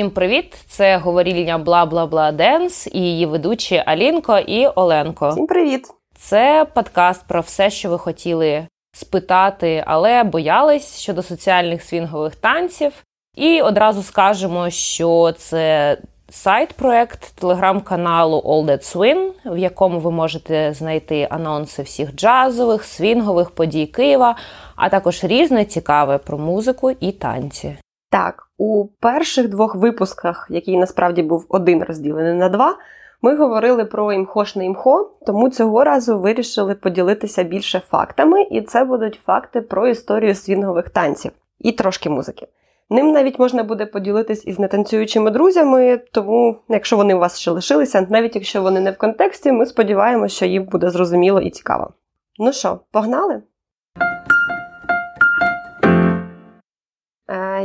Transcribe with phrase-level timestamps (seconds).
[0.00, 0.54] Всім привіт!
[0.66, 5.30] Це говорільня Бла Бла Бла Денс і її ведучі Алінко і Оленко.
[5.30, 5.86] Всім привіт!
[6.14, 12.92] Це подкаст про все, що ви хотіли спитати, але боялись щодо соціальних свінгових танців.
[13.36, 15.96] І одразу скажемо, що це
[16.30, 23.86] сайт-проект телеграм-каналу All That Swing, в якому ви можете знайти анонси всіх джазових, свінгових подій
[23.86, 24.36] Києва,
[24.76, 27.76] а також різне цікаве про музику і танці.
[28.10, 32.76] Так, у перших двох випусках, який насправді був один розділений на два,
[33.22, 39.20] ми говорили про імхошне імхо, тому цього разу вирішили поділитися більше фактами, і це будуть
[39.26, 42.46] факти про історію свінгових танців і трошки музики.
[42.90, 48.06] Ним навіть можна буде поділитись із нетанцюючими друзями, тому, якщо вони у вас ще лишилися,
[48.10, 51.92] навіть якщо вони не в контексті, ми сподіваємося, що їм буде зрозуміло і цікаво.
[52.38, 53.42] Ну що, погнали?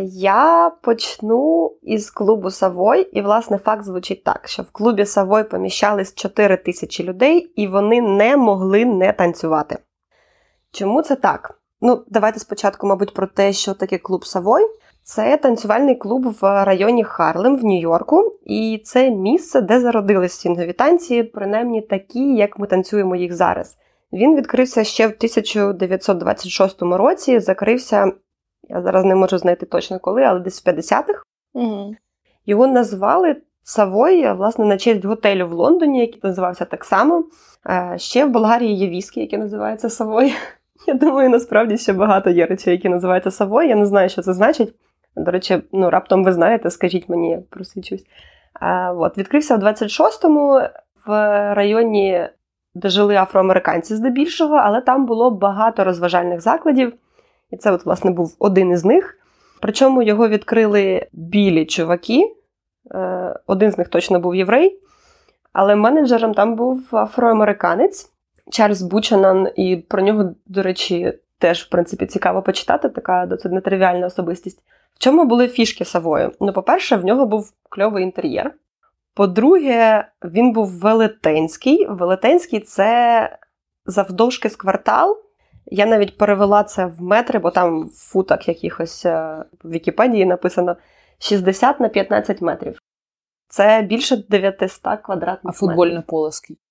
[0.04, 6.16] Я почну із клубу Савой, і, власне, факт звучить так: що в клубі Савой поміщались
[6.16, 9.78] 4 тисячі людей, і вони не могли не танцювати.
[10.72, 11.60] Чому це так?
[11.82, 14.64] Ну, давайте спочатку, мабуть, про те, що таке клуб Савой.
[15.04, 21.24] Це танцювальний клуб в районі Харлем в Нью-Йорку, і це місце, де зародились свінгові танці,
[21.24, 23.78] принаймні такі, як ми танцюємо їх зараз.
[24.14, 28.12] Він відкрився ще в 1926 році, закрився
[28.70, 31.24] я зараз не можу знайти точно коли, але десь в 50-х.
[31.54, 31.96] Угу.
[32.46, 37.26] Його назвали Савой, власне, на честь готелю в Лондоні, який називався так само.
[37.70, 40.34] Е, ще в Болгарії є віскі, який називається Савой.
[40.88, 43.68] Я думаю, насправді ще багато є речей, які називаються Савой.
[43.68, 44.74] Я не знаю, що це значить.
[45.16, 48.06] До речі, ну раптом ви знаєте, скажіть мені, я просвічусь.
[48.54, 50.62] А, от, Відкрився в 26-му
[51.06, 51.10] в
[51.54, 52.30] районі,
[52.76, 56.94] де жили афроамериканці здебільшого, але там було багато розважальних закладів.
[57.52, 59.18] І це, от, власне, був один із них.
[59.62, 62.36] Причому його відкрили білі чуваки.
[62.92, 64.80] Е, один з них точно був єврей,
[65.54, 68.12] але менеджером там був афроамериканець
[68.52, 74.08] Чарльз Бучанан, і про нього, до речі, теж, в принципі, цікаво почитати, така досить нетривіальна
[74.08, 74.60] особистість.
[74.94, 76.32] В чому були фішки Савою?
[76.42, 78.54] Ну, по-перше, в нього був кльовий інтер'єр.
[79.14, 81.86] По-друге, він був велетенський.
[81.90, 83.30] Велетенський це
[83.86, 85.18] завдовжки з квартал,
[85.66, 90.76] я навіть перевела це в метри, бо там в футах якихось е, в Вікіпедії написано
[91.20, 92.80] 60 на 15 метрів.
[93.50, 95.50] Це більше 900 квадратних метрів.
[95.50, 96.62] А футбольне поле скільки?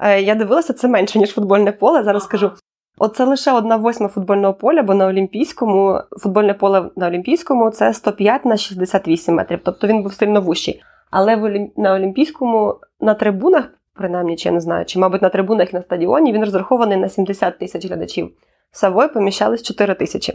[0.00, 2.04] Е, я дивилася, це менше, ніж футбольне поле.
[2.04, 2.28] Зараз ага.
[2.28, 2.50] скажу.
[2.98, 8.44] Оце лише одна восьма футбольного поля, бо на Олімпійському футбольне поле на Олімпійському це 105
[8.44, 9.60] на 68 метрів.
[9.64, 10.82] Тобто він був сильно вущий.
[11.10, 13.64] Але на Олімпійському на трибунах
[13.98, 17.08] принаймні, чи я не знаю, чи, мабуть, на трибунах і на стадіоні він розрахований на
[17.08, 18.30] 70 тисяч глядачів.
[18.70, 20.34] В Савой поміщались 4 тисячі,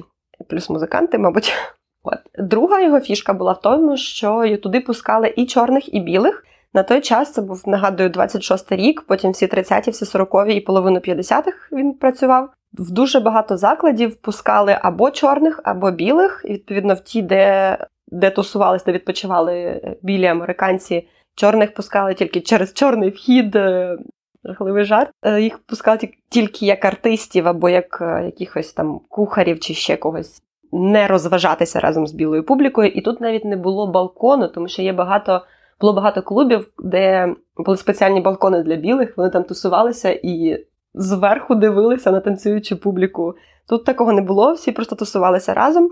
[0.50, 1.54] плюс музиканти, мабуть.
[2.04, 2.20] От.
[2.38, 6.46] Друга його фішка була в тому, що туди пускали і чорних, і білих.
[6.74, 11.00] На той час це був, нагадую, 26-й рік, потім всі 30-ті, всі 40-ві і половину
[11.00, 12.50] 50-х він працював.
[12.74, 16.42] В дуже багато закладів пускали або чорних, або білих.
[16.46, 22.74] І відповідно в ті, де де тусувалися, де відпочивали білі американці, Чорних пускали тільки через
[22.74, 23.98] чорний вхід, е,
[24.44, 25.12] жахливий жарт.
[25.24, 26.00] Е, їх пускали
[26.30, 30.42] тільки як артистів або як е, якихось там кухарів чи ще когось.
[30.72, 32.90] Не розважатися разом з білою публікою.
[32.90, 35.42] І тут навіть не було балкону, тому що є багато,
[35.82, 39.18] було багато клубів, де були спеціальні балкони для білих.
[39.18, 43.36] Вони там тусувалися і зверху дивилися на танцюючу публіку.
[43.70, 45.90] Тут такого не було, всі просто тусувалися разом.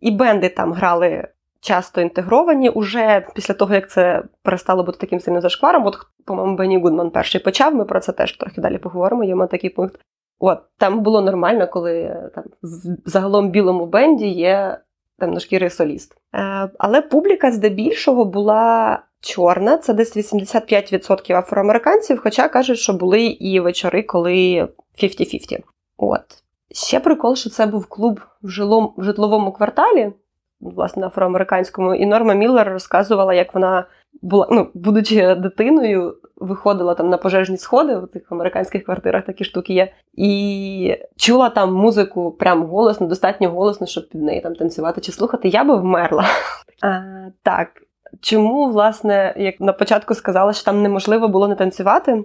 [0.00, 1.28] І бенди там грали
[1.60, 5.86] часто інтегровані уже після того, як це перестало бути таким сильним зашкваром.
[5.86, 7.74] От, по-моєму, Бенні Гудман перший почав.
[7.74, 9.24] Ми про це теж трохи далі поговоримо.
[9.24, 10.00] Є такий пункт.
[10.38, 14.78] От там було нормально, коли там в загалом білому бенді є
[15.18, 16.16] темношкірий соліст.
[16.34, 23.60] Е, Але публіка здебільшого була чорна, це десь 85% афроамериканців, хоча кажуть, що були і
[23.60, 24.68] вечори, коли
[25.02, 25.58] 50-50.
[25.96, 26.22] От.
[26.72, 28.48] Ще прикол, що це був клуб в
[28.98, 30.12] житловому кварталі,
[30.60, 33.84] власне афроамериканському, і Норма Міллер розказувала, як вона
[34.22, 39.72] була, ну, будучи дитиною, виходила там на пожежні сходи в тих американських квартирах такі штуки
[39.72, 45.12] є, і чула там музику прям голосно, достатньо голосно, щоб під неї там танцювати чи
[45.12, 45.48] слухати.
[45.48, 46.24] Я би вмерла.
[46.82, 47.00] А,
[47.42, 47.68] Так.
[48.20, 52.24] Чому, власне, як на початку сказала, що там неможливо було не танцювати?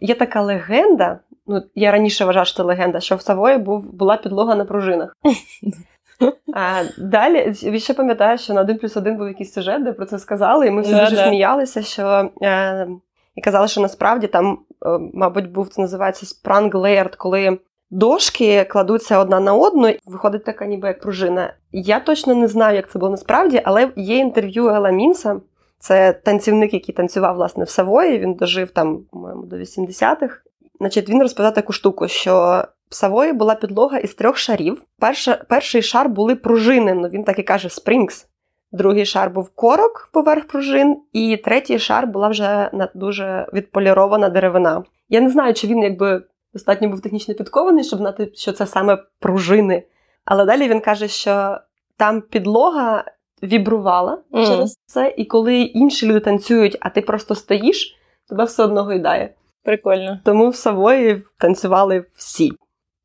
[0.00, 1.18] Є така легенда.
[1.46, 5.16] Ну, я раніше вважав, що це легенда, що в Савої був була підлога на пружинах.
[6.54, 10.06] А, Далі я ще пам'ятаю, що на один плюс один був якийсь сюжет, де про
[10.06, 11.28] це сказали, і ми всі yeah, дуже yeah.
[11.28, 12.88] сміялися, що е,
[13.34, 17.58] і казали, що насправді там, е, мабуть, був це називається спранг леєрд, коли
[17.90, 21.54] дошки кладуться одна на одну, і виходить така ніби як пружина.
[21.72, 25.40] Я точно не знаю, як це було насправді, але є інтерв'ю Ела Мінса.
[25.78, 28.18] Це танцівник, який танцював власне в Савої.
[28.18, 30.42] Він дожив там, по-моєму, до 80-х.
[30.78, 34.82] Значить, він розповідав таку штуку, що Савої була підлога із трьох шарів.
[34.98, 38.26] Перша, перший шар були пружини, ну він так і каже спрінгс.
[38.72, 44.82] Другий шар був корок поверх пружин, і третій шар була вже дуже відполірована деревина.
[45.08, 46.22] Я не знаю, чи він якби
[46.52, 49.82] достатньо був технічно підкований, щоб знати, що це саме пружини.
[50.24, 51.58] Але далі він каже, що
[51.96, 53.04] там підлога
[53.42, 54.46] вібрувала mm.
[54.46, 57.96] через це, і коли інші люди танцюють, а ти просто стоїш,
[58.28, 59.34] тебе все одно гойдає.
[59.64, 60.20] Прикольно.
[60.24, 62.52] Тому в Савої танцювали всі.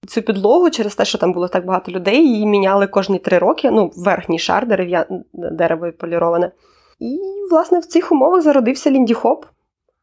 [0.07, 3.71] Цю підлогу через те, що там було так багато людей, її міняли кожні три роки.
[3.71, 5.06] Ну, верхній шар дерев'я...
[5.33, 6.51] дерево поліроване.
[7.00, 7.19] І,
[7.51, 9.45] власне, в цих умовах зародився Лінді Хоп.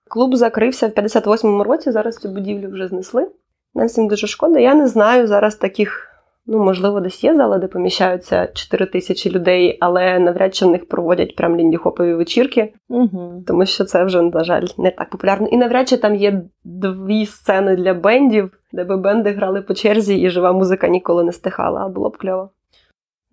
[0.09, 3.29] Клуб закрився в 58-му році, зараз цю будівлю вже знесли.
[3.75, 4.59] Нам всім дуже шкода.
[4.59, 6.14] Я не знаю зараз таких
[6.47, 10.89] Ну, можливо, десь є зала, де поміщаються 4 тисячі людей, але навряд чи в них
[10.89, 13.43] проводять прям ліндіхопові вечірки, угу.
[13.47, 15.47] тому що це вже, на жаль, не так популярно.
[15.47, 20.17] І навряд чи там є дві сцени для бендів, де би бенди грали по черзі,
[20.17, 22.51] і жива музика ніколи не стихала, а було б кльово.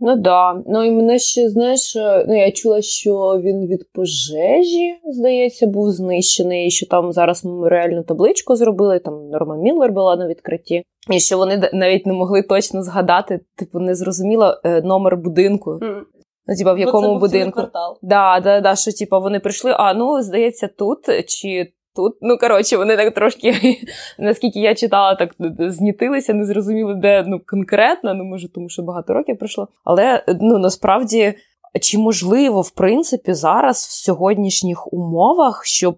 [0.04, 0.62] Ну да.
[0.68, 5.92] Ну і мене ще, знаєш, е, ну я чула, що він від пожежі, здається, був
[5.92, 10.84] знищений, і що там зараз меморіальну табличку зробили, там Норма Міллер була на відкритті.
[11.10, 15.72] І що вони навіть не могли точно згадати, типу, не зрозуміло е, номер будинку.
[15.72, 16.02] Mm.
[16.48, 17.62] Ну, типа, в якому будинку.
[18.02, 22.18] Да, да, да, що типа вони прийшли, а ну, здається, тут чи тут.
[22.22, 23.54] Ну, коротше, вони так трошки,
[24.20, 29.14] наскільки я читала, так знітилися, не зрозуміли, де ну, конкретно, ну, може, тому що багато
[29.14, 29.68] років пройшло.
[29.84, 31.34] Але ну, насправді.
[31.82, 35.96] Чи можливо, в принципі, зараз в сьогоднішніх умовах, щоб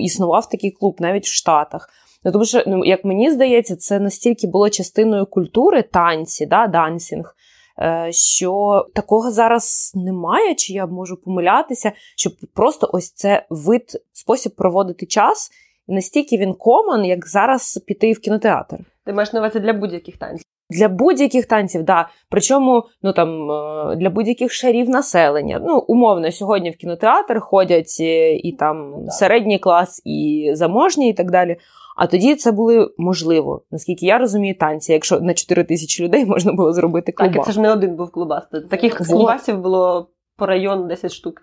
[0.00, 1.88] існував такий клуб навіть в Штатах?
[2.24, 7.34] Ну, Тому що, ну, як мені здається, це настільки було частиною культури танці, да, дансінг,
[7.78, 14.54] е, що такого зараз немає, чи я можу помилятися, щоб просто ось це вид, спосіб
[14.56, 15.50] проводити час,
[15.88, 18.76] і настільки він комон, як зараз піти в кінотеатр.
[19.06, 20.46] Ти маєш на увазі для будь-яких танців.
[20.70, 22.08] Для будь-яких танців, да.
[22.30, 25.60] Причому ну там е, для будь-яких шарів населення.
[25.64, 31.30] Ну, умовно, сьогодні в кінотеатр ходять і, і там середній клас, і заможні, і так
[31.30, 31.56] далі.
[31.96, 34.92] А тоді це були можливо, наскільки я розумію, танці.
[34.92, 37.34] Якщо на 4 тисячі людей можна було зробити клубас.
[37.34, 38.44] Так, і це ж не один був клубас.
[38.70, 39.08] Таких вот.
[39.08, 41.42] клубасів було по району 10 штук.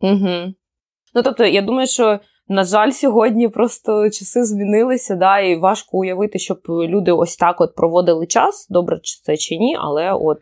[0.00, 0.54] Угу.
[1.14, 2.20] Ну тобто, я думаю, що.
[2.48, 7.74] На жаль, сьогодні просто часи змінилися, да, і важко уявити, щоб люди ось так от
[7.74, 8.66] проводили час.
[8.70, 10.38] Добре, чи це чи ні, але от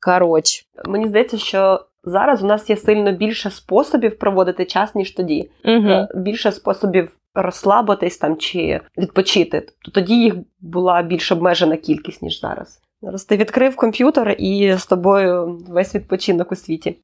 [0.00, 0.64] коротше.
[0.86, 5.50] Мені здається, що зараз у нас є сильно більше способів проводити час, ніж тоді.
[5.64, 6.06] Угу.
[6.14, 9.60] Більше способів розслабитись там чи відпочити.
[9.60, 12.80] То тоді їх була більш обмежена кількість, ніж зараз.
[13.02, 16.98] Зараз ти відкрив комп'ютер і з тобою весь відпочинок у світі.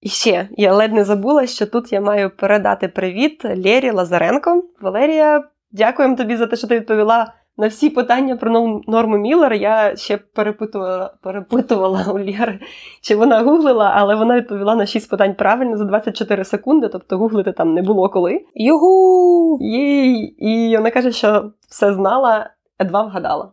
[0.00, 4.64] І ще я ледь не забула, що тут я маю передати привіт Лєрі Лазаренко.
[4.80, 9.96] Валерія, дякуємо тобі за те, що ти відповіла на всі питання про норму Міллер я
[9.96, 12.60] ще перепитувала перепитувала у Лєри,
[13.02, 17.52] чи вона гуглила, але вона відповіла на 6 питань правильно за 24 секунди, тобто гуглити
[17.52, 18.44] там не було коли.
[18.54, 19.58] Югу!
[19.60, 20.34] Їй!
[20.38, 23.52] І вона каже, що все знала, а два вгадала.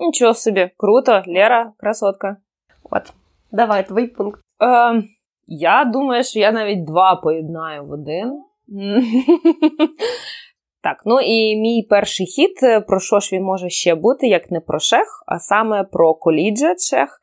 [0.00, 2.36] Нічого собі, круто, Лера, красотка.
[2.90, 3.12] От,
[3.52, 4.40] давай, твій пункт.
[4.62, 5.02] Е,
[5.46, 8.42] Я думаю, що я навіть два поєднаю в один.
[10.82, 14.50] Так, ну і мій перший хід, е, про що ж він може ще бути, як
[14.50, 17.18] не про шех, а саме про коліджет шех.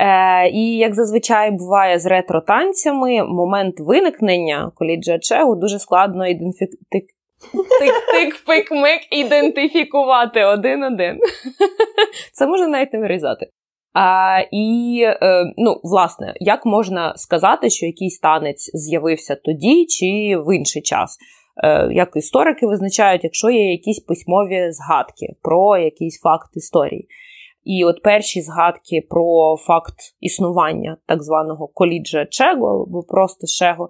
[0.00, 7.06] Е, І як зазвичай буває з ретро-танцями, момент виникнення коліджа чегу дуже складно ідентифікувати.
[7.80, 11.18] Тик-тик-пик-мик ідентифікувати один-один.
[12.32, 13.46] Це можна навіть не вирізати.
[13.94, 20.56] А, І, е, ну, власне, як можна сказати, що якийсь танець з'явився тоді чи в
[20.56, 21.18] інший час?
[21.56, 27.08] Е, як історики визначають, якщо є якісь письмові згадки про якийсь факт історії.
[27.64, 33.88] І от перші згадки про факт існування так званого коліджа Чего, або просто Шего,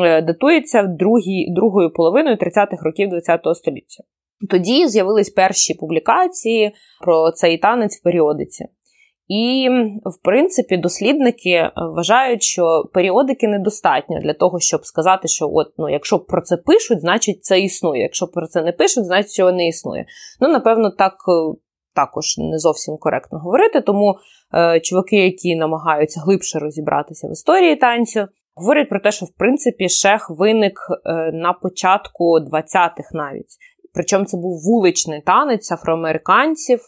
[0.00, 4.04] е, датується другій, другою половиною 30-х років ХХ століття.
[4.50, 8.64] Тоді з'явились перші публікації про цей танець в періодиці.
[9.32, 9.68] І,
[10.04, 15.88] в принципі, дослідники е, вважають, що періодики недостатньо для того, щоб сказати, що от ну,
[15.88, 18.02] якщо про це пишуть, значить це існує.
[18.02, 20.06] Якщо про це не пишуть, значить цього не існує.
[20.40, 21.56] Ну, напевно, так е,
[21.94, 23.80] також не зовсім коректно говорити.
[23.80, 24.14] Тому
[24.54, 29.88] е, чуваки, які намагаються глибше розібратися в історії танцю, говорять про те, що в принципі
[29.88, 33.56] шех виник е, на початку 20-х навіть.
[33.94, 36.80] Причому це був вуличний танець афроамериканців.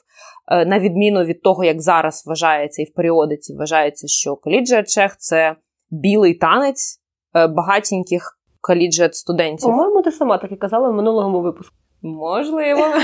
[0.49, 5.17] Е, на відміну від того, як зараз вважається, і в періодиці вважається, що коліджіат чех
[5.19, 5.57] це
[5.91, 7.01] білий танець
[7.37, 9.71] е, багатеньких коліджіат студентів.
[9.71, 11.77] По-моєму, ти сама так і казала в минулому випуску.
[12.03, 12.81] Можливо.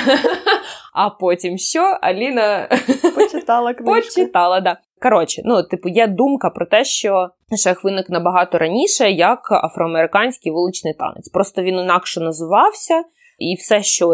[0.95, 1.99] А потім що?
[2.01, 2.69] Аліна
[3.15, 3.95] почитала книжку.
[3.95, 4.77] Почитала, да.
[5.03, 7.29] Коротше, ну, типу, є думка про те, що
[7.65, 11.29] шах виник набагато раніше як афроамериканський вуличний танець.
[11.29, 13.03] Просто він інакше називався,
[13.41, 14.07] і все, що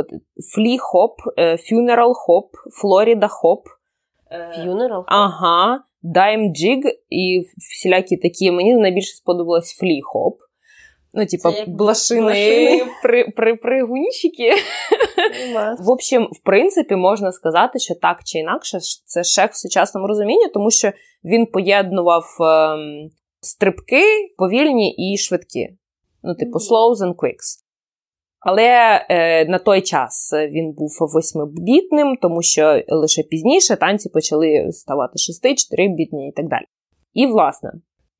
[0.56, 2.49] флі-хоп, фюнерал-хоп,
[2.83, 3.62] Флоріда-хоп.
[4.56, 5.04] Фюнерал?
[5.06, 8.50] Ага, дайм-джиг і всілякі такі.
[8.50, 10.37] Мені найбільше сподобалось флі-хоп.
[11.14, 13.33] Ну, типа, блошини при.
[15.80, 20.49] В общем, в принципі, можна сказати, що так чи інакше, це шех в сучасному розумінні,
[20.54, 20.92] тому що
[21.25, 22.76] він поєднував е,
[23.40, 24.02] стрибки
[24.38, 25.68] повільні і швидкі.
[26.23, 27.66] Ну, типу, slows and quicks.
[28.49, 35.19] Але е, на той час він був восьмибітним, тому що лише пізніше танці почали ставати
[35.19, 36.65] шести, чотирибітні і так далі.
[37.15, 37.71] І, власне,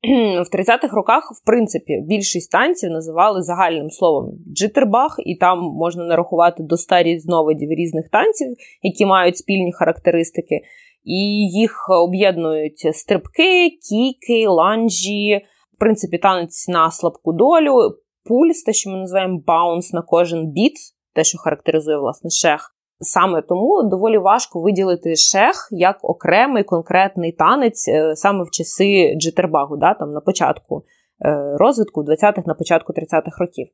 [0.43, 6.63] в 30-х роках, в принципі, більшість танців називали загальним словом джитербах, і там можна нарахувати
[6.63, 8.47] до 100 різновидів різних танців,
[8.81, 10.61] які мають спільні характеристики.
[11.03, 15.41] І їх об'єднують стрибки, кіки, ланжі,
[15.75, 20.73] в принципі, танець на слабку долю, пульс, те, що ми називаємо баунс на кожен біт,
[21.13, 22.73] те, що характеризує власне шех.
[22.99, 29.77] Саме тому доволі важко виділити шех як окремий конкретний танець е, саме в часи джитербагу,
[29.77, 30.83] да, там на початку
[31.25, 33.67] е, розвитку, в 20-х, на початку 30-х років.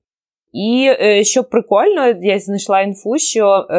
[0.54, 3.78] І е, що прикольно, я знайшла інфу, що е,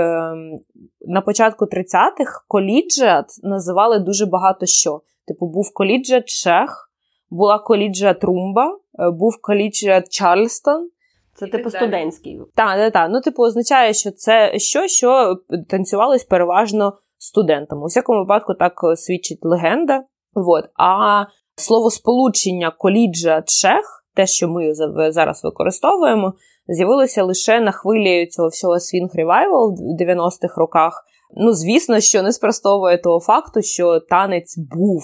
[1.00, 5.00] на початку 30-х коліджат називали дуже багато що.
[5.26, 6.90] Типу, був коліджат Шех,
[7.31, 10.91] була коліджат Румба, був коліджат Чарльстон.
[11.35, 12.41] Це типу студентський.
[12.55, 13.11] Так, так, так.
[13.13, 15.37] Ну, типу, означає, що це що, що
[15.69, 17.83] танцювалось переважно студентами.
[17.83, 20.05] У всякому випадку так свідчить легенда.
[20.35, 20.65] Вот.
[20.75, 21.25] А
[21.57, 24.75] словосполучення коліджа чех, те, що ми
[25.13, 26.35] зараз використовуємо,
[26.69, 31.05] з'явилося лише на хвилі цього всього swing revival в 90-х роках.
[31.37, 35.03] Ну, звісно, що не спростовує того факту, що танець був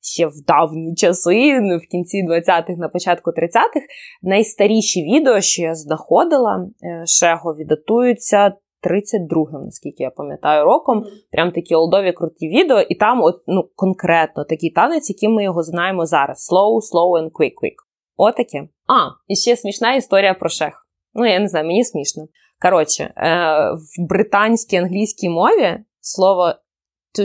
[0.00, 3.86] ще в давні часи, ну, в кінці 20-х, на початку 30-х,
[4.22, 8.52] найстаріші відео, що я знаходила, е, Шегові датуються
[8.82, 11.04] 32-м, наскільки я пам'ятаю, роком.
[11.32, 15.62] Прям такі олдові круті відео, і там от, ну, конкретно такий танець, який ми його
[15.62, 17.76] знаємо зараз: slow, slow and quick, quick.
[18.16, 18.68] Отаке.
[18.86, 20.86] А, і ще смішна історія про шех.
[21.14, 22.26] Ну, я не знаю, мені смішно.
[22.62, 23.30] Коротше, е,
[23.72, 26.54] в британській англійській мові слово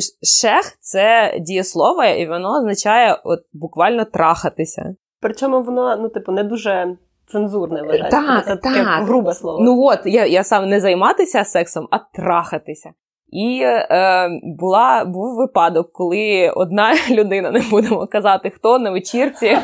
[0.01, 4.95] шех це дієслово, і воно означає от буквально трахатися.
[5.21, 6.97] Причому воно, ну, типу, не дуже
[7.27, 8.21] цензурне вважається.
[8.21, 9.05] Так, це таке так.
[9.05, 9.63] грубе слово.
[9.63, 12.91] Ну от, я я сам не займатися сексом, а трахатися.
[13.33, 19.57] І е, була, був випадок, коли одна людина, не будемо казати, хто на вечірці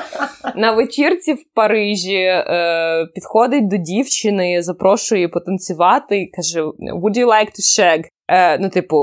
[0.56, 7.50] на вечірці в Парижі е, підходить до дівчини, запрошує потанцювати і каже: Would you like
[7.50, 8.04] to shag?
[8.28, 8.96] Е, Ну, типу,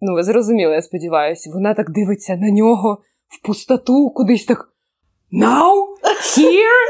[0.00, 1.50] Ну, ви зрозуміли, я сподіваюся.
[1.54, 4.68] Вона так дивиться на нього в пустоту, кудись так.
[5.32, 5.74] Now?
[6.38, 6.86] Here?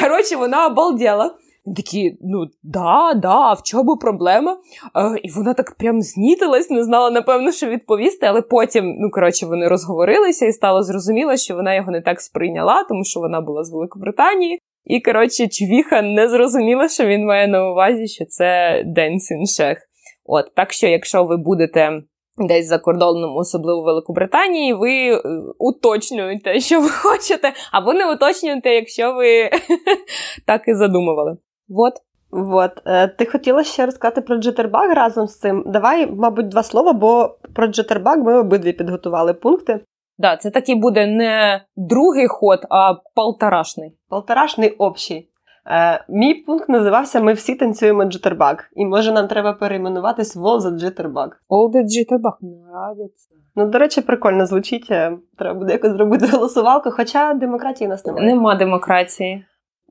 [0.00, 1.34] Коротше, вона обалдела.
[1.66, 4.52] Він такий, ну да, да, в чому проблема?
[4.96, 9.46] Е, і вона так прям знітилась, не знала, напевно, що відповісти, але потім, ну, коротше,
[9.46, 13.64] вони розговорилися і стало зрозуміло, що вона його не так сприйняла, тому що вона була
[13.64, 14.58] з Великобританії.
[14.84, 19.89] І, коротше, Чвіха не зрозуміла, що він має на увазі, що це Денсін Шех.
[20.24, 22.02] От так що, якщо ви будете
[22.38, 25.20] десь за кордоном, особливо в Великобританії, ви е,
[25.58, 29.50] уточнюєте, що ви хочете, або не уточнюєте, якщо ви
[30.46, 31.36] так і задумували.
[31.68, 31.92] Вот.
[32.30, 32.70] Вот.
[32.86, 35.64] Е, ти хотіла ще розказати про джитербаг разом з цим.
[35.66, 39.80] Давай, мабуть, два слова, бо про джитербаг ми обидві підготували пункти.
[40.18, 43.96] Да, це такий буде не другий ход, а полторашний.
[44.08, 45.29] Полторашний общий.
[45.70, 48.56] Е, Мій пункт називався Ми всі танцюємо jitterbug.
[48.72, 51.30] І може нам треба перейменуватись All That Jitterbug.
[51.50, 52.36] All That Jitterbug.
[52.42, 53.28] Нравится.
[53.56, 54.90] Ну, до речі, прикольно звучить.
[54.90, 58.26] Е, треба буде якось зробити голосувалку, хоча демократії у нас немає.
[58.26, 59.44] Нема демократії.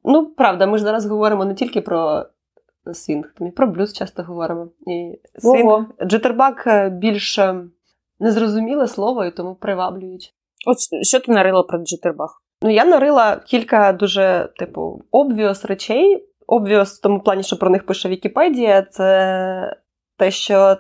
[0.03, 2.25] Ну, правда, ми ж зараз говоримо не тільки про
[2.93, 4.67] свінг, ми про блюз часто говоримо.
[4.87, 7.55] І свінг, jitterbug е, більш е,
[8.19, 10.29] незрозуміле слово і тому приваблюючи.
[10.67, 12.41] От що ти нарила про jitterbug?
[12.61, 16.25] Ну, я нарила кілька дуже, типу, obvious речей.
[16.47, 19.75] Obvious в тому плані, що про них пише Вікіпедія, це
[20.17, 20.77] те, що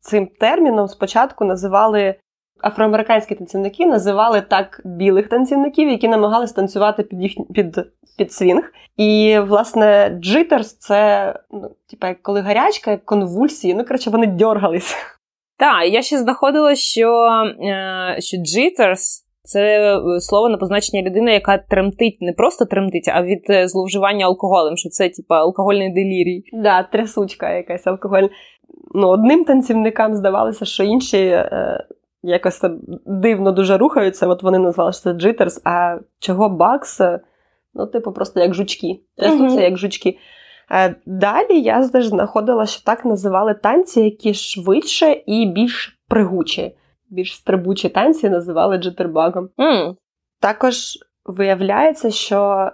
[0.00, 2.14] цим терміном спочатку називали
[2.62, 7.78] афроамериканські танцівники називали так білих танцівників, які намагалися танцювати під їх під,
[8.18, 8.72] під свінг.
[8.96, 13.74] І, власне, jitters це ну, типа, як коли гарячка, як конвульсії.
[13.74, 14.96] Ну, коротше, вони дьоргалися.
[15.56, 17.28] Так, я ще знаходила, що
[17.62, 23.22] е, що jitters– це е, слово на позначення людини, яка тремтить, не просто тремтить, а
[23.22, 26.44] від е, зловживання алкоголем, що це типа алкогольний делірій.
[26.52, 28.28] Да, трясучка якась алкогольна.
[28.94, 31.84] Ну, Одним танцівникам здавалося, що інші е,
[32.22, 32.60] якось
[33.06, 34.26] дивно дуже рухаються.
[34.26, 37.00] От вони назвали що це джитерс, а чого бакс?
[37.74, 39.00] Ну, типу, просто як жучки.
[39.16, 39.62] Трясуться mm-hmm.
[39.62, 40.18] як жучки.
[40.72, 46.76] Е, далі я знаходила, що так називали танці, які швидше і більш пригучі,
[47.10, 49.48] більш стрибучі танці називали джитербагом.
[49.58, 49.96] Mm.
[50.40, 52.70] Також виявляється, що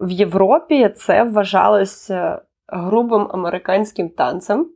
[0.00, 4.66] в Європі це вважалося грубим американським танцем.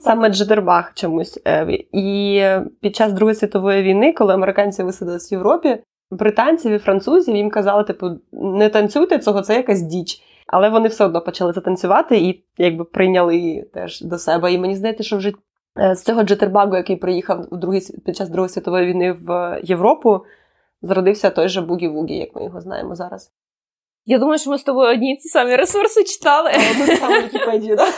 [0.00, 1.42] Саме джитербаг чомусь.
[1.46, 2.42] Е, і
[2.80, 5.78] під час Другої світової війни, коли американці висадились в Європі,
[6.10, 10.22] британців і французів їм казали, типу, не танцюйте цього, це якась діч.
[10.46, 14.52] Але вони все одно почали це танцювати і якби прийняли теж до себе.
[14.52, 15.32] І мені здається, що вже
[15.76, 20.20] з цього джитербагу, який приїхав у другий, під час Другої світової війни в Європу,
[20.82, 23.32] зродився той же Бугі-Вугі, як ми його знаємо зараз.
[24.06, 26.50] Я думаю, що ми з тобою одні ті самі ресурси читали.
[26.50, 27.94] Одну саму Вікіпедію, так?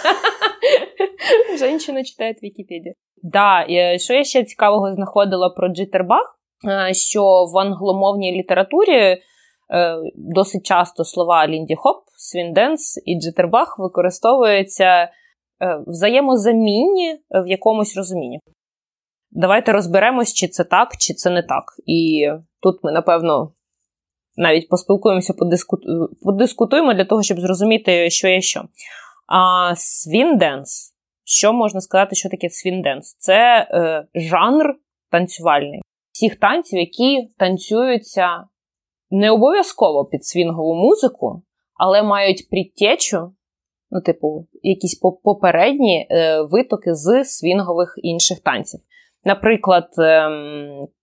[1.58, 2.94] Женщина читає Вікіпедію.
[3.22, 3.66] Да,
[3.98, 7.22] що я ще цікавого знаходила про джитербаг, е, що
[7.54, 9.22] в англомовній літературі
[9.70, 15.10] Е, досить часто слова Лінді Хоп, Свінденс і Джитербах використовуються е,
[15.86, 18.40] взаємозамінні в якомусь розумінні.
[19.30, 21.64] Давайте розберемось, чи це так, чи це не так.
[21.86, 22.28] І
[22.60, 23.52] тут ми, напевно,
[24.36, 25.80] навіть поспілкуємося, подискут...
[26.22, 28.64] подискутуємо для того, щоб зрозуміти, що є що.
[29.26, 30.94] А swing dance,
[31.24, 33.16] що можна сказати, що таке swing dance?
[33.18, 34.74] Це е, жанр
[35.10, 35.82] танцювальний.
[36.12, 38.44] Всіх танців, які танцюються
[39.10, 41.42] не обов'язково під свінгову музику,
[41.74, 43.34] але мають притечу,
[43.90, 48.80] ну, типу, якісь попередні е, витоки з свінгових інших танців.
[49.24, 50.30] Наприклад, е,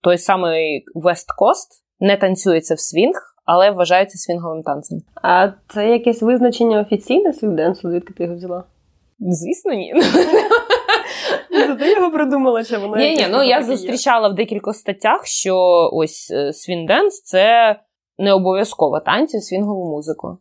[0.02, 3.16] той самий West Coast не танцюється в свінг,
[3.46, 5.02] але вважається свінговим танцем.
[5.24, 8.64] А це якесь визначення офіційне swing dance у, звідки ти його взяла?
[9.20, 9.94] Звісно, ні.
[11.80, 12.98] Ти його придумала, чи воно?
[12.98, 15.56] Ні, ні, ну я зустрічала в декількох статтях, що
[15.94, 17.76] ось е, swing dance це
[18.18, 20.38] не обов'язково танці свінгову музику.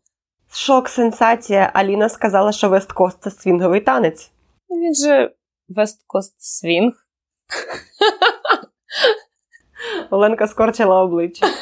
[0.55, 1.71] Шок, сенсація.
[1.75, 4.33] Аліна сказала, що West Coast це свінговий танець.
[4.71, 5.35] Він же
[5.69, 6.93] West Coast Swing.
[10.11, 11.47] Оленка скорчила обличчя.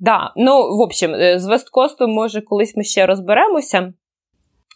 [0.00, 3.92] Да, ну, в общем, е, з West Coast ом, може, колись ми ще розберемося,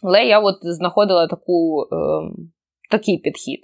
[0.01, 1.95] але я от знаходила таку, е,
[2.91, 3.59] такий підхід.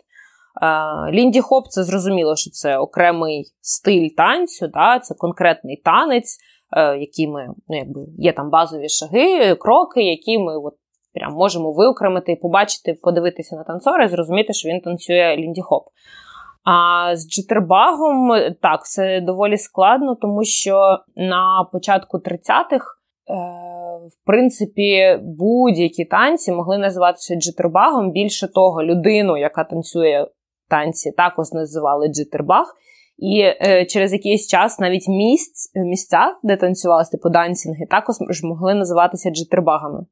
[1.12, 5.00] Лінді Хоп, це зрозуміло, що це окремий стиль танцю, да?
[5.00, 6.38] це конкретний танець,
[6.78, 10.74] е, який ми, ну, якби, є там базові шаги, кроки, які ми от
[11.14, 15.84] прям можемо виокремити, побачити, подивитися на танцора і зрозуміти, що він танцює Лінді Хоп.
[16.64, 22.96] А з джитербагом так, це доволі складно, тому що на початку 30-х.
[23.30, 23.34] Е,
[24.00, 28.12] в принципі, будь-які танці могли називатися джитербагом.
[28.12, 30.28] Більше того, людину, яка танцює
[30.70, 32.76] танці також називали джитербаг.
[33.22, 39.30] І е, через якийсь час навіть місць, місця, де танцювалися типу дансінги, також могли називатися
[39.30, 40.06] джитербагами.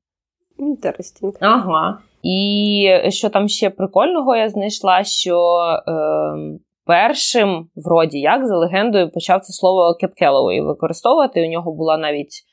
[0.57, 1.33] Інтересінг.
[1.39, 1.97] Ага.
[2.23, 9.41] І що там ще прикольного я знайшла, що е, першим, вроді як, за легендою, почав
[9.41, 11.47] це слово Кеп Келлоуей використовувати.
[11.47, 12.43] У нього була навіть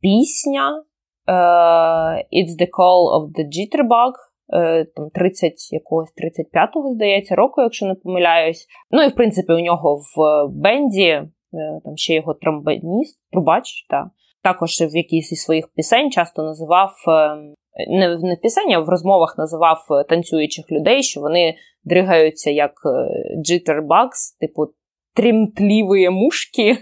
[0.00, 0.82] пісня
[1.26, 1.32] е,
[2.32, 4.12] It's the Call of the Jitterbug.
[4.52, 8.66] Е, там 30 якогось 35-го, здається, року, якщо не помиляюсь.
[8.90, 11.30] Ну і в принципі у нього в бенді е,
[11.84, 14.10] там ще його тромбаніст, трубач, та,
[14.42, 16.94] також в якійсь із своїх пісень часто називав.
[17.08, 17.36] Е,
[17.88, 22.72] не в не пісень, а в розмовах називав танцюючих людей, що вони дригаються як
[23.44, 24.66] джиттербакс, типу
[25.14, 26.64] трімтліві мушки,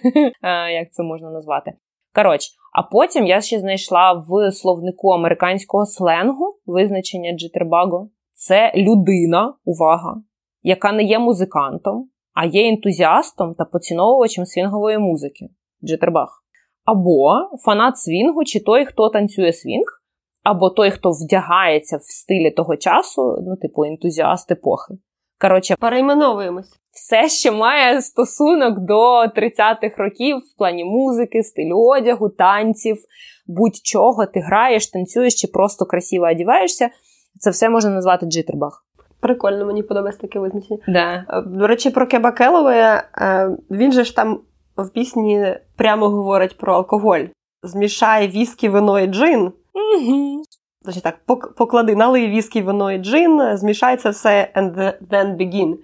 [0.72, 1.72] як це можна назвати.
[2.18, 8.08] Коротше, а потім я ще знайшла в словнику американського сленгу визначення джитербаго.
[8.32, 10.22] Це людина, увага,
[10.62, 15.48] яка не є музикантом, а є ентузіастом та поціновувачем свінгової музики.
[15.84, 16.28] Jitterbug.
[16.84, 17.30] Або
[17.64, 19.86] фанат свінгу, чи той, хто танцює свінг,
[20.42, 24.94] або той, хто вдягається в стилі того часу, ну, типу, ентузіаст епохи.
[25.40, 26.72] Коротше, перейменовуємось.
[26.92, 32.96] Все, що має стосунок до 30-х років в плані музики, стилю одягу, танців,
[33.46, 36.90] будь-чого ти граєш, танцюєш чи просто красиво одіваєшся,
[37.40, 38.84] це все можна назвати джитербаг.
[39.20, 40.80] Прикольно, мені подобається таке визначення.
[40.88, 41.24] Да.
[41.38, 44.40] Е, До речі, про Кеба Келлоуея, е, він же ж там
[44.76, 47.24] в пісні прямо говорить про алкоголь.
[47.62, 49.52] Змішай віскі, вино і джин.
[49.74, 50.42] Угу.
[50.88, 55.74] Значить так, пок- поклади, налий віскі, вино і джин, змішай це все and then begin.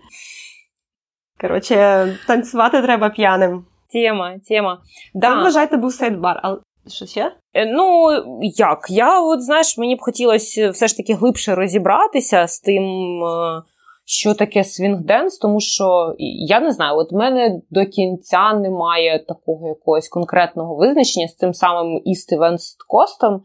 [1.40, 3.64] Коротше, танцювати треба п'яним.
[3.93, 4.79] Тема, тема.
[5.14, 5.43] Да.
[5.43, 6.40] вважайте, був сейдбар.
[6.43, 6.57] А
[6.88, 7.33] що ще?
[7.55, 8.09] Е, Ну,
[8.40, 8.87] як?
[8.88, 12.85] Я, от знаєш, мені б хотілося все ж таки глибше розібратися з тим,
[13.25, 13.62] е,
[14.05, 16.14] що таке swing dance, тому що
[16.49, 21.55] я не знаю, от в мене до кінця немає такого якогось конкретного визначення з цим
[21.55, 23.40] самим Coast е,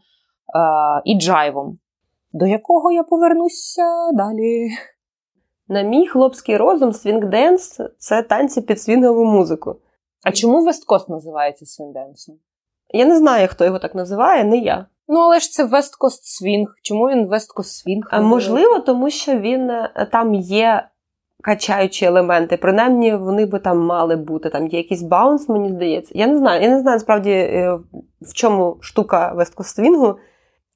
[1.04, 1.78] і джайвом,
[2.32, 4.68] до якого я повернуся далі.
[5.68, 9.76] На мій хлопський розум, swing dance це танці під свінгову музику.
[10.24, 12.34] А чому Coast називається swing dance ом?
[12.88, 14.86] Я не знаю, хто його так називає, не я.
[15.08, 15.64] Ну, але ж це
[16.00, 16.66] Coast Swing.
[16.82, 18.00] Чому він Coast Swing?
[18.10, 20.88] А можливо, тому що він е, там є
[21.42, 22.56] качаючі елементи.
[22.56, 24.50] Принаймні, вони би там мали бути.
[24.50, 26.12] Там є якийсь bounce, мені здається.
[26.14, 26.62] Я не знаю.
[26.62, 27.78] Я не знаю насправді, е,
[28.20, 30.16] в чому штука West Coast Swing у,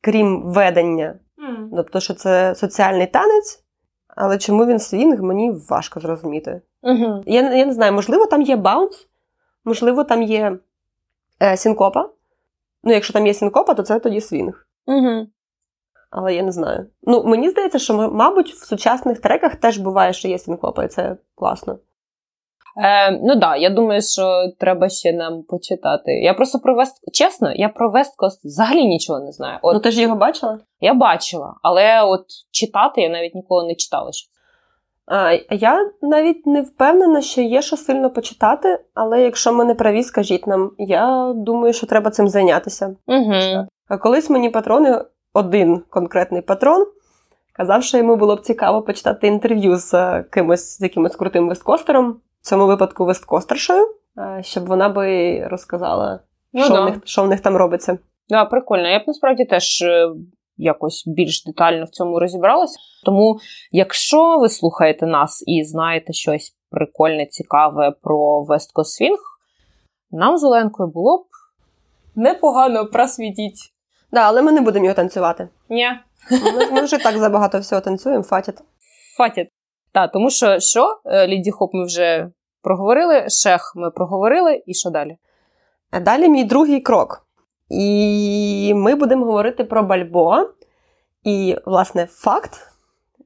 [0.05, 1.15] крім ведення.
[1.77, 3.65] Тобто, що це соціальний танець,
[4.09, 6.61] але чому він свінг, мені важко зрозуміти.
[6.83, 7.23] Угу.
[7.27, 9.09] Я, я не знаю, можливо, там є bounce,
[9.65, 10.59] можливо, там є
[11.43, 12.09] е, синкопа.
[12.85, 14.67] Ну, якщо там є синкопа, то це тоді свінг.
[14.87, 15.27] Угу.
[16.11, 16.87] Але я не знаю.
[17.03, 21.17] Ну, мені здається, що, мабуть, в сучасних треках теж буває, що є синкопа, і це
[21.35, 21.79] класно.
[22.77, 26.13] Е, ну так, да, я думаю, що треба ще нам почитати.
[26.13, 27.13] Я просто про West...
[27.13, 29.59] Чесно, я про West Coast взагалі нічого не знаю.
[29.63, 30.59] От Ну, ти ж його бачила?
[30.81, 34.13] я бачила, але от читати я навіть ніколи не читала.
[34.13, 34.31] Що...
[35.07, 40.03] А, я навіть не впевнена, що є що сильно почитати, але якщо ми не праві,
[40.03, 40.71] скажіть нам.
[40.79, 42.97] Я думаю, що треба цим зайнятися.
[43.07, 43.67] Угу.
[43.89, 46.87] А колись мені патрони, один конкретний патрон,
[47.53, 52.17] казав, що йому було б цікаво почитати інтерв'ю з е, кимось, з якимось крутим весткостером,
[52.45, 56.21] в цьому випадку весткостершою, е, щоб вона би розказала,
[56.53, 56.81] Ну, що, да.
[56.81, 57.99] в них, що в них там робиться.
[58.29, 58.89] Да, прикольно.
[58.89, 60.09] Я б насправді теж е,
[60.57, 62.79] якось більш детально в цьому розібралася.
[63.05, 63.39] Тому,
[63.71, 69.19] якщо ви слухаєте нас і знаєте щось прикольне, цікаве про Вестко Свінг,
[70.11, 71.27] нам з Оленкою було б
[72.15, 73.73] непогано просвітіть.
[74.13, 75.49] Да, але ми не будемо його танцювати.
[75.69, 75.87] Ні.
[76.31, 78.63] Ми, ми вже так забагато всього танцюємо, фатять.
[79.17, 79.49] Фатять.
[79.95, 80.99] Так, тому що що?
[81.05, 82.31] Е, Ліді Хоп ми вже
[82.63, 85.17] проговорили, шех ми проговорили, і що далі?
[85.91, 87.27] А далі мій другий крок.
[87.71, 90.47] І ми будемо говорити про бальбоа.
[91.25, 92.51] І, власне, факт,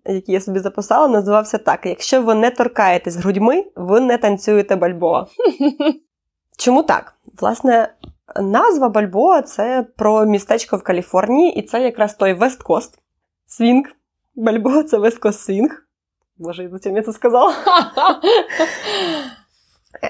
[0.07, 5.27] який я собі записала, називався так: якщо ви не торкаєтесь грудьми, ви не танцюєте бальбоа.
[6.59, 7.15] Чому так?
[7.41, 7.95] Власне,
[8.37, 12.99] назва Бальбоа це про містечко в Каліфорнії, і це якраз той West Coast
[13.47, 13.85] Swing.
[14.35, 15.88] Бальбоа це West Coast Swing.
[16.39, 17.53] Боже, зачем я це сказала?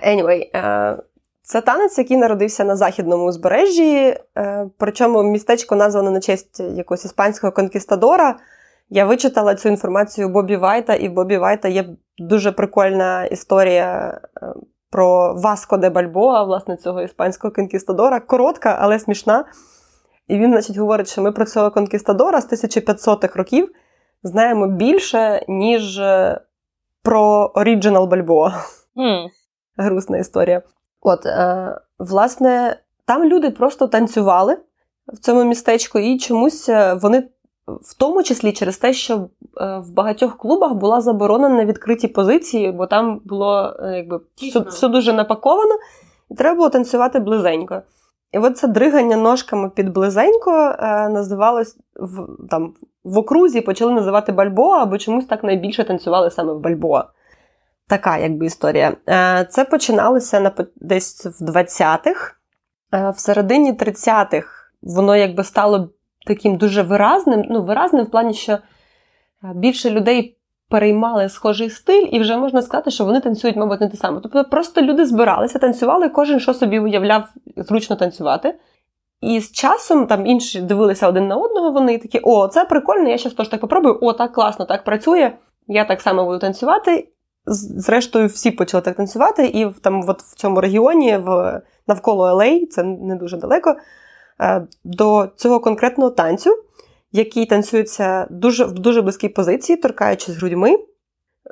[0.07, 0.97] Anyway, е,
[1.43, 4.17] це танець, який народився на західному узбережжі.
[4.39, 8.37] е, Причому містечко названо на честь якогось іспанського конкістадора.
[8.91, 11.85] Я вичитала цю інформацію Бобі Вайта, і в Бобі Вайта є
[12.19, 14.47] дуже прикольна історія е,
[14.91, 18.21] про Васко де Бальбоа, власне, цього іспанського конкістадора.
[18.21, 19.45] Коротка, але смішна.
[20.29, 23.69] І він, значить, говорить, що ми про цього конкістадора з 1500-х років
[24.23, 26.41] знаємо більше, ніж е,
[27.03, 28.53] про Оріджинал Бальбоа
[28.99, 29.29] М.
[29.77, 30.63] грустна історія.
[31.01, 34.59] От, е, власне, там люди просто танцювали
[35.07, 37.29] в цьому містечку, і чомусь е, вони,
[37.67, 42.73] в тому числі через те, що е, в багатьох клубах була заборона на відкриті позиції,
[42.73, 45.75] бо там було якби все, все дуже напаковано,
[46.31, 47.83] і треба було танцювати близенько.
[48.33, 54.33] І от це дригання ножками під близенько е, називалось в, там, в окрузі почали називати
[54.33, 57.05] бальбоа, або чомусь так найбільше танцювали саме в бальбоа.
[57.89, 58.97] Така якби історія.
[59.09, 62.35] Е, Це починалося на десь в 20-х.
[62.95, 64.49] Е, В середині 30-х
[64.83, 65.91] воно якби стало
[66.27, 67.45] таким дуже виразним.
[67.51, 68.59] Ну, виразним в плані, що е,
[69.55, 70.38] більше людей
[70.69, 74.21] переймали схожий стиль, і вже можна сказати, що вони танцюють, мабуть, не те саме.
[74.23, 77.25] Тобто просто люди збиралися, танцювали, кожен що собі уявляв
[77.57, 78.55] зручно танцювати.
[79.21, 83.19] І з часом там інші дивилися один на одного, вони такі: о, це прикольно, я
[83.19, 85.33] щас теж так попробую, о, так класно, так працює.
[85.69, 87.09] Я так само буду танцювати.
[87.47, 92.83] Зрештою, всі почали так танцювати, і там, от в цьому регіоні, в, навколо LA, це
[92.83, 93.77] не дуже далеко,
[94.41, 96.51] е, до цього конкретного танцю,
[97.13, 100.79] який танцюється дуже, в дуже близькій позиції, торкаючись грудьми,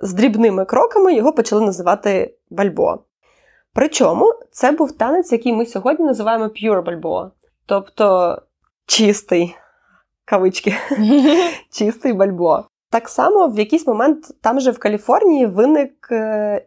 [0.02, 2.98] з дрібними кроками його почали називати бальбоа.
[3.72, 7.30] Причому це був танець, який ми сьогодні називаємо pure бальбоа,
[7.66, 8.36] тобто
[8.86, 9.56] чистий,
[10.24, 10.74] кавички,
[11.70, 12.64] чистий бальбоа.
[12.90, 16.66] Так само в якийсь момент там же в Каліфорнії виник е,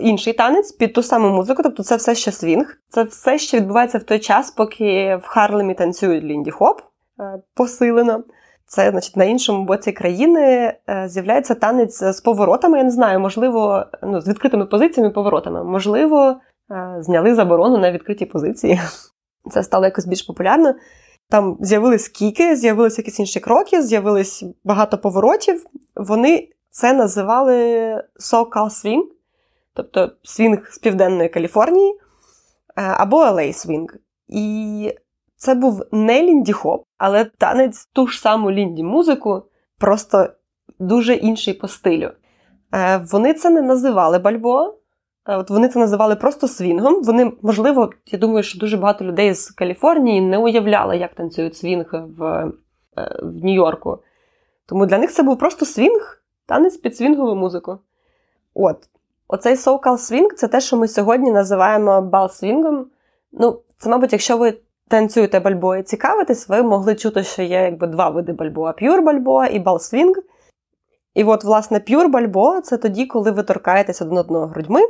[0.00, 2.76] інший танець під ту саму музику, тобто це все ще свінг.
[2.88, 6.80] Це все ще відбувається в той час, поки в Харлемі танцюють Лінді Хоп
[7.54, 8.24] посилено.
[8.66, 12.78] Це, значить, на іншому боці країни е, з'являється танець з поворотами.
[12.78, 15.64] Я не знаю, можливо, ну, з відкритими позиціями поворотами.
[15.64, 16.40] Можливо,
[16.98, 18.80] зняли заборону на відкриті позиції.
[19.50, 20.74] Це стало якось більш популярно.
[21.30, 25.66] Там з'явились кіки, з'явилися якісь інші кроки, з'явилось багато поворотів.
[25.96, 27.54] Вони це називали
[28.20, 29.02] so-called swing,
[29.74, 31.98] тобто свінг з Південної Каліфорнії е,
[32.76, 33.96] або LA свінг.
[34.28, 34.94] І
[35.38, 39.42] це був не лінді-хоп, але танець ту ж саму лінді-музику,
[39.78, 40.28] просто
[40.78, 42.10] дуже інший по стилю.
[42.74, 44.78] Е, вони це не називали бальбоа,
[45.28, 47.02] Е, от Вони це називали просто свінгом.
[47.02, 51.86] Вони, можливо, я думаю, що дуже багато людей з Каліфорнії не уявляли, як танцюють свінг
[51.92, 52.52] в, е,
[53.22, 53.98] в Нью-Йорку.
[54.66, 57.78] Тому для них це був просто свінг, танець під свінгову музику.
[58.54, 58.76] От.
[59.28, 62.84] Оцей so-called свінг це те, що ми сьогодні називаємо бал-свінгом.
[63.32, 67.86] Ну, це, мабуть, якщо ви танцюєте бальбоа і цікавитесь, ви могли чути, що є якби
[67.86, 70.14] два види бальбоа: pure бальбоа і бал-свінг.
[71.14, 74.80] І от, власне, pure бальбоа це тоді, коли ви торкаєтесь один одного грудьми.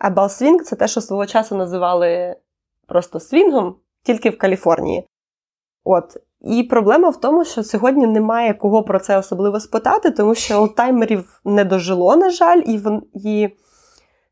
[0.00, 2.36] А балсвінг це те, що свого часу називали
[2.86, 5.06] просто свінгом, тільки в Каліфорнії.
[5.84, 6.16] От.
[6.40, 11.40] І проблема в тому, що сьогодні немає кого про це особливо спитати, тому що олдтаймерів
[11.44, 13.48] не дожило, на жаль, і, вон, і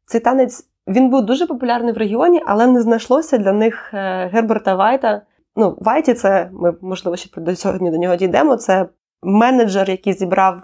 [0.06, 4.74] цей танець він був дуже популярний в регіоні, але не знайшлося для них е, Герберта
[4.74, 5.22] Вайта.
[5.56, 8.56] Ну, Вайті, це ми, можливо, ще до сьогодні до нього дійдемо.
[8.56, 8.86] Це
[9.22, 10.62] менеджер, який зібрав е,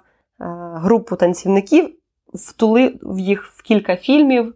[0.74, 1.90] групу танцівників,
[2.34, 4.54] втулив їх в кілька фільмів.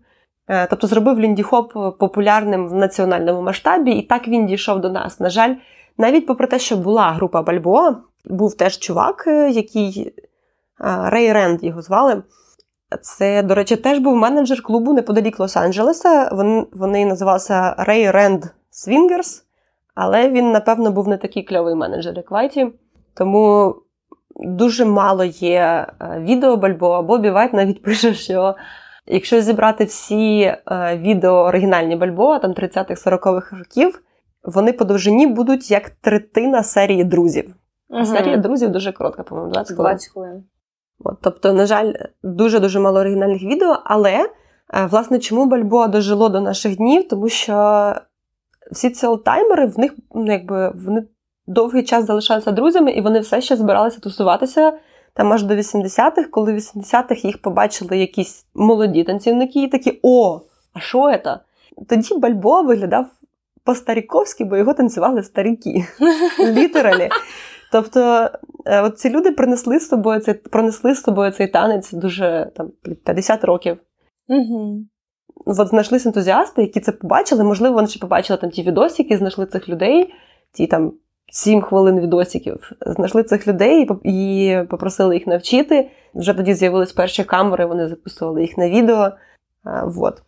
[0.48, 5.20] Е, тобто зробив ліндіхоп популярним в національному масштабі, і так він дійшов до нас.
[5.20, 5.54] На жаль,
[5.98, 10.12] навіть попри те, що була група Бальбоа, був теж чувак, який
[11.04, 12.22] Рей Ренд його звали.
[13.02, 16.34] Це, до речі, теж був менеджер клубу неподалік Лос-Анджелеса.
[16.34, 19.44] Вони вони називалися Рей Ренд Свінгерс,
[19.94, 22.72] але він, напевно, був не такий кльовий менеджер, як Вайті.
[23.14, 23.74] Тому
[24.36, 27.02] дуже мало є відео Бальбоа.
[27.02, 28.54] Бобі Вайт навіть пише, що
[29.10, 30.56] Якщо зібрати всі е,
[30.96, 34.02] відео оригінальні Бальбоа, там 30-х, 40-х років,
[34.42, 37.54] вони по довжині будуть як третина серії друзів.
[37.88, 38.04] Угу.
[38.04, 39.92] Серія друзів дуже коротка, по-моєму, 20 хвилин.
[39.92, 40.44] 20 хвилин.
[41.04, 44.12] От, Тобто, на жаль, дуже-дуже мало оригінальних відео, але,
[44.74, 47.08] е, власне, чому Бальбоа дожило до наших днів?
[47.08, 47.94] Тому що
[48.72, 51.04] всі ці олтаймери, в них ну, якби вони
[51.46, 54.72] довгий час залишалися друзями, і вони все ще збиралися тусуватися
[55.18, 60.40] там аж до 80-х, коли в 80-х їх побачили якісь молоді танцівники, і такі о,
[60.72, 61.38] а що це?
[61.88, 63.06] Тоді Бальбоа виглядав
[63.64, 65.86] по-старіковськи, бо його танцювали старіки.
[66.40, 67.08] Літералі.
[67.72, 68.30] Тобто,
[68.66, 72.70] е, от ці люди принесли з собою цей, пронесли з собою цей танець дуже там
[73.04, 73.78] 50 років.
[74.28, 74.84] Угу.
[75.46, 77.44] От знайшлись ентузіасти, які це побачили.
[77.44, 80.14] Можливо, вони ще побачили там ті відосики, знайшли цих людей,
[80.52, 80.92] ті там
[81.30, 82.72] Сім хвилин відосиків.
[82.86, 85.90] Знайшли цих людей і попросили їх навчити.
[86.14, 89.10] Вже тоді з'явились перші камери, вони записували їх на відео.
[89.84, 90.22] Вот.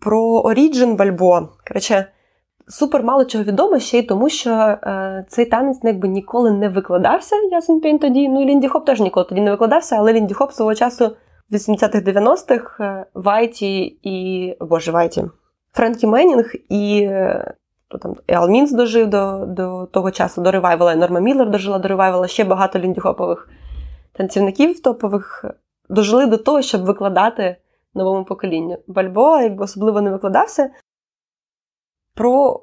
[0.00, 1.48] Про Origin Бальбо.
[1.68, 2.06] Коротше,
[2.70, 6.68] супер мало чого відомо ще й тому, що е, цей танець ну, якби ніколи не
[6.68, 7.36] викладався.
[7.36, 8.28] Ясен Пейн тоді.
[8.28, 11.16] Ну і Лінді Хоп теж ніколи тоді не викладався, але Лінді Хоп свого часу
[11.50, 14.56] в 80-х-90-х е, Вайті і.
[14.60, 15.24] Боже, Вайті.
[15.72, 17.54] Френкі Меннінг і е,
[17.88, 21.88] то там Ел Мінс дожив до до того часу, до ревайвала, Норма Міллер дожила до
[21.88, 23.48] ревайвала, ще багато ліндіхопових
[24.12, 25.44] танцівників топових
[25.88, 27.56] дожили до того, щоб викладати
[27.94, 28.78] новому поколінню.
[28.86, 30.70] Бальбоа особливо не викладався.
[32.20, 32.60] Про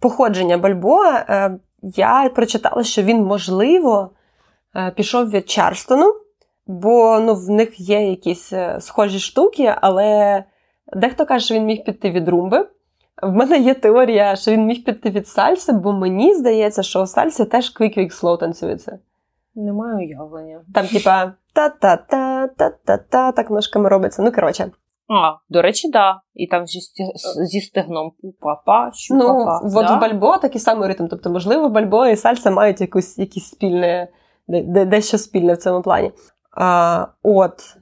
[0.00, 4.10] походження Бальбоа е, я прочитала, що він, можливо,
[4.76, 6.14] е, пішов від Чарстону,
[6.66, 10.44] бо ну, в них є якісь е, схожі штуки, але
[10.96, 12.68] дехто каже, що він міг піти від румби.
[13.22, 17.06] В мене є теорія, що він міг піти від сальси, бо мені здається, що у
[17.06, 18.98] сальсі теж quick-quick-slow танцюється.
[19.54, 20.60] Не маю уявлення.
[20.74, 24.22] Там, типа, та-та-та-та-та-та, так ножками робиться.
[24.22, 24.70] Ну, коротше.
[25.10, 26.20] А, до речі, да.
[26.34, 26.80] І там зі,
[27.44, 29.60] зі стегном пупа-па, щупа-па.
[29.64, 29.96] Ну, от да?
[29.96, 31.06] в Бальбо такий самий ритм.
[31.06, 34.08] Тобто, можливо, Бальбо і сальса мають якусь, якісь спільне,
[34.86, 36.12] дещо спільне в цьому плані.
[36.56, 37.76] А, От.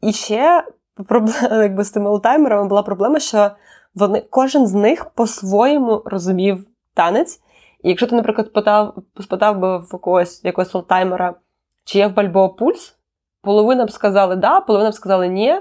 [0.00, 0.64] І ще
[1.08, 3.50] проблема, якби з тими олтаймерами була проблема, що
[3.94, 7.40] вони кожен з них по-своєму розумів танець.
[7.82, 11.34] І якщо ти, наприклад, спитав, спитав би в когось якогось олтаймера,
[11.84, 12.96] чи є в Бальбоа пульс,
[13.42, 15.60] половина б сказали да, половина б сказали ні.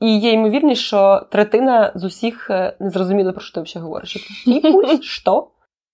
[0.00, 4.16] І є ймовірність, що третина з усіх е, не зрозуміли, про що ти взагалі говориш.
[4.46, 5.02] Який пульс?
[5.02, 5.48] Що?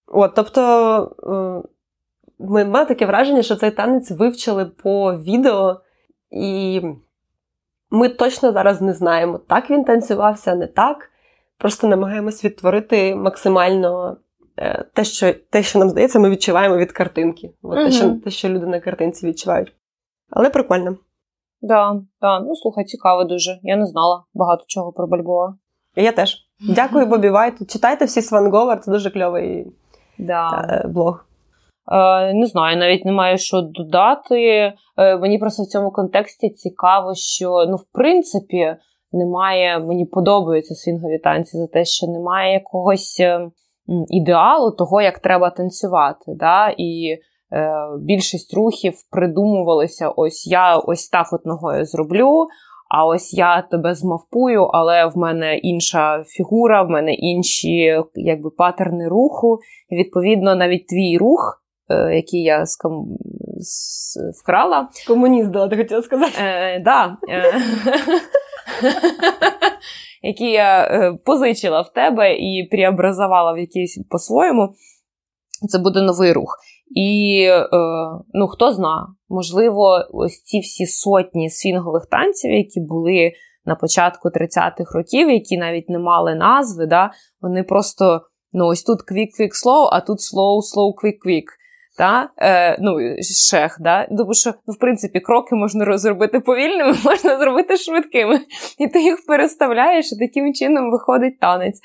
[0.07, 1.69] От, Тобто, е,
[2.39, 5.81] ми мали таке враження, що цей танець вивчили по відео,
[6.31, 6.83] і
[7.91, 11.11] ми точно зараз не знаємо, так він танцювався, не так.
[11.59, 14.17] Просто намагаємось відтворити максимально
[14.57, 17.51] е, те, що те, що нам здається, ми відчуваємо від картинки.
[17.63, 17.85] От Мгм.
[17.85, 19.73] те, що, те, що люди на картинці відчувають.
[20.31, 20.97] Але прикольно.
[21.61, 22.41] Да, да.
[22.41, 23.59] Ну слухай, цікаво дуже.
[23.63, 25.55] Я не знала багато чого про Бальбоа.
[25.97, 26.37] Я теж.
[26.61, 27.67] Дякую, Бобі Вайту.
[27.67, 29.67] Читайте всі Сванговер, це дуже кльовий
[30.19, 30.69] Да.
[30.71, 31.25] е, блог.
[31.93, 34.73] Е, не знаю, навіть немає що додати.
[34.97, 38.77] Е, мені просто в цьому контексті цікаво, що ну, в принципі,
[39.13, 39.79] немає.
[39.79, 43.51] Мені подобаються свінгові танці за те, що немає якогось е,
[44.09, 46.25] ідеалу того, як треба танцювати.
[46.27, 46.75] Да?
[46.79, 47.19] І
[48.01, 52.47] більшість рухів придумувалися: ось я ось так от ногою зроблю.
[52.89, 59.09] А ось я тебе змавпую, але в мене інша фігура, в мене інші якби патерни
[59.09, 59.59] руху.
[59.89, 63.05] І, відповідно, навіть твій рух, е, який я скам...
[64.43, 66.33] вкрала, Комуніст, да, ти хотіла сказати.
[66.39, 67.53] е, да, е,
[70.23, 74.75] який я е, позичила в тебе і преобразувала в якийсь по-своєму,
[75.69, 76.59] це буде новий рух.
[76.91, 77.69] І е,
[78.33, 83.33] ну, хто зна, можливо, ось ці всі сотні свінгових танців, які були
[83.65, 88.23] на початку 30-х років, які навіть не мали назви, да, вони просто
[88.55, 91.45] ну, ось тут quick-quick-slow, а тут slow-slow-quick-quick.
[91.99, 92.31] Та?
[92.39, 92.99] Е, ну,
[93.51, 94.07] шех, да?
[94.07, 98.41] Тому що, ну, в принципі, кроки можна зробити повільними, можна зробити швидкими.
[98.79, 101.81] І ти їх переставляєш, і таким чином виходить танець.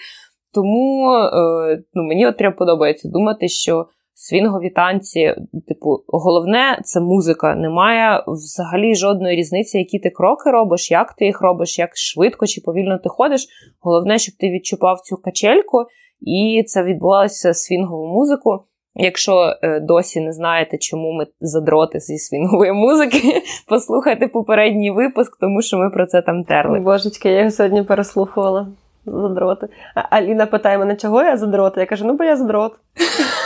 [0.54, 3.86] Тому е, ну, мені от прям подобається думати, що
[4.20, 5.36] свінгові танці,
[5.68, 7.56] типу, головне це музика.
[7.56, 12.62] Немає взагалі жодної різниці, які ти кроки робиш, як ти їх робиш, як швидко чи
[12.62, 13.48] повільно ти ходиш.
[13.82, 15.78] Головне, щоб ти відчупав цю качельку,
[16.22, 18.60] і це відбувалося свінгову музику.
[18.96, 25.62] Якщо е, досі не знаєте, чому ми задроти зі свінгової музики, послухайте попередній випуск, тому
[25.62, 26.80] що ми про це там терли.
[26.80, 28.68] Божечки, я його сьогодні переслухувала.
[29.06, 29.68] Задроти.
[29.96, 31.80] А Аліна питає мене, чого я задроти?
[31.80, 32.74] Я кажу, ну бо я задрот.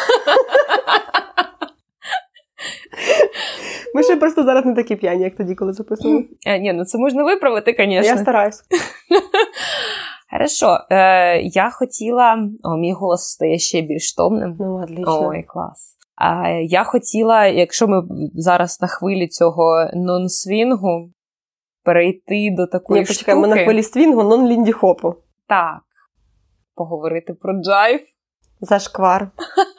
[3.96, 6.28] Ми ще просто зараз не такі п'яні, як тоді, коли записували.
[6.48, 7.94] Е, ні, ну це можна виправити, звісно.
[7.94, 8.62] Я стараюсь.
[10.32, 12.50] Хорошо, е, я хотіла.
[12.64, 14.56] О, мій голос стає ще більш томним.
[14.60, 15.28] Ну, отлично.
[15.28, 15.98] Ой, клас.
[16.16, 18.04] А я хотіла, якщо ми
[18.34, 21.10] зараз на хвилі цього нон-свінгу,
[21.84, 23.48] перейти до такої Ні, почекай, штуки.
[23.48, 25.16] ми на хвилі свінгу, нон лінді хопу.
[25.48, 25.82] Так.
[26.76, 28.00] Поговорити про джайв.
[28.62, 29.32] Зашквар.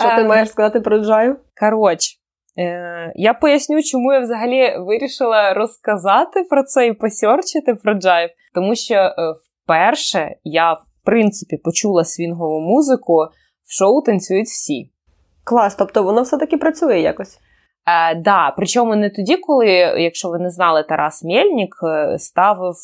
[0.00, 1.36] Що ти Ем, маєш сказати про джайв?
[1.60, 2.16] Коротше,
[2.58, 8.30] е, я поясню, чому я взагалі вирішила розказати про це і посьорчити про джайв.
[8.54, 9.14] Тому що е,
[9.64, 13.14] вперше я, в принципі, почула свінгову музику
[13.64, 14.90] в шоу танцюють всі.
[15.44, 17.38] Клас, тобто воно все-таки працює якось.
[17.86, 19.66] Е, да, причому не тоді, коли,
[19.98, 22.74] якщо ви не знали, Тарас Мєльнік е, ставив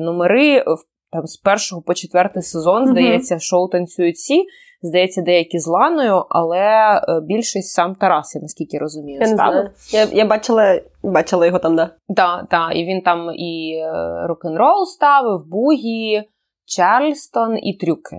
[0.00, 4.44] номери в- там, з першого по четвертий сезон, здається, шоу танцюють всі.
[4.82, 9.70] Здається, деякі з Ланою, але е, більшість сам Тарас, я наскільки розумію, Я не знаю.
[9.92, 11.90] Я, я бачила, бачила його там, да.
[12.08, 13.92] Да, да, і він там і е,
[14.26, 16.22] рок-н-рол ставив, бугі,
[16.64, 18.16] Чарльстон і трюки.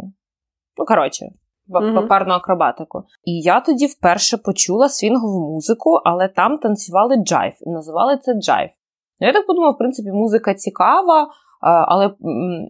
[0.78, 1.26] Ну, коротше,
[1.68, 2.08] ба- Мгм.
[2.08, 3.04] парну акробатику.
[3.24, 7.54] І я тоді вперше почула свінгову музику, але там танцювали джайв.
[7.62, 8.70] І називали це джайв.
[9.20, 11.28] Ну, я так подумала, в принципі, музика цікава,
[11.62, 12.12] але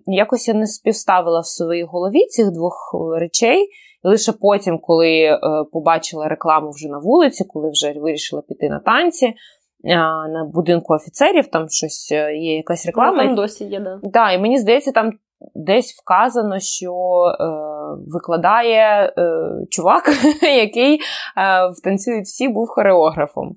[0.07, 3.69] якось я не співставила в своїй голові цих двох е, речей.
[4.05, 5.39] І лише потім, коли е,
[5.71, 9.33] побачила рекламу вже на вулиці, коли вже вирішила піти на танці,
[9.83, 13.25] на будинку офіцерів, там щось е, є якась реклама.
[13.25, 13.99] Там досі є, да.
[14.03, 15.11] Да, і мені здається, там
[15.55, 17.45] десь вказано, що е,
[18.07, 20.03] викладає е, чувак,
[20.41, 20.99] який е,
[21.67, 23.55] в танцюють всі був хореографом.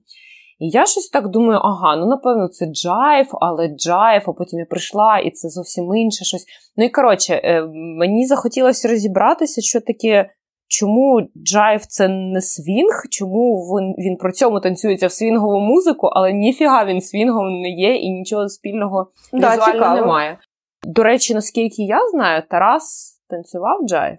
[0.62, 4.64] І я щось так думаю, ага, ну напевно, це джайв, але джайв, а потім я
[4.64, 6.44] прийшла, і це зовсім інше щось.
[6.76, 7.66] Ну і коротше, е,
[7.98, 10.30] мені захотілося розібратися, що таке.
[10.68, 13.02] Чому джайв це не свінг?
[13.10, 17.96] Чому він, він при цьому танцюється в свінгову музику, але ніфіга він свінговим не є
[17.96, 20.00] і нічого спільного Да, візуально цікаво.
[20.00, 20.38] немає.
[20.82, 24.18] До речі, наскільки я знаю, Тарас танцював джайв.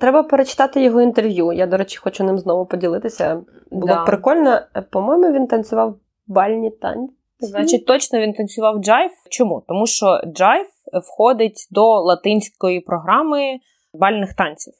[0.00, 1.52] Треба перечитати його інтерв'ю.
[1.52, 3.40] Я, до речі, хочу ним знову поділитися.
[3.70, 4.02] Було Да.
[4.02, 4.60] б прикольно.
[4.90, 5.94] По-моєму, він танцював
[6.26, 7.14] бальні танці.
[7.40, 9.10] Значить, точно він танцював джайв.
[9.30, 9.62] Чому?
[9.68, 10.66] Тому що джайв
[11.02, 13.58] входить до латинської програми
[13.94, 14.74] бальних танців.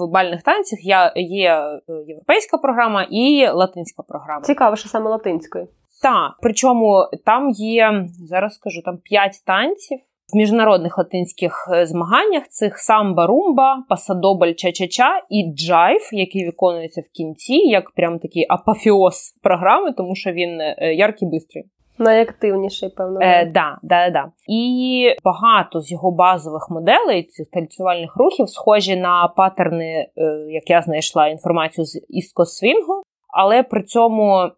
[0.00, 4.42] В бальних танцях є е, європейська програма і латинська програма.
[4.42, 5.68] Цікаво, що саме латинською.
[6.02, 9.98] Так, причому там є, зараз скажу, там 5 танців,
[10.32, 17.16] в міжнародних латинських е, змаганнях цих самба, румба, пасадобль, ча-ча-ча і джайв, який виконується в
[17.16, 21.64] кінці, як прям такий апофеоз програми, тому що він е, яркий бистрий.
[21.98, 23.20] Найактивніший, певно.
[23.22, 24.32] Е, да, да, да.
[24.48, 30.82] І багато з його базових моделей цих танцювальних рухів схожі на паттерни, е, як я
[30.82, 34.50] знайшла інформацію з East Swing у, але при цьому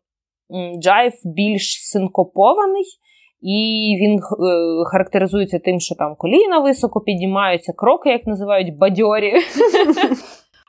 [0.81, 2.85] джайв більш синкопований.
[3.41, 4.21] І він е,
[4.85, 9.33] характеризується тим, що там коліна високо піднімаються, кроки, як називають бадьорі.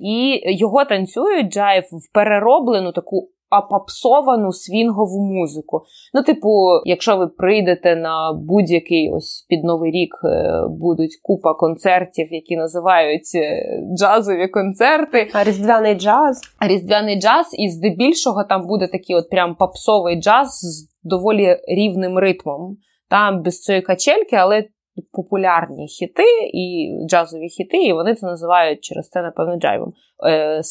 [0.04, 5.82] І його танцюють джайв в перероблену таку апапсовану свінгову музику.
[6.14, 6.50] Ну, типу,
[6.86, 13.32] якщо ви прийдете на будь-який ось під новий рік е, будуть купа концертів, які називають
[13.36, 13.64] е,
[13.98, 15.28] джазові концерти.
[15.34, 16.42] А різдвяний джаз.
[16.68, 22.78] Різдвяний джаз, і здебільшого там буде такий от прям попсовий джаз з доволі рівним ритмом.
[23.10, 24.64] Там без цієї качельки, але
[25.12, 29.94] популярні хіти і джазові хіти, і вони це називають через це, напевно, джайвом.
[30.28, 30.62] Е,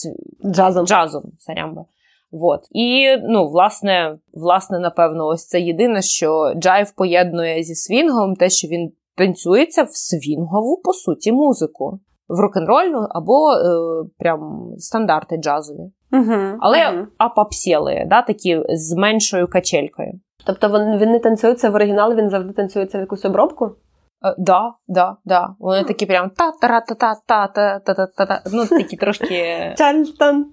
[0.44, 0.86] Джазом.
[0.86, 1.84] Джазом, сарямба.
[2.30, 2.60] Вот.
[2.70, 8.68] І, ну, власне, власне, напевно, ось це єдине, що Джайв поєднує зі свінгом, те, що
[8.68, 12.00] він танцюється в свінгову, по суті, музику.
[12.28, 13.58] В рок-н-рольну або е,
[14.18, 15.92] прям стандарти джазові.
[16.12, 17.06] Угу, Але угу.
[17.18, 20.12] опопсілі, да, такі з меншою качелькою.
[20.46, 23.76] Тобто він, він не танцюється в оригіналі, він завжди танцюється в якусь обробку?
[24.24, 25.48] Е, да, да, да.
[25.58, 29.44] Вони такі прям та та та та та та та та та Ну, такі трошки.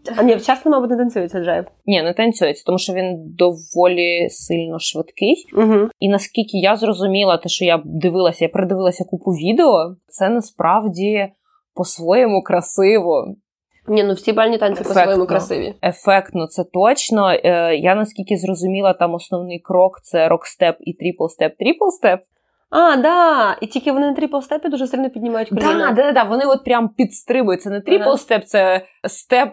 [0.18, 1.66] А ні, в Чарльстон, мабуть, не танцюється джайв.
[1.86, 5.36] Ні, не танцюється, тому що він доволі сильно швидкий.
[5.58, 5.90] Угу.
[6.00, 11.32] І наскільки я зрозуміла, те, що я дивилася, я передивилася купу відео, це насправді
[11.76, 13.36] по-своєму красиво.
[13.88, 15.76] Ні, ну всі бальні танці по-своєму красиві.
[15.84, 17.32] Ефектно, це точно.
[17.32, 22.20] Е, я наскільки зрозуміла, там основний крок це rock step і triple step, triple step.
[22.70, 23.58] А, да.
[23.62, 25.92] І тільки вони на triple step і дуже сильно піднімають коліна.
[25.92, 27.62] Да, да, да, вони от прям підстрибують.
[27.62, 29.50] Це не triple step, це step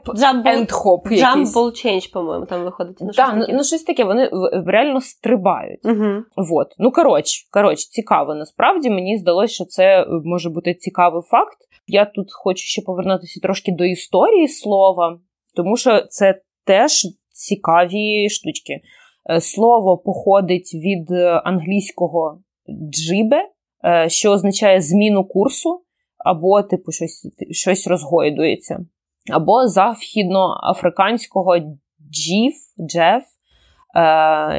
[0.46, 1.08] and hop.
[1.08, 2.96] Jump ball change, по-моєму, там виходить.
[3.00, 3.52] Ну, Да, щось ну, таке.
[3.52, 4.30] ну щось таке, вони
[4.66, 5.80] реально стрибають.
[5.84, 6.22] Угу.
[6.36, 6.74] Вот.
[6.78, 8.34] Ну, коротше, коротше, цікаво.
[8.34, 11.58] Насправді мені здалося, що це е, може бути цікавий факт.
[11.92, 15.20] Я тут хочу ще повернутися трошки до історії слова,
[15.56, 18.80] тому що це теж цікаві штучки.
[19.30, 22.40] Е, Слово походить від е, англійського
[22.90, 23.48] джибе,
[23.84, 25.82] е, що означає зміну курсу,
[26.18, 28.86] або, типу, щось, щось розгойдується.
[29.30, 31.58] Або західноафриканського
[32.10, 33.22] джів, джеф,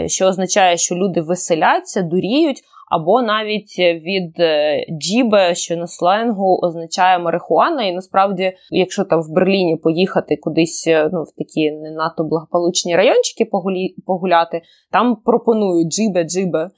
[0.07, 2.61] що означає, що люди веселяться, дуріють,
[2.91, 7.83] або навіть від е, джібе, що на сленгу означає марихуана.
[7.83, 12.95] І насправді, якщо там в Берліні поїхати кудись е, ну, в такі не надто благополучні
[12.95, 14.61] райончики погулі, погуляти,
[14.91, 16.69] там пропонують джібе, джібе.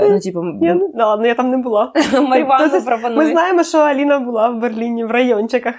[0.00, 1.92] Е, Ну, типу, Я, ну, ладно, я там не була.
[2.12, 3.10] марихуану Тобто.
[3.10, 5.74] Ми знаємо, що Аліна була в Берліні в райончиках.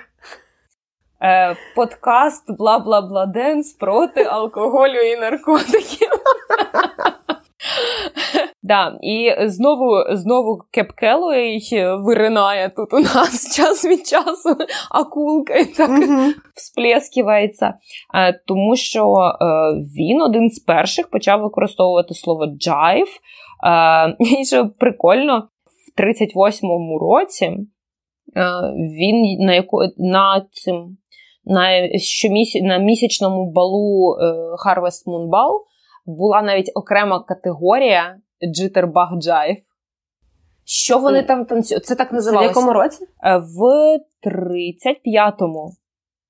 [1.21, 6.09] Е, подкаст бла бла бла денс проти алкоголю і наркотиків.
[8.65, 11.61] Да, і знову знову Кеб Келлоуей
[11.97, 14.55] виринає тут у нас час від часу
[14.91, 16.33] акулка і так Мгм.
[16.55, 17.73] всплескивається.
[18.15, 19.45] Е, тому що е,
[19.99, 23.07] він один з перших почав використовувати слово джайв.
[23.65, 27.65] Е, і що прикольно, в 38-му році е,
[28.99, 30.97] він на яко, на цим
[31.45, 34.25] на, щомісяць, на місячному балу е,
[34.65, 35.59] Harvest Moon Ball
[36.05, 38.17] була навіть окрема категорія
[38.47, 39.57] Jitterbug Jive.
[40.65, 41.85] Що вони Е, там танцюють?
[41.85, 43.05] Це так Це в якому році?
[43.23, 43.59] Е, В
[44.27, 45.71] 35-му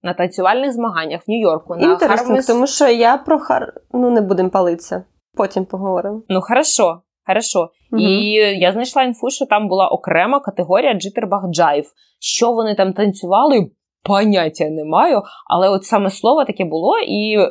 [0.03, 1.75] на танцювальних змаганнях в Нью-Йорку.
[1.75, 3.73] На Інтересно, тому що я про хар...
[3.93, 5.03] Ну, не будемо палитися.
[5.33, 6.21] Потім поговоримо.
[6.29, 7.69] Ну, хорошо, хорошо.
[7.91, 8.01] Мгм.
[8.01, 11.85] І я знайшла інфу, що там була окрема категорія Jitterbug Jive.
[12.19, 13.71] Що вони там танцювали?
[14.03, 17.49] Поняття не маю, але от саме слово таке було, і е,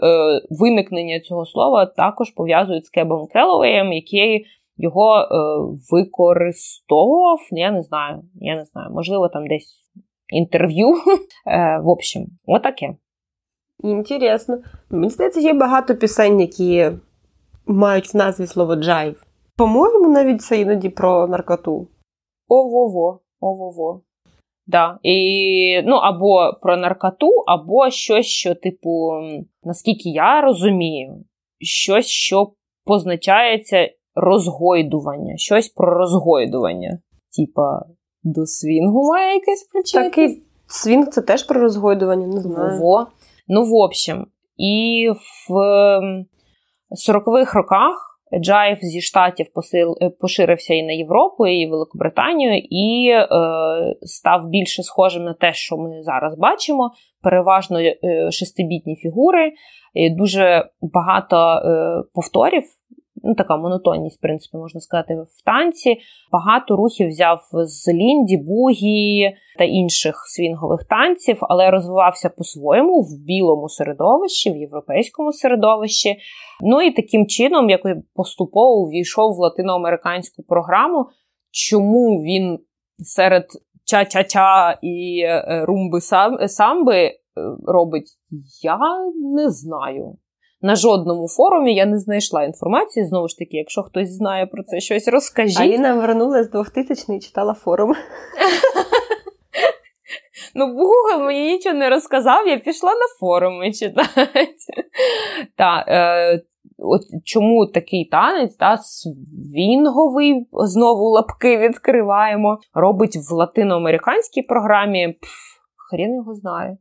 [0.51, 4.47] виникнення цього слова також пов'язують з Кебом Келлоуеєм, який
[4.77, 5.27] його е,
[5.91, 7.39] використовував.
[7.51, 9.83] Я не знаю, я не знаю, можливо, там десь
[10.29, 10.95] інтерв'ю.
[11.47, 12.97] Е, в общем, отаке.
[13.83, 14.59] Інтересно.
[14.91, 16.91] Мені здається, є багато пісень, які
[17.67, 19.23] мають в назві слово джайв.
[19.57, 21.89] По-моєму, навіть це іноді про наркоту.
[22.49, 24.01] Ого-го, ого-го.
[24.67, 24.99] Да.
[25.03, 29.11] І, ну, або про наркоту, або щось, що, типу,
[29.63, 31.25] наскільки я розумію,
[31.61, 32.53] щось, що
[32.85, 36.99] позначається розгойдування, щось про розгойдування.
[37.37, 37.83] Типа,
[38.23, 40.05] до свінгу має якесь причина.
[40.05, 42.81] Такий свінг це теж про розгойдування, не знаю.
[42.81, 43.07] Во.
[43.49, 45.09] Ну, в общем, і
[45.49, 46.27] в ем,
[47.09, 53.27] 40-х роках Джайв зі штатів посил, е, поширився і на Європу, і Великобританію, і е,
[54.03, 56.91] став більше схожим на те, що ми зараз бачимо.
[57.23, 57.95] Переважно е,
[58.31, 59.53] шестибітні фігури,
[60.17, 62.65] дуже багато е, повторів
[63.23, 65.97] ну, така монотонність, в принципі, можна сказати, в танці.
[66.33, 73.69] Багато рухів взяв з Лінді, Бугі та інших свінгових танців, але розвивався по-своєму в білому
[73.69, 76.17] середовищі, в європейському середовищі.
[76.63, 77.81] Ну і таким чином, як
[78.15, 81.07] поступово увійшов в латиноамериканську програму,
[81.51, 82.59] чому він
[82.99, 83.47] серед
[83.85, 86.01] ча-ча-ча і е, румби
[86.47, 87.15] самби е,
[87.67, 88.09] робить,
[88.63, 88.79] я
[89.35, 90.17] не знаю.
[90.63, 93.07] На жодному форумі я не знайшла інформації.
[93.07, 95.61] Знову ж таки, якщо хтось знає про це щось, розкажіть.
[95.61, 97.95] Аліна вернулася з 2000 і читала форум.
[100.55, 104.49] Ну, Google мені нічого не розказав, я пішла на форуми читати.
[105.57, 106.43] Та, е,
[106.79, 115.31] от Чому такий танець, та, свінговий, знову лапки відкриваємо, робить в латиноамериканській програмі, Пф,
[115.91, 116.77] хрін його знає.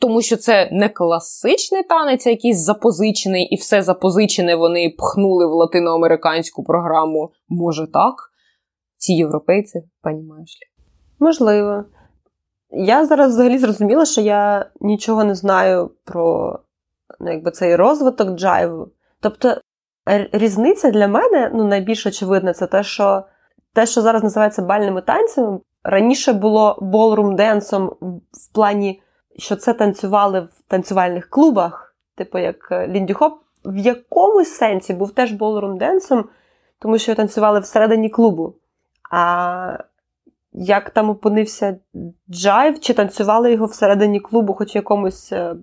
[0.00, 5.50] Тому що це не класичний танець, а якийсь запозичений, і все запозичене вони пхнули в
[5.50, 7.32] латиноамериканську програму.
[7.48, 8.14] Може так?
[8.96, 10.84] Ці європейці, понімаєш ли?
[11.26, 11.84] Можливо.
[12.70, 16.58] Я зараз взагалі зрозуміла, що я нічого не знаю про
[17.20, 18.88] ну, якби, цей розвиток джайву.
[19.20, 19.60] Тобто
[20.32, 23.24] різниця для мене ну, найбільш очевидна, це те, що
[23.74, 27.86] те, що зараз називається бальними танцями, раніше було болрум-денсом
[28.32, 29.02] в плані
[29.38, 35.10] що це танцювали в танцювальних клубах, типу як е, Лінді Хоп, в якомусь сенсі був
[35.10, 36.24] теж болрум денсом,
[36.78, 38.54] тому що танцювали всередині клубу.
[39.10, 39.78] А
[40.52, 41.76] як там опинився
[42.30, 45.54] джайв, чи танцювали його всередині клубу, хоч в якомусь е,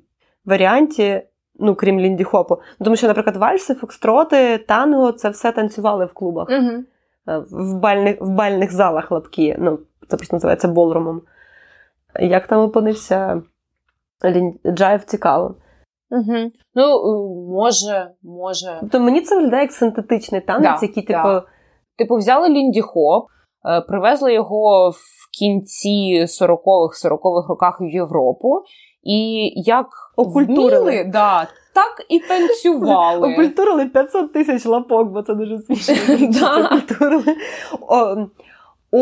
[0.46, 1.22] варіанті,
[1.60, 2.58] ну, крім Лінді Хопу.
[2.84, 6.84] Тому що, наприклад, вальси, фокстроти, танго це все танцювали в клубах, угу.
[7.52, 9.56] в бальних в бальних залах лапки.
[9.60, 11.22] Ну, це просто називається ballroom ом.
[12.20, 13.42] Як там опинився
[14.68, 15.56] джайв цікаво.
[16.12, 16.52] Угу.
[16.76, 17.00] Ну,
[17.54, 18.78] може, може.
[18.82, 21.24] Тобто мені це виглядає як синтетичний танець, да, який, типу.
[21.24, 21.44] Да.
[21.98, 23.26] Типу, взяли Лінді Хоп,
[23.70, 28.62] е, привезли його в кінці 40-х 40-х роках в Європу.
[29.04, 29.88] І як
[30.18, 33.28] вміли, да, так і танцювали.
[33.34, 35.94] Окультурили 500 тисяч лапок, бо це дуже смішно.
[36.66, 37.36] Окультурили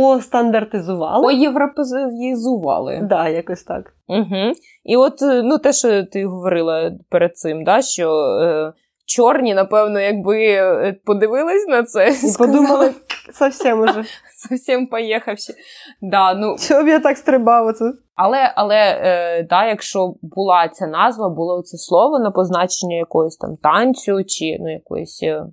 [0.02, 1.28] остандартизували.
[1.28, 2.96] Оєвропеїзували.
[2.96, 3.94] Так, да, якось так.
[4.08, 4.52] Угу.
[4.84, 8.74] І от е, ну, те, що ти говорила перед цим, да, що е,
[9.06, 12.94] чорні, напевно, якби е, подивились на це і подумали
[13.34, 14.04] совсем уже.
[14.50, 15.54] Совсем поїхавши.
[16.02, 16.56] Да, ну...
[16.68, 17.86] Чого б я так стрибав оце?
[18.16, 23.58] Але але е, да, якщо була ця назва, було це слово на позначення якогось там
[23.58, 25.46] танцю чи ну, якоїсь, е,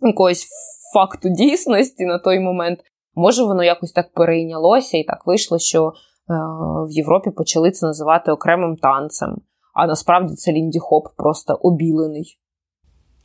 [0.00, 0.46] якогось
[0.94, 2.78] факту дійсності на той момент,
[3.16, 5.92] Може, воно якось так перейнялося і так вийшло, що е,
[6.88, 9.36] в Європі почали це називати окремим танцем,
[9.74, 12.38] а насправді це Лінді Хоп просто обілений.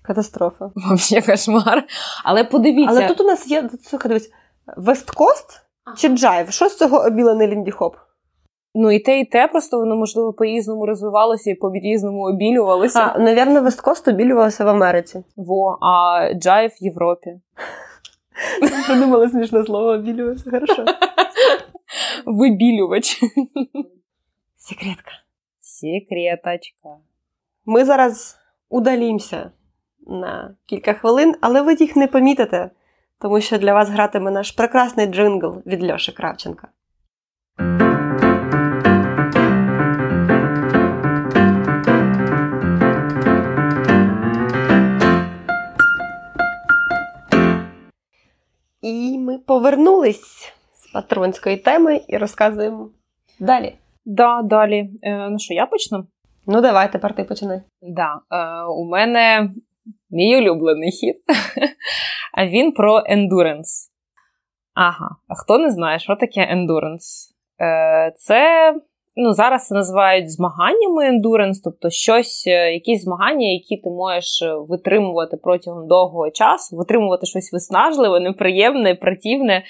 [0.02, 0.72] Катастрофа.
[0.76, 1.84] Взагалі кошмар.
[2.26, 2.96] Але подивіться.
[2.98, 4.32] Але тут у нас є слухай, дивись,
[4.78, 5.62] West Coast
[5.98, 6.52] чи Джайв?
[6.52, 7.96] Що з цього обілений Лінді Хоп?
[8.76, 13.00] Ну, і те, і те, просто воно, можливо, по-різному розвивалося і по-різному обілювалося.
[13.00, 15.24] А, Навірно, West Coast обілювався в Америці.
[15.36, 17.40] Во, а Джайв в Європі.
[18.88, 20.38] Придумала смішне слово обілювач.
[20.52, 20.86] Хорошо.
[22.26, 23.20] Вибілювач.
[24.58, 25.12] Секретка.
[25.60, 26.90] Секреточка.
[27.66, 28.38] Ми зараз
[28.70, 29.52] удалімося
[30.08, 32.70] на кілька хвилин, але ви їх не помітите,
[33.20, 36.68] тому що для вас гратиме наш прекрасний джингл від Льоші Кравченка.
[48.92, 52.90] І ми повернулись з патронської теми і розказуємо
[53.40, 53.76] далі.
[54.06, 54.90] Да, далі.
[55.04, 56.08] Е, Ну що, я почну?
[56.48, 57.62] Ну, давай, тепер ти починай.
[57.82, 59.50] Да, е, У мене
[60.10, 61.16] мій улюблений хід.
[62.34, 63.92] А він про ендуренс.
[64.74, 67.34] Ага, а хто не знає, що таке ендуренс?
[67.62, 68.74] Е, Це
[69.22, 74.56] ну, зараз це називають змаганнями ендуренс, тобто щось, е, якісь змагання, які ти можеш е,
[74.70, 79.64] витримувати протягом довгого часу, витримувати щось виснажливе, неприємне, противне,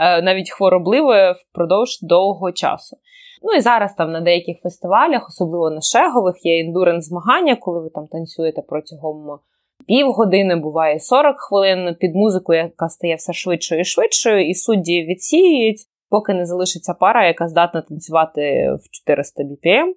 [0.00, 2.96] е, навіть хворобливе впродовж довгого часу.
[3.42, 7.90] Ну і зараз там на деяких фестивалях, особливо на шегових, є ендуренс змагання, коли ви
[7.94, 9.38] там танцюєте протягом
[9.86, 15.78] півгодини, буває 40 хвилин під музику, яка стає все швидшою і швидшою, і судді відсіюють
[16.10, 19.92] поки не залишиться пара, яка здатна танцювати в 400 BPM.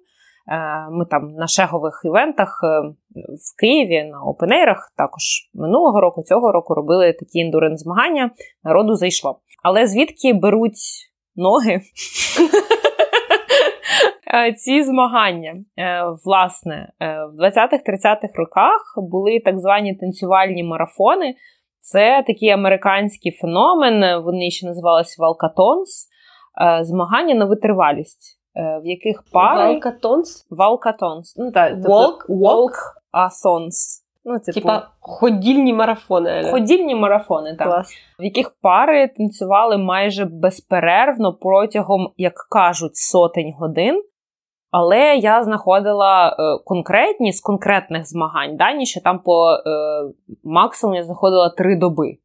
[0.90, 2.60] Ми там на шегових івентах
[3.14, 5.22] в Києві на опенейрах також
[5.54, 8.30] минулого року, цього року робили такі індурен змагання.
[8.64, 9.40] Народу зайшло.
[9.62, 11.80] Але звідки беруть ноги?
[14.56, 15.54] Ці змагання,
[16.24, 21.34] власне, в 20-30-х роках були так звані танцювальні марафони.
[21.84, 26.08] Це такий американський феномен, вони ще називалися Валкатонс,
[26.80, 29.72] змагання на витривалість, в яких пари...
[29.72, 30.46] Валкатонс?
[30.50, 31.36] Валкатонс.
[31.36, 32.26] Ну, так, Walk?
[32.28, 32.74] Walk
[33.12, 34.02] Athons.
[34.24, 36.48] Ну, типу, Типа ходільні марафони.
[36.50, 37.68] Ходільні марафони, так.
[37.68, 37.92] Клас.
[38.18, 44.02] В яких пари танцювали майже безперервно протягом, як кажуть, сотень годин.
[44.72, 49.58] Але я знаходила е, конкретні з конкретних змагань дані, що там по е,
[50.44, 52.16] максимуму я знаходила три доби.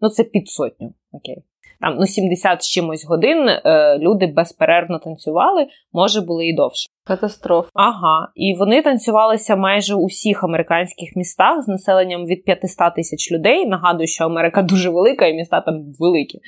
[0.00, 0.94] Ну, це під сотню.
[1.12, 1.42] Окей.
[1.80, 6.88] Там ну, 70 з чимось годин е, люди безперервно танцювали, може були і довше.
[7.04, 7.68] Катастрофа.
[7.74, 13.66] Ага, і вони танцювалися майже у всіх американських містах з населенням від 500 тисяч людей.
[13.66, 16.40] Нагадую, що Америка дуже велика, і міста там великі.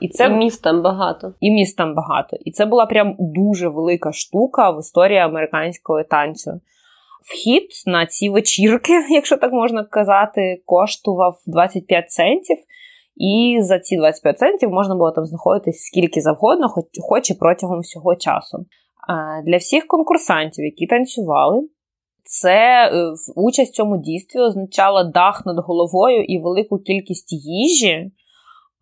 [0.00, 1.34] І це і міст там багато.
[1.40, 2.36] І міст там багато.
[2.44, 6.60] І це була прям дуже велика штука в історії американського танцю.
[7.30, 12.56] Вхід на ці вечірки, якщо так можна казати, коштував 25 центів.
[13.16, 17.80] І за ці 25 центів можна було там знаходитись скільки завгодно, хоч, хоч і протягом
[17.80, 18.66] всього часу.
[19.46, 21.68] Для всіх конкурсантів, які танцювали,
[22.22, 28.12] це е, участь в цьому дійстві означала дах над головою і велику кількість їжі.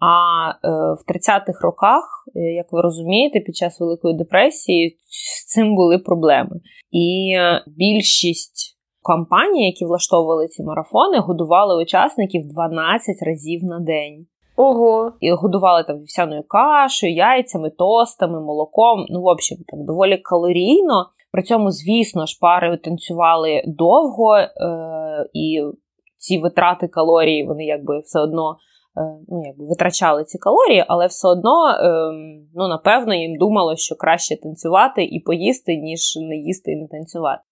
[0.05, 5.75] А е, в 30-х роках, е, як ви розумієте, під час Великої депресії з цим
[5.77, 6.61] були проблеми.
[6.91, 7.37] І
[7.67, 14.27] більшість компаній, які влаштовували ці марафони, годували учасників 12 разів на день.
[14.57, 15.13] Ого.
[15.21, 19.07] І годували там вівсяною кашею, яйцями, тостами, молоком.
[19.09, 21.07] Ну, в общем, так доволі калорійно.
[21.33, 24.51] При цьому, звісно ж, пари танцювали довго, е-
[25.33, 25.63] і
[26.19, 28.72] ці витрати калорій, вони якби все одно е-
[29.29, 34.37] ну, якби витрачали ці калорії, але все одно, е- ну, напевно, їм думало, що краще
[34.37, 37.43] танцювати і поїсти, ніж не їсти і не танцювати.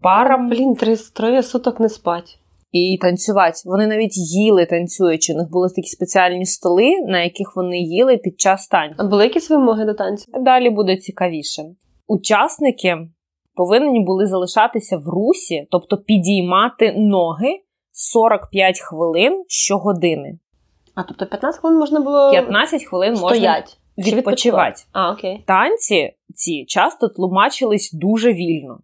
[0.00, 0.48] Парам.
[0.48, 2.38] Блін, три троє суток не спать
[2.74, 3.56] і танцювати.
[3.64, 5.34] Вони навіть їли танцюючи.
[5.34, 8.96] У них були такі спеціальні столи, на яких вони їли під час танцю.
[8.98, 10.24] А були якісь вимоги до танцю?
[10.40, 11.62] Далі буде цікавіше.
[12.06, 12.96] Учасники
[13.54, 17.60] повинні були залишатися в русі, тобто підіймати ноги
[17.92, 20.38] 45 хвилин щогодини.
[20.94, 23.78] А тобто 15 хвилин можна було 15 хвилин стоять.
[23.96, 24.82] можна відпочивати.
[24.92, 25.44] А, окей.
[25.46, 28.78] Танці ці часто тлумачились дуже вільно.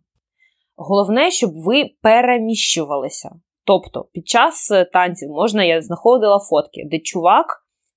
[0.77, 3.31] Головне, щоб ви переміщувалися.
[3.65, 7.47] Тобто, під час е, танців можна, я знаходила фотки, де чувак,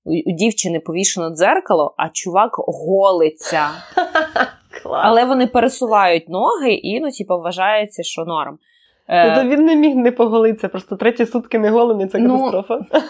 [0.04, 3.68] у, дівчини повішено дзеркало, а чувак голиться.
[4.84, 8.58] Але вони пересувають ноги і ну, типу, вважається, що норм.
[9.06, 12.78] Тобто він не міг не поголитися, просто треті сутки не голений, це ну, катастрофа.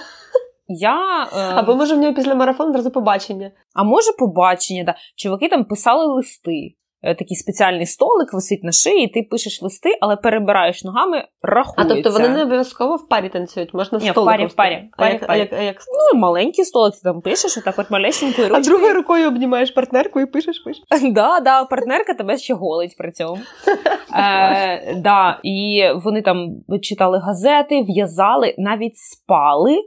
[0.67, 1.53] Я, е...
[1.55, 3.51] Або може в нього після марафону одразу побачення.
[3.75, 4.95] А може побачення, да.
[5.17, 6.75] Чуваки там писали листи.
[7.07, 11.95] Е, такий спеціальний столик висить на шиї, ти пишеш листи, але перебираєш ногами, рахується.
[11.95, 14.91] А тобто вони не обов'язково в парі танцюють, можна Ні, в парі, в парі.
[14.97, 15.77] А, як, а, як, а як
[16.13, 18.61] Ну, маленький столик, ти там пишеш, отак от малесенькою ручкою.
[18.61, 20.85] А другою рукою обнімаєш партнерку і пишеш, пишеш.
[21.13, 23.39] Да, да, партнерка тебе ще голить при цьому.
[24.17, 26.49] е, да, І вони там
[26.83, 29.79] читали газети, в'язали, навіть спали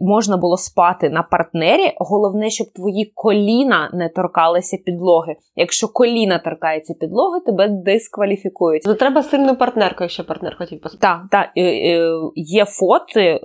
[0.00, 1.92] можна було спати на партнері.
[1.96, 5.36] Головне, щоб твої коліна не торкалися підлоги.
[5.56, 8.82] Якщо коліна торкається підлоги, тебе дискваліфікують.
[8.82, 11.00] То треба сильну партнерку, якщо партнер хотів поспати.
[11.00, 11.46] Так, так.
[12.34, 13.40] Є фото, е,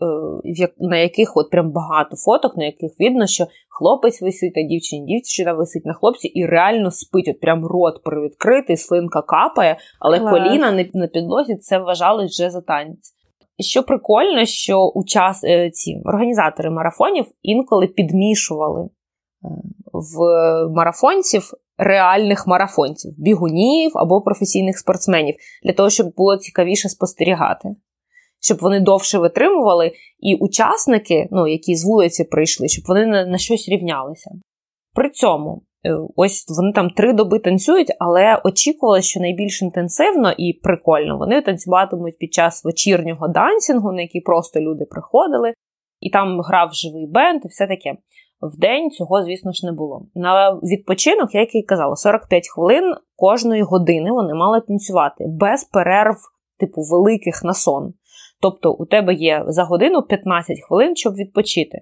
[0.79, 5.53] на яких от прям багато фоток, на яких видно, що хлопець висить на дівчині, дівчина
[5.53, 7.27] висить на хлопці і реально спить.
[7.27, 10.31] От прям рот привідкритий, слинка капає, але Клас.
[10.31, 13.13] коліна на підлозі це вважали вже за танець.
[13.59, 15.03] Що прикольно, що у
[15.43, 18.89] е, ці організатори марафонів інколи підмішували е,
[19.93, 20.17] в
[20.75, 27.69] марафонців реальних марафонців, бігунів або професійних спортсменів, для того, щоб було цікавіше спостерігати,
[28.41, 33.69] щоб вони довше витримували, і учасники, ну, які з вулиці прийшли, щоб вони на, щось
[33.69, 34.31] рівнялися.
[34.93, 35.63] При цьому
[36.15, 42.17] ось вони там три доби танцюють, але очікували, що найбільш інтенсивно і прикольно вони танцюватимуть
[42.17, 45.53] під час вечірнього дансінгу, на який просто люди приходили,
[45.99, 47.97] і там грав живий бенд, і все таке.
[48.41, 50.05] В день цього, звісно ж, не було.
[50.15, 56.15] На відпочинок, як і казала, 45 хвилин кожної години вони мали танцювати без перерв,
[56.59, 57.93] типу, великих на сон.
[58.41, 61.77] Тобто, у тебе є за годину 15 хвилин, щоб відпочити.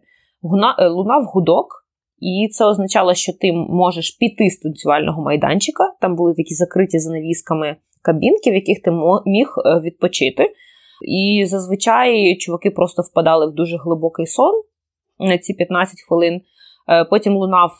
[0.80, 1.81] Е, лунав гудок.
[2.22, 5.94] І це означало, що ти можеш піти з танцювального майданчика.
[6.02, 8.92] Там були такі закриті занавісками кабінки, в яких ти
[9.26, 10.54] міг е, відпочити.
[11.08, 14.62] І зазвичай чуваки просто впадали в дуже глибокий сон
[15.20, 16.42] на ці 15 хвилин.
[16.90, 17.72] Е, потім лунав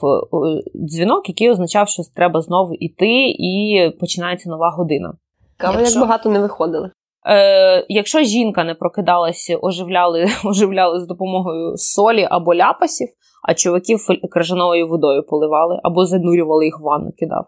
[0.76, 5.14] дзвінок, який означав, що треба знову йти, і починається нова година.
[5.58, 6.00] Кава якщо...
[6.00, 6.92] як багато не виходили.
[7.28, 13.08] Е, Якщо жінка не прокидалася, оживляли оживляли з допомогою солі або ляпасів,
[13.42, 14.00] а чуваків
[14.32, 17.48] крижановою водою поливали або занурювали їх в ванну кидав.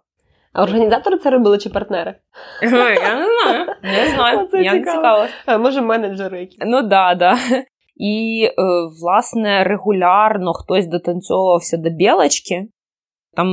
[0.54, 2.16] А організатори це робили чи партнери?
[2.62, 2.70] Я
[3.16, 3.66] не знаю.
[3.84, 4.48] Не знаю.
[4.52, 5.26] Це Я не цікаво.
[5.46, 6.58] А, Може, менеджери якісь.
[6.62, 7.38] Ну да, да.
[7.96, 8.54] І, е,
[9.02, 12.68] власне, регулярно хтось дотанцьовувався до білочки.
[13.36, 13.48] Там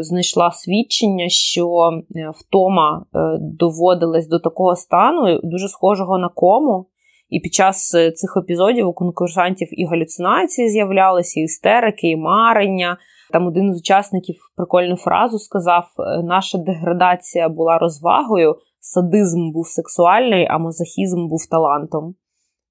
[0.00, 6.86] знайшла свідчення, що е, втома е, доводилась до такого стану, дуже схожого на кому.
[7.28, 12.98] І під час цих епізодів у конкурсантів і галюцинації з'являлися, і істерики, і марення.
[13.32, 15.84] Там один з учасників прикольну фразу сказав:
[16.24, 22.14] наша деградація була розвагою, садизм був сексуальний, а мазохізм був талантом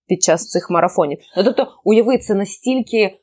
[0.08, 1.18] під час цих марафонів.
[1.38, 3.20] Ну, Тобто, уяви, це настільки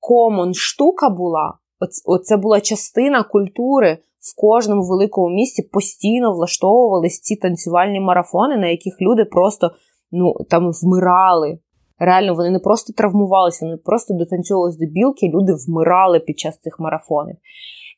[0.00, 1.58] комон штука була,
[2.06, 3.98] оце була частина культури.
[4.24, 9.70] В кожному великому місті постійно влаштовувались ці танцювальні марафони, на яких люди просто
[10.12, 11.58] ну, там вмирали.
[11.98, 16.80] Реально, вони не просто травмувалися, вони просто дотанцьовувалися до білки, люди вмирали під час цих
[16.80, 17.36] марафонів.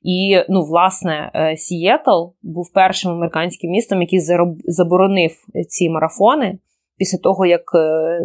[0.03, 4.21] І, ну, власне, е, Сієтл був першим американським містом, який
[4.67, 5.31] заборонив
[5.69, 6.59] ці марафони.
[6.99, 8.21] Після того, як е,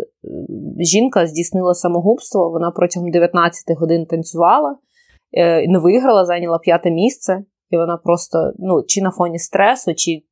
[0.79, 4.77] жінка здійснила самогубство, вона протягом 19 годин танцювала,
[5.31, 10.23] е, не виграла, зайняла п'яте місце, і вона просто ну, чи на фоні стресу, чи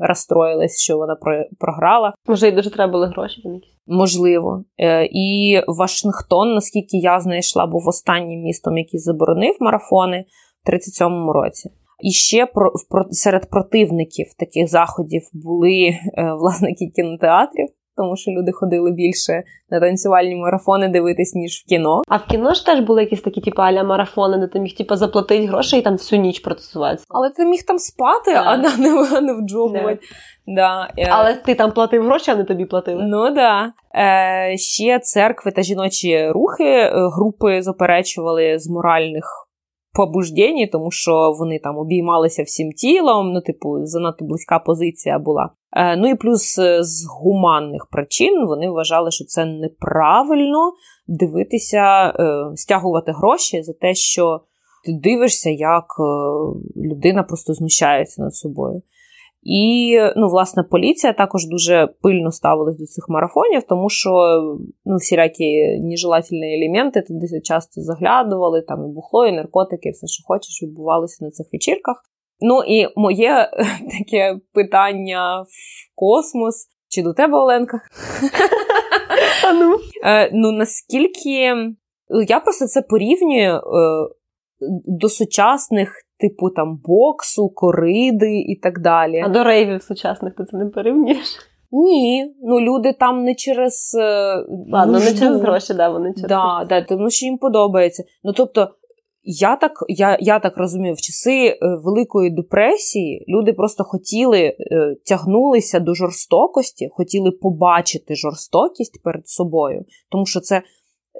[0.00, 1.16] розстроїлась, що вона
[1.58, 2.14] програла.
[2.26, 3.42] Може, їй дуже треба були гроші.
[3.86, 4.64] Можливо.
[4.78, 10.24] Е, і Вашингтон, наскільки я знайшла, був останнім містом, який заборонив марафони
[10.64, 11.70] в 37-му році.
[12.02, 15.98] І ще про, про серед противників таких заходів були е,
[16.38, 22.02] власники кінотеатрів, тому що люди ходили більше на танцювальні марафони дивитись, ніж в кіно.
[22.08, 24.96] А в кіно ж теж були якісь такі, типу, аля марафони, де ти міг типу,
[24.96, 27.04] заплатити гроші і там всю ніч протестуватися.
[27.08, 28.42] Але ти міг там спати, yeah.
[28.44, 29.92] а не, а не вджовувати.
[29.92, 30.34] Yeah.
[30.46, 30.88] Да.
[30.98, 31.08] Е.
[31.10, 33.02] Але ти там платив гроші, а не тобі платили.
[33.02, 33.72] Ну да.
[33.94, 39.24] Е, Ще церкви та жіночі рухи е, групи заперечували з моральних
[39.94, 45.50] побуждені, тому що вони там обіймалися всім тілом, ну, типу, занадто близька позиція була.
[45.76, 50.72] Е, ну і плюс е, з гуманних причин вони вважали, що це неправильно
[51.06, 54.40] дивитися, е, стягувати гроші за те, що
[54.84, 55.84] ти дивишся, як
[56.76, 58.82] людина просто знущається над собою.
[59.42, 64.10] І, ну, власне, поліція також дуже пильно ставилась до цих марафонів, тому що
[64.84, 70.24] ну, всілякі нежелательні елементи туди часто заглядували, там і бухло, і наркотики, і все, що
[70.26, 72.13] хочеш, відбувалося на цих вечірках.
[72.40, 73.50] Ну і моє
[73.98, 75.46] таке питання в
[75.94, 76.68] космос.
[76.88, 77.80] Чи до тебе, Оленка?
[79.54, 81.54] Ну е, ну наскільки
[82.08, 83.60] ну, я просто це порівнюю е,
[84.86, 89.22] до сучасних типу там боксу, кориди і так далі.
[89.24, 91.36] А до рейвів сучасних ти це не порівнюєш?
[91.72, 94.36] Ні, ну люди там не через е,
[94.72, 95.10] Ладно, нужду.
[95.10, 98.04] не через гроші, да, вони через да, да, тому що їм подобається.
[98.24, 98.68] Ну тобто,
[99.24, 104.56] я так я, я так розумію, в часи е, Великої депресії люди просто хотіли е,
[105.04, 110.62] тягнулися до жорстокості, хотіли побачити жорстокість перед собою, тому що це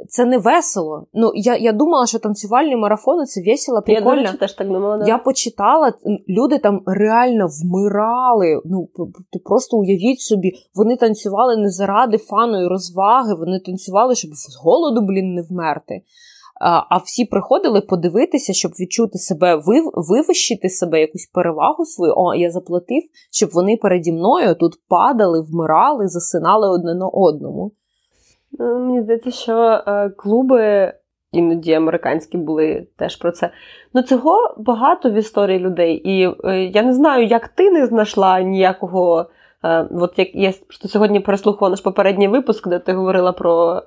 [0.08, 1.06] це не весело.
[1.12, 4.22] Ну, Я я думала, що танцювальні марафони це весело, прикольно.
[4.22, 4.98] Я, до теж так думала.
[4.98, 5.06] Да.
[5.06, 5.92] Я почитала,
[6.28, 8.60] люди там реально вмирали.
[8.64, 8.88] Ну,
[9.44, 15.00] Просто уявіть собі, вони танцювали не заради фану і розваги, вони танцювали, щоб з голоду,
[15.00, 16.02] блін, не вмерти.
[16.60, 22.14] А всі приходили подивитися, щоб відчути себе, вив, вивищити себе, якусь перевагу свою.
[22.16, 23.02] О, я заплатив,
[23.32, 27.72] щоб вони переді мною тут падали, вмирали, засинали одне на одному.
[28.58, 30.92] Ну, мені здається, що е, клуби
[31.32, 33.50] іноді американські були теж про це.
[33.94, 35.94] Ну, цього багато в історії людей.
[35.94, 39.26] І е, я не знаю, як ти не знайшла ніякого.
[39.64, 43.82] Е, от як я сьогодні переслухала наш попередній випуск, де ти говорила про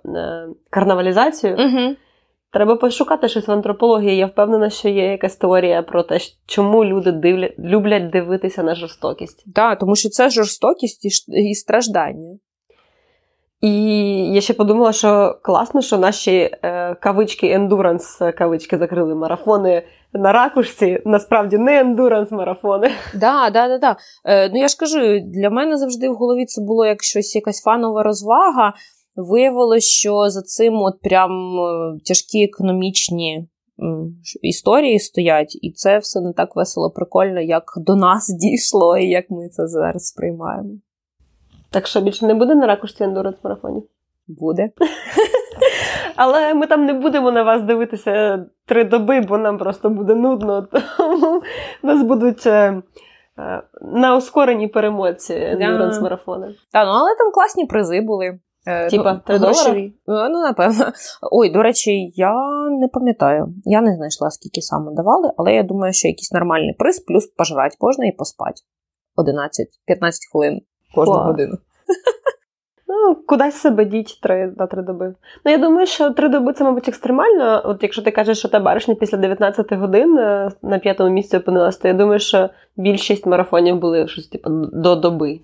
[0.69, 1.53] карнавалізацію.
[1.53, 1.95] Угу.
[2.57, 4.17] Треба пошукати щось в антропології.
[4.17, 7.49] Я впевнена, що є якась теорія про те, чому люди дивля...
[7.59, 9.43] люблять дивитися на жорстокість.
[9.43, 12.37] Так, да, тому що це жорстокість і страждання.
[13.61, 13.73] І
[14.33, 19.83] я ще подумала, що класно, що наші е, кавички ендуранс кавички закрили марафони
[20.13, 21.01] на ракушці.
[21.05, 22.91] Насправді не ендуранс марафони.
[23.13, 23.95] Да, да, да, да.
[24.25, 27.61] Е, ну я ж кажу, для мене завжди в голові це було як щось, якась
[27.61, 28.73] фанова розвага.
[29.17, 33.47] Виявилося, що за цим от прям е, тяжкі економічні
[34.41, 39.29] історії стоять, і це все не так весело, прикольно, як до нас дійшло, і як
[39.29, 40.69] ми це зараз сприймаємо.
[41.69, 43.83] Так що більше не буде на ракушці ендуранс марафоні?
[44.27, 44.69] Буде.
[46.15, 50.67] Але ми там не будемо на вас дивитися три доби, бо нам просто буде нудно.
[50.97, 51.41] Тому
[51.83, 52.81] нас будуть е,
[53.39, 56.55] е, на ускореній перемоці ендуранс марафони.
[56.71, 58.39] Так, ну але там класні призи були.
[58.67, 59.93] Е, Типа ну, 3 долари?
[60.07, 60.85] Ну, напевно.
[61.31, 62.33] Ой, до речі, я
[62.69, 63.53] не пам'ятаю.
[63.65, 67.77] Я не знайшла, скільки саме давали, але я думаю, що якийсь нормальний приз, плюс пожрати
[67.81, 68.61] можна і поспати.
[69.17, 70.61] 11-15 хвилин
[70.95, 71.57] кожну годину.
[72.89, 75.15] Ну, кудись себе діть три на три доби.
[75.45, 77.61] Ну, я думаю, що три доби це, мабуть, екстремально.
[77.65, 81.77] От якщо ти кажеш, що та баришня після 19 годин е, на п'ятому місці опинилась,
[81.77, 85.39] то я думаю, що більшість марафонів були щось типу до доби.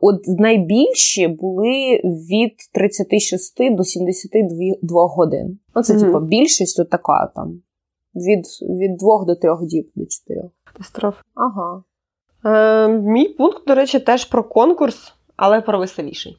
[0.00, 5.58] От найбільші були від 36 до 72 годин.
[5.74, 6.00] Оце, mm-hmm.
[6.00, 7.62] типу, більшість от така там.
[8.14, 10.50] Від від 2 до 3 діб до 4.
[10.64, 11.22] Катастрофа.
[11.34, 11.82] Ага.
[12.44, 16.38] Е, Мій пункт, до речі, теж про конкурс але про веселіший.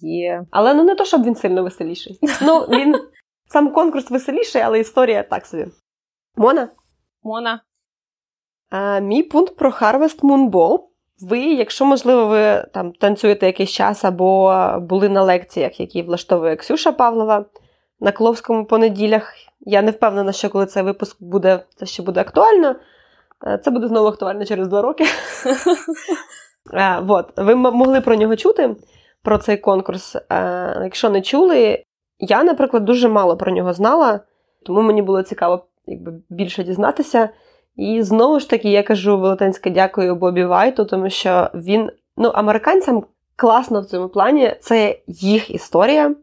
[0.00, 0.46] Є.
[0.50, 2.18] Але ну не то, щоб він сильно веселіший.
[2.42, 2.94] Ну, він
[3.48, 5.66] сам конкурс веселіший, але історія так собі.
[6.36, 6.68] Мона?
[7.22, 7.60] Мона.
[8.70, 10.78] А, Мій пункт про Harvest Moon Ball.
[11.20, 16.92] Ви, якщо, можливо, ви там танцюєте якийсь час або були на лекціях, які влаштовує Ксюша
[16.92, 17.44] Павлова
[18.00, 19.34] на Кловському по неділях.
[19.60, 22.76] Я не впевнена, що коли цей випуск буде, це ще буде актуально.
[23.46, 25.04] Е, це буде знову актуально через два роки.
[26.72, 27.32] А, вот.
[27.36, 28.76] Ви могли про нього чути,
[29.22, 30.16] про цей конкурс.
[30.82, 31.84] Якщо не чули,
[32.18, 34.20] я, наприклад, дуже мало про нього знала,
[34.66, 37.28] тому мені було цікаво якби, більше дізнатися.
[37.76, 43.04] І знову ж таки, я кажу велетенське дякую Бобі Вайту, тому що він, ну, американцям
[43.36, 46.14] класно в цьому плані, це їх історія,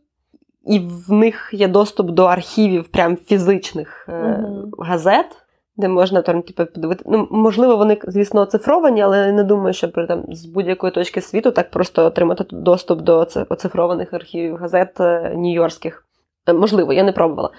[0.66, 4.70] і в них є доступ до архівів прям фізичних uh-huh.
[4.80, 5.42] газет
[5.78, 7.04] де можна там типу, подивити.
[7.08, 11.22] Ну, можливо, вони, звісно, оцифровані, але я не думаю, що при там з будь-якої точки
[11.22, 16.04] світу так просто отримати доступ до оцифрованих архівів газет е, нью-йоркських.
[16.48, 17.50] Е, можливо, я не пробувала.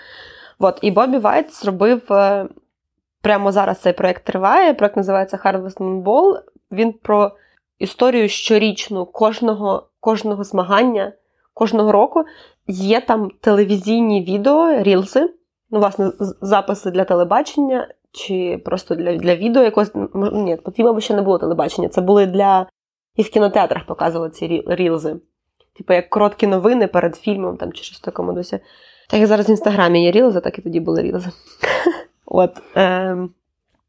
[0.59, 2.03] От, І Бобі Вайт зробив
[3.23, 4.75] прямо зараз цей проєкт триває.
[4.75, 6.41] Проєкт називається Harvest Moon.
[6.73, 7.33] Він про
[7.79, 11.13] історію щорічну кожного, кожного змагання,
[11.55, 12.25] кожного року.
[12.67, 15.35] Є там телевізійні відео, рілси.
[15.71, 19.91] Ну, власне, записи для телебачення, чи просто для для відео якось.
[20.15, 21.89] Ні, мабуть, ще не було телебачення.
[21.89, 22.67] Це були для.
[23.17, 25.17] І в кінотеатрах показували ці рілзи.
[25.77, 28.59] Типу, як короткі новини перед фільмом там, чи щось такому досі.
[29.09, 31.31] Так як зараз в інстаграмі є рілзи, так і тоді були рілзи.
[32.27, 32.51] От.
[32.77, 33.17] Е,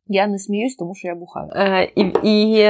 [0.07, 1.49] Я не сміюсь, тому що я бухаю.
[1.55, 2.69] Е, І і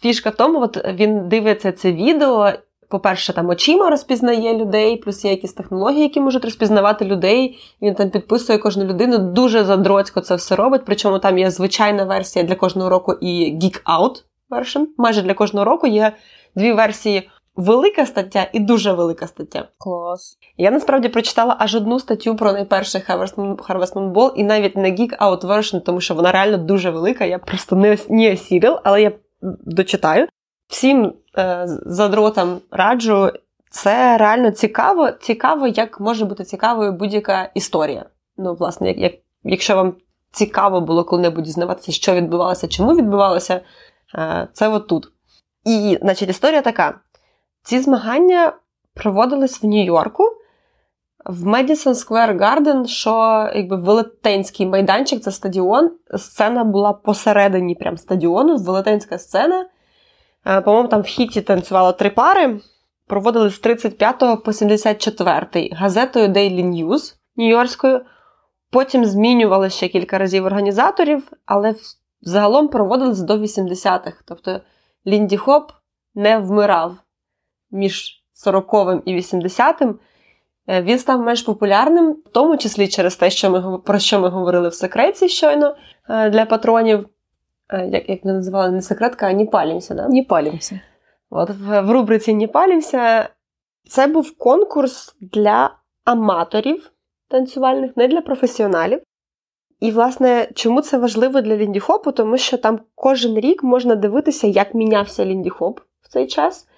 [0.00, 2.52] фішка в тому, от він дивиться це відео,
[2.88, 7.58] по-перше, там очима розпізнає людей, плюс є якісь технології, які можуть розпізнавати людей.
[7.82, 9.18] Він там підписує кожну людину.
[9.18, 10.82] Дуже задроцько це все робить.
[10.86, 14.84] Причому там є звичайна версія для кожного року і Geek Out version.
[14.98, 16.12] Майже для кожного року є
[16.54, 17.30] дві версії.
[17.56, 19.68] Велика стаття і дуже велика стаття.
[19.78, 20.38] Клас.
[20.56, 23.36] Я насправді прочитала аж одну статтю про найперший Harvest
[23.94, 27.24] Moon Ball, і навіть не Geek Out version, тому що вона реально дуже велика.
[27.24, 29.12] Я просто не, не осілив, але я
[29.66, 30.28] дочитаю.
[30.68, 33.30] Всім е, задротам раджу.
[33.70, 38.04] Це реально цікаво, цікаво, як може бути цікавою будь-яка історія.
[38.36, 39.12] Ну, власне, як, як,
[39.44, 39.94] якщо вам
[40.32, 43.60] цікаво було коли-небудь дізнаватися, що відбувалося, чому відбувалося,
[44.14, 45.08] е, це от тут.
[45.64, 47.00] І, значить, історія така:
[47.64, 48.52] ці змагання
[48.94, 50.24] проводились в Нью-Йорку,
[51.26, 53.10] в Madison Square Garden, що
[53.54, 55.90] якби велетенський майданчик, це стадіон.
[56.16, 59.66] Сцена була посередині прям стадіону, велетенська сцена.
[60.46, 62.60] Е, по-моєму, там в хіті танцювало три пари.
[63.06, 68.00] Проводили з 35 по 74 газетою Daily News Нью-Йоркською.
[68.70, 71.74] Потім змінювали ще кілька разів організаторів, але
[72.20, 74.12] загалом проводились до 80-х.
[74.24, 74.60] Тобто
[75.06, 75.72] Лінді Хоп
[76.14, 76.96] не вмирав
[77.70, 79.98] між 40-м і 80-м.
[80.68, 84.28] Е, він став менш популярним, в тому числі через те, що ми про що ми
[84.28, 85.76] говорили в секреті щойно
[86.10, 87.08] е, для патронів.
[87.68, 89.94] Е, як як ми називали не секретка, а не палімся.
[89.94, 90.08] Да?
[90.08, 90.80] Не палімся.
[91.30, 93.28] От в, в рубриці Не палімся.
[93.88, 96.90] Це був конкурс для аматорів
[97.28, 99.02] танцювальних, не для професіоналів.
[99.80, 102.12] І, власне, чому це важливо для Лінді-Хопу?
[102.12, 106.68] Тому що там кожен рік можна дивитися, як мінявся Лінді-Хоп в цей час.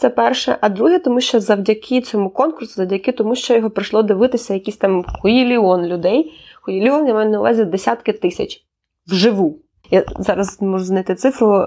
[0.00, 0.56] Це перше.
[0.60, 5.04] А друге, тому що завдяки цьому конкурсу, завдяки тому, що його прийшло дивитися якісь там
[5.04, 6.32] хуїліон людей.
[6.62, 8.64] Хуїліон, я маю на увазі десятки тисяч
[9.06, 9.58] вживу.
[9.90, 11.66] Я зараз можу знайти цифру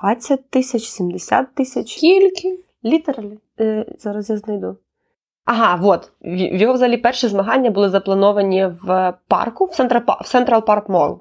[0.00, 1.96] 20 е, тисяч, 70 тисяч.
[1.96, 2.58] Скільки?
[2.84, 3.38] Літералі.
[3.98, 4.76] Зараз я знайду.
[5.44, 6.10] Ага, от.
[6.20, 11.18] В його взагалі перші змагання були заплановані в парку, в Central Park Mall.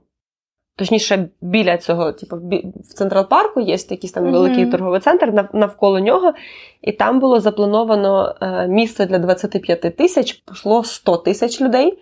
[0.77, 4.71] Точніше, біля цього, типу, в Централ парку є якийсь там великий mm-hmm.
[4.71, 6.33] торговий центр навколо нього,
[6.81, 11.99] і там було заплановано е, місце для 25 тисяч, пішло 100 тисяч людей.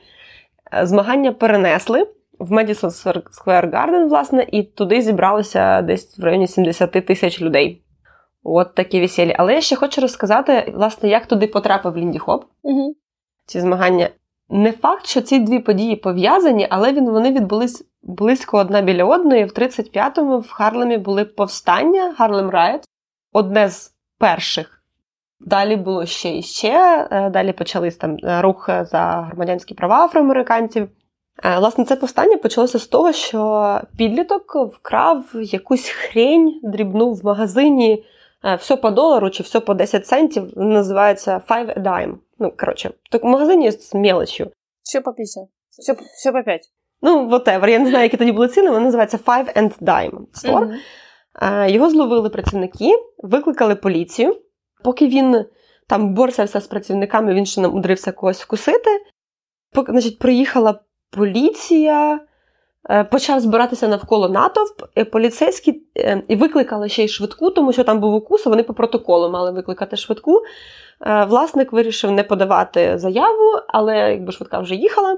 [0.74, 2.08] Е, змагання перенесли
[2.40, 7.82] в Madison Square Garden, власне, і туди зібралося десь в районі 70 тисяч людей.
[8.44, 9.36] От такі весілі.
[9.38, 12.44] Але я ще хочу розказати, власне, як туди потрапив Лінді Хоп.
[12.44, 12.92] Mm-hmm.
[13.46, 14.10] Ці змагання.
[14.50, 19.46] Не факт, що ці дві події пов'язані, але він вони відбулись близько одна біля одної.
[19.46, 22.84] В 35-му в Харлемі були повстання Harlem Riot,
[23.34, 24.82] одне з перших.
[25.40, 27.08] Далі було ще і ще.
[27.12, 30.90] Е, далі почались там е, рух за громадянські права афроамериканців.
[31.44, 38.04] Е, власне, це повстання почалося з того, що підліток вкрав якусь хрень, дрібну в магазині.
[38.60, 42.14] Все по долару чи все по 10 центів називається five a dime.
[42.40, 44.52] Ну, коротше, так в магазині з мелочю.
[44.84, 45.44] Все по 50.
[45.70, 46.62] Все, все по 5.
[47.02, 50.78] Ну, whatever, я не знаю, які тоді були ціни, вони називаються Five and Dime Store.
[51.42, 51.70] Mm-hmm.
[51.70, 54.42] Його зловили працівники, викликали поліцію.
[54.84, 55.46] Поки він
[55.88, 58.90] там борсався з працівниками, він ще намудрився когось вкусити.
[59.74, 60.80] Поки, значить, приїхала
[61.12, 62.20] поліція, е,
[63.12, 64.82] почав збиратися навколо натовп.
[64.98, 68.74] Е, поліцейські е, і викликали ще й швидку, тому що там був укус, вони по
[68.74, 70.42] протоколу мали викликати швидку.
[71.28, 75.18] Власник вирішив не подавати заяву, але якби швидка вже їхала.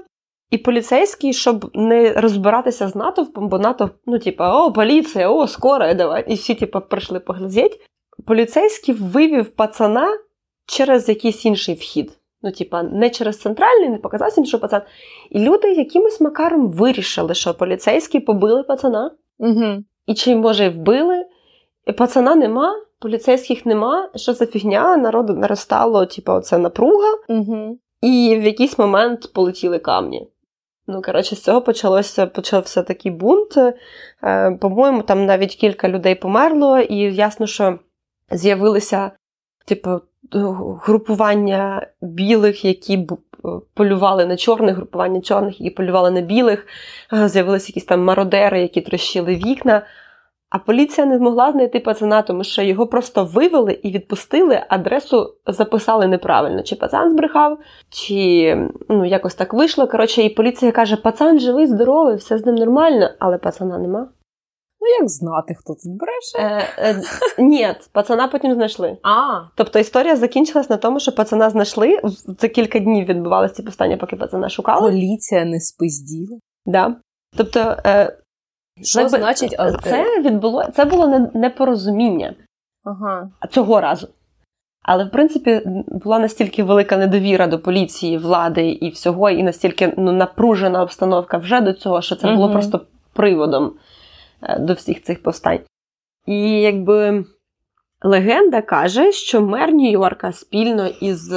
[0.50, 5.94] І поліцейський, щоб не розбиратися з натовпом, бо натовп, ну, типа, о, поліція, о, скоро,
[5.94, 6.24] давай.
[6.28, 7.80] І всі, типа, прийшли поглядіть.
[8.26, 10.18] Поліцейський вивів пацана
[10.66, 12.17] через якийсь інший вхід.
[12.42, 14.82] Ну, типа, не через центральний, не показався, що пацан.
[15.30, 19.10] І люди якимось макаром вирішили, що поліцейські побили пацана.
[19.38, 19.84] Угу.
[20.06, 21.24] І чи, може, і вбили.
[21.86, 24.10] І Пацана нема, поліцейських нема.
[24.14, 24.96] Що за фігня?
[24.96, 27.14] Народу наростало, типа, оце напруга.
[27.28, 27.78] Угу.
[28.00, 30.28] І в якийсь момент полетіли камні.
[30.86, 33.56] Ну, коротше, з цього почалося, почався такий бунт.
[34.24, 37.78] Е, По-моєму, там навіть кілька людей померло, і ясно, що
[38.30, 39.10] з'явилися,
[39.66, 40.00] типу,
[40.82, 43.08] групування білих, які
[43.74, 46.66] полювали на чорних, групування чорних, які полювали на білих.
[47.12, 49.82] Е, з'явилися якісь там мародери, які трощили вікна.
[50.50, 56.06] А поліція не змогла знайти пацана, тому що його просто вивели і відпустили, адресу записали
[56.06, 56.62] неправильно.
[56.62, 57.58] Чи пацан збрехав,
[57.90, 58.56] чи
[58.88, 59.86] ну, якось так вийшло.
[59.86, 64.08] Коротше, і поліція каже: пацан живий, здоровий, все з ним нормально, але пацана нема.
[64.80, 66.68] Ну, як знати, хто тут бреше?
[66.78, 67.02] Е, е,
[67.38, 68.96] Ні, пацана потім знайшли.
[69.02, 69.40] А.
[69.54, 72.00] Тобто історія закінчилась на тому, що пацана знайшли.
[72.40, 74.90] За кілька днів відбувалися ці повстання, поки пацана шукали.
[74.90, 76.38] Поліція не спизділа.
[76.66, 76.96] Да.
[77.36, 78.18] Тобто, е,
[78.82, 79.72] що Якби, значить, а...
[79.72, 82.34] це відбуло це було непорозуміння
[82.84, 83.30] ага.
[83.50, 84.08] цього разу.
[84.82, 90.12] Але, в принципі, була настільки велика недовіра до поліції, влади і всього, і настільки ну,
[90.12, 92.52] напружена обстановка вже до цього, що це було угу.
[92.52, 92.80] просто
[93.12, 93.72] приводом
[94.58, 95.60] до всіх цих повстань.
[96.26, 97.24] І якби
[98.02, 101.32] легенда каже, що мер Нью-Йорка спільно із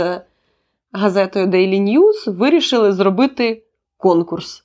[0.92, 3.64] газетою Daily News вирішили зробити
[3.98, 4.64] конкурс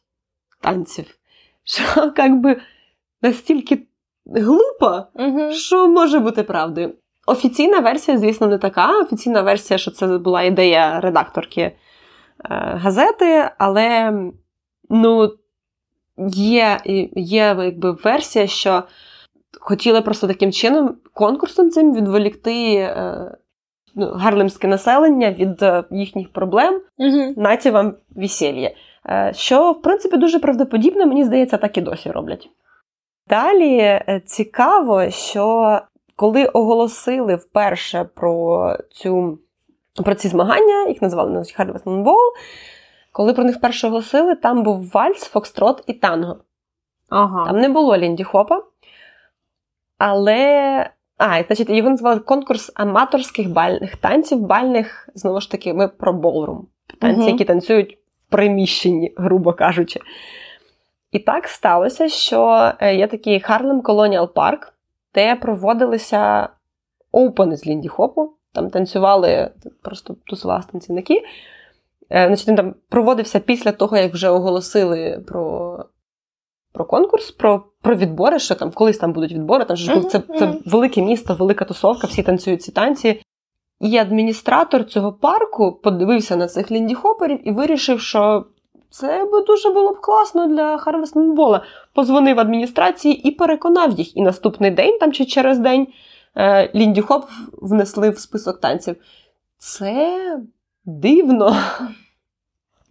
[0.61, 1.07] танців
[1.65, 2.61] що якби
[3.23, 3.87] настільки
[4.27, 5.53] глупо, угу.
[5.53, 6.95] що може бути правдою.
[7.27, 9.01] Офіційна версія, звісно, не така.
[9.01, 11.73] Офіційна версія, що це була ідея редакторки е,
[12.75, 14.13] газети, але
[14.91, 15.33] ну,
[16.29, 16.81] є
[17.17, 18.83] є якби версія, що
[19.61, 23.37] хотіли просто таким чином конкурсом цим відволікти е,
[23.95, 27.35] ну, гарлемське населення від е, їхніх проблем, угу.
[27.37, 28.71] наті вам весілля.
[29.09, 32.51] Е, що, в принципі, дуже правдоподібно, мені здається, так і досі роблять.
[33.29, 35.81] Далі цікаво, що
[36.17, 39.39] коли оголосили вперше про цю,
[40.05, 41.31] про ці змагання, їх називали
[41.85, 42.33] Moon Ball,
[43.17, 46.37] коли про них вперше оголосили, там був вальс, Фокстрот і танго.
[47.09, 47.47] Ага.
[47.47, 48.63] Там не було Лінді Хопа.
[49.99, 50.91] Але.
[51.19, 56.67] А, значить, його називали конкурс аматорських бальних танців, бальних, знову ж таки, ми про ballroom.
[57.01, 57.31] Танці, угу.
[57.31, 57.99] які танцюють
[58.29, 60.01] в приміщенні, грубо кажучи.
[61.13, 64.75] І так сталося, що е, є такий Харлем Колоніал Парк,
[65.15, 66.49] де проводилися
[67.13, 68.33] опени з Лінді Хопу.
[68.53, 69.51] Там танцювали
[69.83, 71.23] просто тусували танцівники.
[72.11, 75.79] Е, значить, Він там проводився після того, як вже оголосили про
[76.73, 79.65] про конкурс, про про відбори, що там колись там будуть відбори.
[79.65, 83.23] Там ж це, це велике місто, велика тусовка, всі танцюють ці танці.
[83.81, 88.45] І адміністратор цього парку подивився на цих ліндіхоперів і вирішив, що
[88.91, 91.63] це би дуже було б класно для Харвестмінбола.
[91.95, 94.17] Позвонив адміністрації і переконав їх.
[94.17, 95.87] І наступний день, там чи через день,
[96.37, 98.97] е, ліндіхоп внесли в список танців.
[99.59, 100.41] Це
[100.87, 101.57] дивно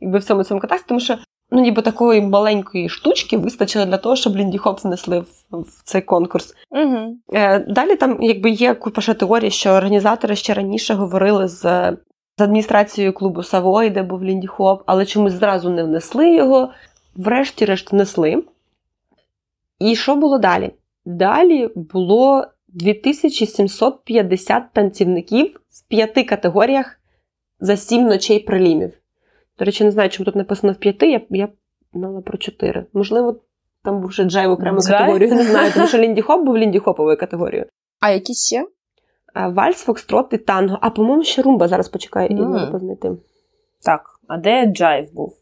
[0.02, 1.18] якби в цьому цьому контексті, тому що
[1.52, 6.02] ну, ніби такої маленької штучки вистачило для того, щоб Лінді Хоп внесли в, в цей
[6.02, 6.56] конкурс.
[6.72, 7.18] Угу.
[7.68, 11.62] Далі там якби є купа ще теорій, що організатори ще раніше говорили з,
[12.38, 16.70] з адміністрацією клубу Савой, де був Лінді Хоп, але чомусь зразу не внесли його.
[17.16, 18.44] Врешті-решт внесли.
[19.80, 20.72] І що було далі?
[21.06, 27.00] Далі було 2750 танцівників в п'яти категоріях
[27.60, 28.94] за сім ночей прилімів.
[29.60, 31.48] До речі, не знаю, чому тут написано в п'яти, я, я
[31.94, 32.86] знала про чотири.
[32.94, 33.40] Можливо,
[33.84, 35.00] там був ще джайв окрему Джайв?
[35.00, 35.36] категорію.
[35.36, 37.68] Не знаю, тому що Лінді Хоп був Лінді Хоповою категорією.
[38.00, 38.66] А які ще?
[39.50, 40.78] Вальс, Фокстрот і танго.
[40.82, 42.52] А, по-моєму, ще румба зараз почекаю і Мгм.
[42.52, 43.12] можу познайти.
[43.86, 45.34] Так, а де Джайв був?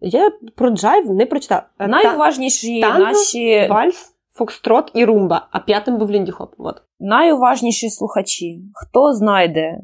[0.00, 1.62] Я про джайв не прочитала.
[1.78, 6.54] Та- Найуважніші танго, наші Вальс, Фокстрот і румба, а п'ятим був Лінді Хоп.
[6.58, 6.82] От.
[7.00, 8.62] найуважніші слухачі.
[8.74, 9.78] Хто знайде,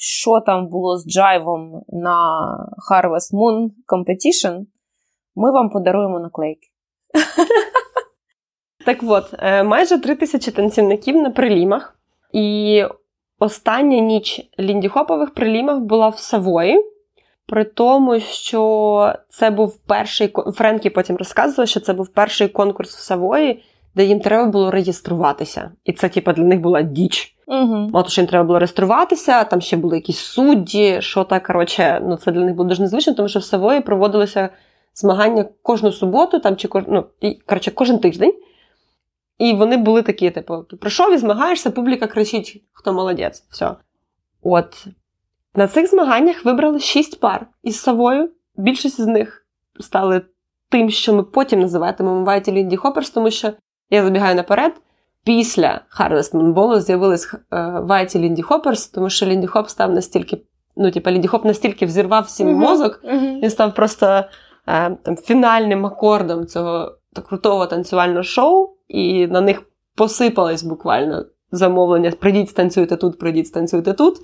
[0.00, 2.48] що там було з джайвом на
[2.90, 4.66] Harvest Moon Competition,
[5.36, 6.68] ми вам подаруємо наклейки.
[8.86, 11.98] Так от, е, майже три тисячі танцівників на prelim ах.
[12.32, 12.84] І
[13.38, 16.84] остання ніч Лінді Хопових прилімах була в Савої.
[17.46, 23.00] При тому, що це був перший Френкі потім розказувала, що це був перший конкурс в
[23.00, 23.62] Савої,
[23.98, 25.70] де їм треба було реєструватися.
[25.84, 27.36] І це, типу, для них була діч.
[27.46, 27.90] Угу.
[27.92, 32.16] От що їм треба було реєструватися, там ще були якісь судді, що так, коротше, ну
[32.16, 34.48] це для них було дуже незвично, тому що в Савої проводилися
[34.94, 36.84] змагання кожну суботу, там чи кож...
[36.88, 38.34] ну, і, коротше, кожен тиждень.
[39.38, 43.46] І вони були такі, типу, ти прийшов і змагаєшся, публіка кричить, хто молодець.
[43.50, 43.74] Все.
[44.42, 44.86] От.
[45.54, 48.30] На цих змаганнях вибрали шість пар із Савою.
[48.56, 49.46] Більшість з них
[49.80, 50.22] стали
[50.68, 53.52] тим, що ми потім називатимемо White Lindy Hoppers, тому що
[53.90, 54.72] я забігаю наперед.
[55.24, 60.42] Після Harvest Moon Ball з'явились е, White Lindy Hoppers, тому що Lindy Hop став настільки,
[60.76, 62.58] ну, типу, Lindy Hop настільки взірвав всім Мгм.
[62.58, 63.14] мозок, Угу.
[63.42, 64.24] він став просто е,
[65.02, 69.62] там, фінальним акордом цього та- крутого танцювального шоу, і на них
[69.96, 74.16] посипались буквально замовлення: прийдіть, станцюйте тут, прийдіть, станцюйте тут.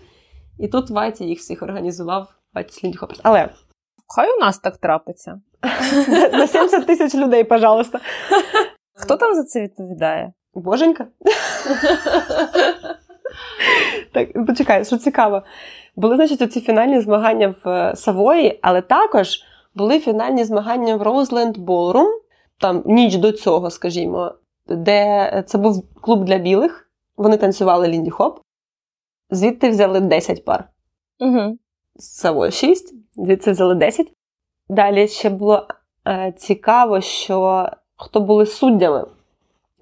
[0.59, 3.21] І тут Вайті їх всіх організував Вайті Слінді Хопперс.
[3.23, 3.49] Але
[4.17, 5.41] Хай у нас так трапиться.
[6.33, 8.01] на 70 тисяч людей, пожалуйста.
[8.95, 10.33] Хто там за це відповідає?
[10.55, 11.07] Боженька.
[14.13, 15.43] так, почекай, що цікаво.
[15.97, 19.43] Були, значить, ці фінальні змагання в е, Савої, але також
[19.75, 22.09] були фінальні змагання в Роузленд Ballroom,
[22.59, 24.35] там ніч до цього, скажімо,
[24.67, 26.91] де це був клуб для білих.
[27.17, 28.41] Вони танцювали Лінді Хоп.
[29.31, 30.69] Звідти взяли 10 пар.
[31.21, 31.59] Угу.
[31.97, 34.13] З Савої 6, звідси взяли 10.
[34.69, 35.67] Далі ще було
[36.07, 39.05] е, цікаво, що хто були суддями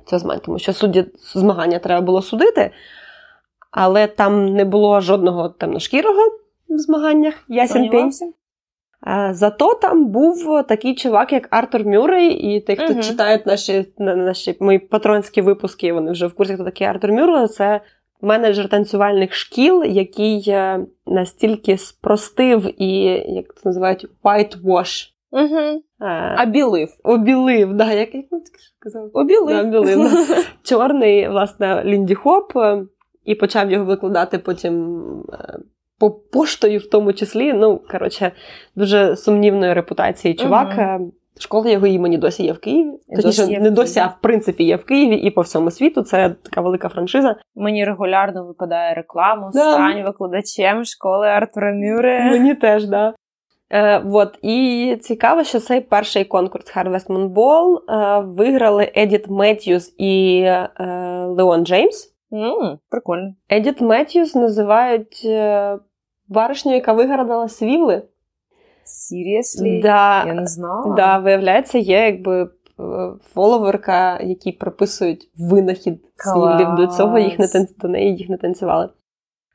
[0.06, 1.04] цього змагання, тому що судді
[1.34, 2.70] змагання треба було судити,
[3.70, 6.22] але там не було жодного темношкірого
[6.68, 7.34] в змаганнях.
[7.48, 8.12] Ясен пень.
[9.30, 13.02] Зато там був такий чувак, як Артур Мюррей, і тих, хто Мгм.
[13.02, 17.46] читають наші, наші мої патронські випуски, вони вже в курсі, хто такий Артур Мюррей.
[17.46, 17.80] Це
[18.20, 23.04] менеджер танцювальних шкіл, який е, настільки спростив і,
[23.34, 25.08] як це називають, whitewash.
[25.30, 25.82] Угу.
[26.02, 26.88] Е, А білив.
[27.02, 28.24] Обілив, да, як, він
[28.80, 29.10] сказав?
[29.12, 29.56] Обілив.
[29.56, 30.10] Да, білив.
[30.62, 32.82] Чорний, власне, Лінді Хоп, е,
[33.24, 35.58] і почав його викладати потім е,
[35.98, 37.52] по поштою, в тому числі.
[37.52, 38.32] Ну, коротше,
[38.76, 40.78] дуже сумнівної репутації чувак.
[40.78, 41.00] Е,
[41.38, 42.90] Школа його імені досі є в Києві.
[43.16, 46.02] Точніше, не досі, а в принципі є в Києві і по всьому світу.
[46.02, 47.36] Це така велика франшиза.
[47.54, 49.50] Мені регулярно випадає реклама.
[49.54, 49.72] Да.
[49.72, 52.30] Стань викладачем школи Артура Мюре.
[52.30, 53.14] Мені теж, да.
[53.72, 54.38] Е, вот.
[54.42, 60.68] І цікаво, що цей перший конкурс Harvest Moon Ball е, виграли Едіт Меттьюз і е,
[61.26, 62.14] Леон Джеймс.
[62.32, 63.34] М, Прикольно.
[63.52, 65.28] Едіт Меттьюз називають
[66.28, 68.02] баришню, яка вигадала свівли.
[68.86, 69.82] Seriously?
[69.82, 70.94] Да, Я не знала.
[70.96, 72.48] да, виявляється, є якби
[73.34, 76.74] фоловерка, які приписують винахід свівлів.
[76.76, 77.52] До цього їх не Клас.
[77.52, 78.88] тан- до неї їх не танцювали.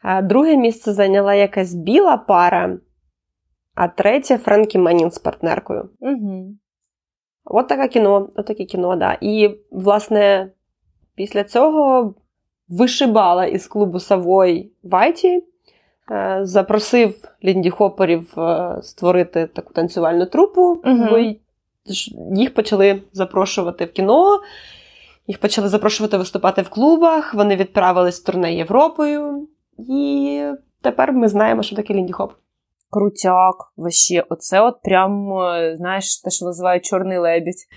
[0.04, 2.78] А друге місце зайняла якась біла пара,
[3.78, 5.90] а третє Френкі Меннін з партнеркою.
[6.00, 6.56] Угу.
[7.46, 9.18] От таке кіно, от таке кіно, да.
[9.22, 10.52] І, власне,
[11.16, 12.14] після цього
[12.70, 15.44] вишибала із клубу Савой Вайті,
[16.12, 21.10] е, запросив Лінді Хопперів е, створити таку танцювальну трупу, Мгм.
[21.10, 21.18] бо
[22.36, 24.40] їх почали запрошувати в кіно,
[25.28, 29.48] їх почали запрошувати виступати в клубах, вони відправились в турне Європою,
[29.78, 30.44] і
[30.82, 32.34] тепер ми знаємо, що таке Лінді Хоп.
[32.90, 37.68] Крутяк, вообще, оце от прям, е, знаєш, те, що називають чорний лебідь.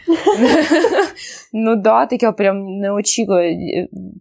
[1.53, 3.49] ну да, таке прям неочікувано.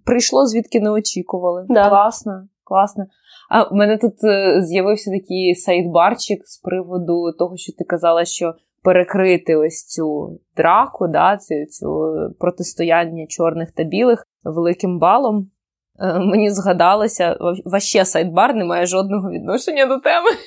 [0.06, 1.66] Прийшло звідки не очікували.
[1.70, 1.90] Да.
[1.90, 3.06] Класно, класно.
[3.50, 8.54] А в мене тут е, з'явився такий сайдбарчик з приводу того, що ти казала, що
[8.84, 15.52] перекрити ось цю драку, да, цю, цю протистояння чорних та білих великим балом.
[16.00, 20.30] Е, мені згадалося, ваще сайдбар не має жодного відношення до теми.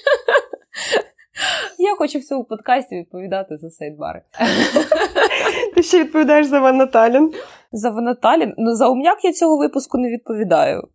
[1.78, 4.22] Я хочу в цьому подкасті відповідати за сайдбари.
[5.74, 7.32] Ти ще відповідаєш за Ван Наталін?
[7.72, 8.54] За Ван Наталін?
[8.58, 10.88] Ну, за ум'як я цього випуску не відповідаю.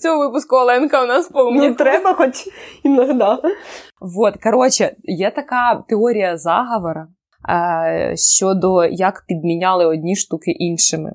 [0.00, 2.48] Цього випуску Оленка у нас по Ну, треба хоч
[2.84, 3.24] іноді.
[4.00, 7.08] Вот, коротше, є така теорія заговора
[7.48, 11.12] е, щодо як підміняли одні штуки іншими.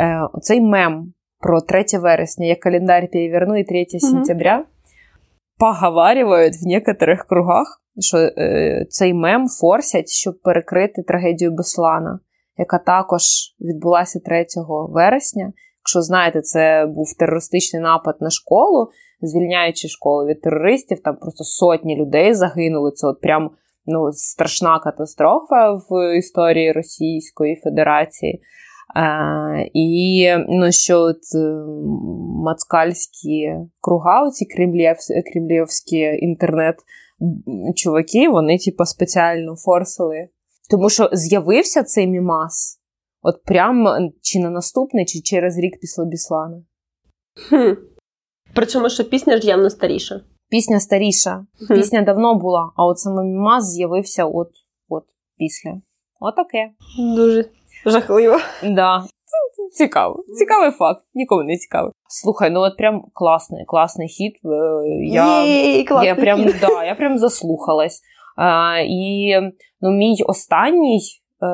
[0.00, 4.64] Е, Цей мем про 3 вересня, я календар переверну і 3 сентября,
[5.58, 12.20] поговарюють в некоторих кругах, що е, цей мем форсять, щоб перекрити трагедію Беслана,
[12.56, 13.22] яка також
[13.60, 14.46] відбулася 3
[14.88, 15.52] вересня.
[15.82, 18.88] Якщо знаєте, це був терористичний напад на школу,
[19.22, 22.90] звільняючи школу від терористів, там просто сотні людей загинули.
[22.90, 23.50] Це от прям
[23.86, 28.42] ну, страшна катастрофа в історії Російської Федерації.
[28.96, 31.64] Е, І ну, що от е,
[32.44, 34.46] мацкальські круга, оці
[35.32, 40.28] кремлівські інтернет-чуваки, вони типу, спеціально форсили.
[40.70, 42.78] Тому що з'явився цей мімас.
[43.22, 43.86] От прям
[44.22, 46.62] чи на наступний, чи через рік після Біслана.
[47.48, 47.72] Хм.
[48.54, 50.20] Причому, що пісня ж явно старіша.
[50.48, 51.46] Пісня старіша.
[51.68, 51.74] Хм.
[51.74, 54.50] Пісня давно була, а от саме мімас з'явився от
[54.88, 55.04] от
[55.36, 55.80] після.
[56.20, 56.70] Отаке.
[57.16, 57.44] Дуже
[57.86, 58.38] жахливо.
[58.64, 59.04] Да.
[59.72, 60.24] Цікаво.
[60.38, 61.04] Цікавий факт.
[61.14, 61.92] Нікому не цікавий.
[62.08, 64.34] Слухай, ну от прям класний, класний хіт.
[64.44, 64.48] Е,
[65.04, 66.56] я Єй, класний я прям хіт.
[66.60, 68.00] да, я прям заслухалась.
[68.36, 69.34] А, І
[69.80, 71.00] ну, мій останній
[71.42, 71.46] Е,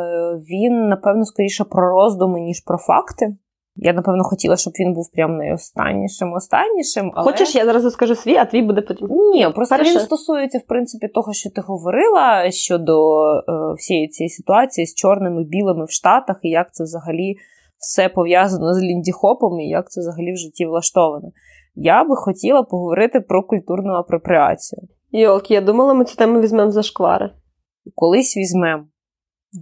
[0.51, 3.37] він, напевно, скоріше про роздуми, ніж про факти.
[3.81, 7.13] Я, напевно, хотіла, щоб він був прям найостаннішим, останнішим.
[7.15, 7.33] Але...
[7.33, 9.09] Хочеш, я зараз скажу свій, а твій буде потім.
[9.11, 9.93] Ні, просто Перше.
[9.93, 13.43] він стосується, в принципі, того, що ти говорила щодо е,
[13.79, 17.37] всієї цієї ситуації з чорними білими в Штатах, і як це взагалі
[17.79, 21.33] все пов'язано з Ліндіхопом, і як це взагалі в житті влаштовано.
[21.75, 24.83] Я би хотіла поговорити про культурну апропріацію.
[25.13, 27.31] Йолки, я думала, ми цю тему візьмемо за шквари.
[27.95, 28.85] Колись візьмемо.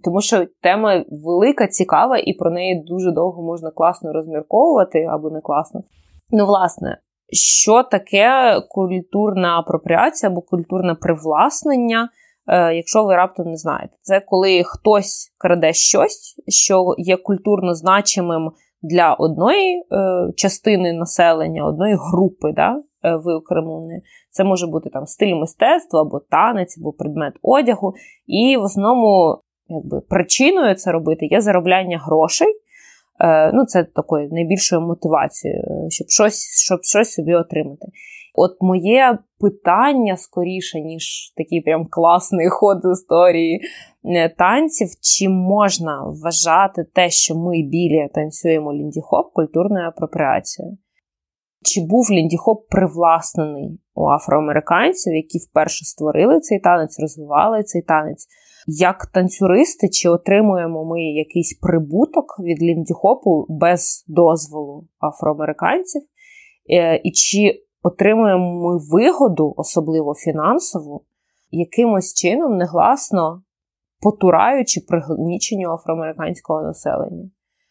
[0.04, 5.40] Тому що тема велика, цікава, і про неї дуже довго можна класно розмірковувати або не
[5.40, 5.82] класно.
[6.30, 6.98] Ну, власне,
[7.32, 12.08] що таке культурна апропріація або культурне привласнення,
[12.46, 18.50] е, якщо ви раптом не знаєте, це коли хтось краде щось, що є культурно значимим
[18.82, 19.84] для одної е,
[20.36, 24.02] частини населення, одної групи, да, е, виокремленої.
[24.30, 27.94] Це може бути там стиль мистецтва або танець, або предмет одягу.
[28.26, 29.38] І в основному
[29.68, 32.48] якби, причиною це робити є заробляння грошей.
[33.20, 37.86] Е, ну, Це такою найбільшою мотивацією, щоб щось щоб щось собі отримати.
[38.34, 43.60] От моє питання скоріше, ніж такий прям класний ход історії
[44.04, 50.78] е, танців, чи можна вважати те, що ми білі танцюємо ліндіхоп культурною апропріацією?
[51.62, 58.26] Чи був ліндіхоп привласнений у афроамериканців, які вперше створили цей танець, розвивали цей танець?
[58.68, 66.02] Як танцюристи, чи отримуємо ми якийсь прибуток від ліндіхопу без дозволу афроамериканців,
[66.70, 71.04] е, і чи отримуємо ми вигоду, особливо фінансову,
[71.50, 73.42] якимось чином негласно
[74.00, 77.30] потураючи пригніченню афроамериканського населення?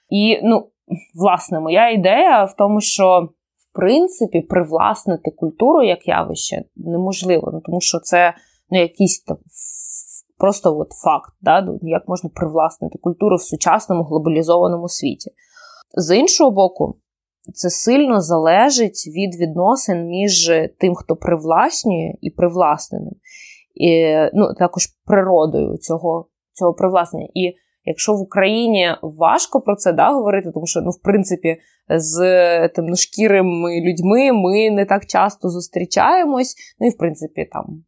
[0.09, 0.69] І, ну,
[1.15, 7.81] власне, моя ідея в тому, що в принципі привласнити культуру як явище неможливо, ну, тому
[7.81, 8.33] що це
[8.69, 9.37] ну, якийсь там
[10.37, 15.31] просто от факт, да, ну, як можна привласнити культуру в сучасному глобалізованому світі.
[15.97, 16.99] З іншого боку,
[17.53, 23.13] це сильно залежить від відносин між тим, хто привласнює, і привласненим,
[23.75, 27.27] і ну, також природою цього цього привласнення.
[27.33, 27.55] І
[27.85, 31.57] якщо в Україні важко про це да, говорити, тому що, ну, в принципі,
[31.89, 32.17] з
[32.67, 37.83] темношкірими людьми ми не так часто зустрічаємось, ну і в принципі там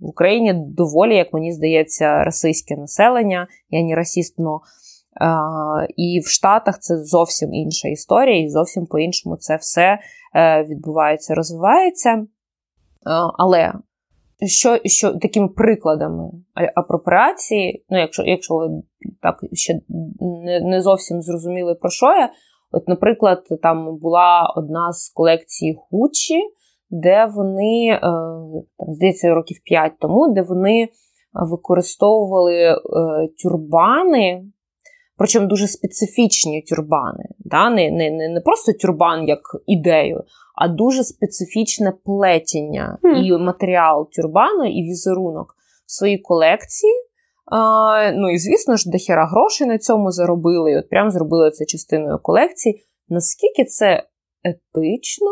[0.00, 3.48] в Україні доволі, як мені здається, расистське населення.
[3.70, 4.60] Я не расіст, но
[5.96, 9.98] і в Штатах це зовсім інша історія, і зовсім по-іншому це все
[10.34, 12.26] е, відбувається, розвивається.
[13.38, 13.72] Але
[14.46, 16.30] що що такими прикладами
[16.74, 18.82] апропріації, ну, якщо якщо ви
[19.22, 19.80] так ще
[20.20, 22.30] не не зовсім зрозуміли, про що я,
[22.72, 26.40] от, наприклад, там була одна з колекцій Гуччі,
[26.94, 28.00] де вони, е,
[28.78, 30.88] там, здається, років 5 тому, де вони
[31.32, 32.78] використовували е,
[33.42, 34.44] тюрбани,
[35.18, 37.24] причому дуже специфічні тюрбани.
[37.38, 37.70] Да?
[37.70, 43.22] Не, не, не просто тюрбан як ідею, а дуже специфічне плетіння mm.
[43.22, 45.56] і матеріал тюрбану, і візерунок
[45.86, 46.92] в своїй колекції.
[47.46, 50.72] А, Ну і звісно ж, дохера грошей на цьому заробили.
[50.72, 52.82] І от прям зробили це частиною колекції.
[53.08, 54.02] Наскільки це
[54.44, 55.28] етично?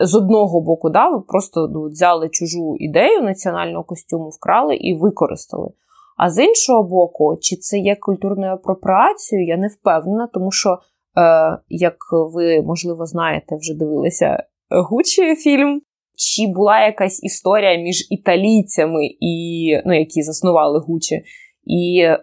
[0.00, 5.70] З одного боку, да, ви просто ну, взяли чужу ідею національного костюму, вкрали і використали.
[6.16, 11.58] А з іншого боку, чи це є культурною апропріацією, я не впевнена, тому що, е,
[11.68, 11.96] як
[12.34, 15.80] ви, можливо, знаєте, вже дивилися Гучі фільм,
[16.16, 21.22] чи була якась історія між італійцями, і, ну, які заснували Гучі,
[21.64, 22.18] і е,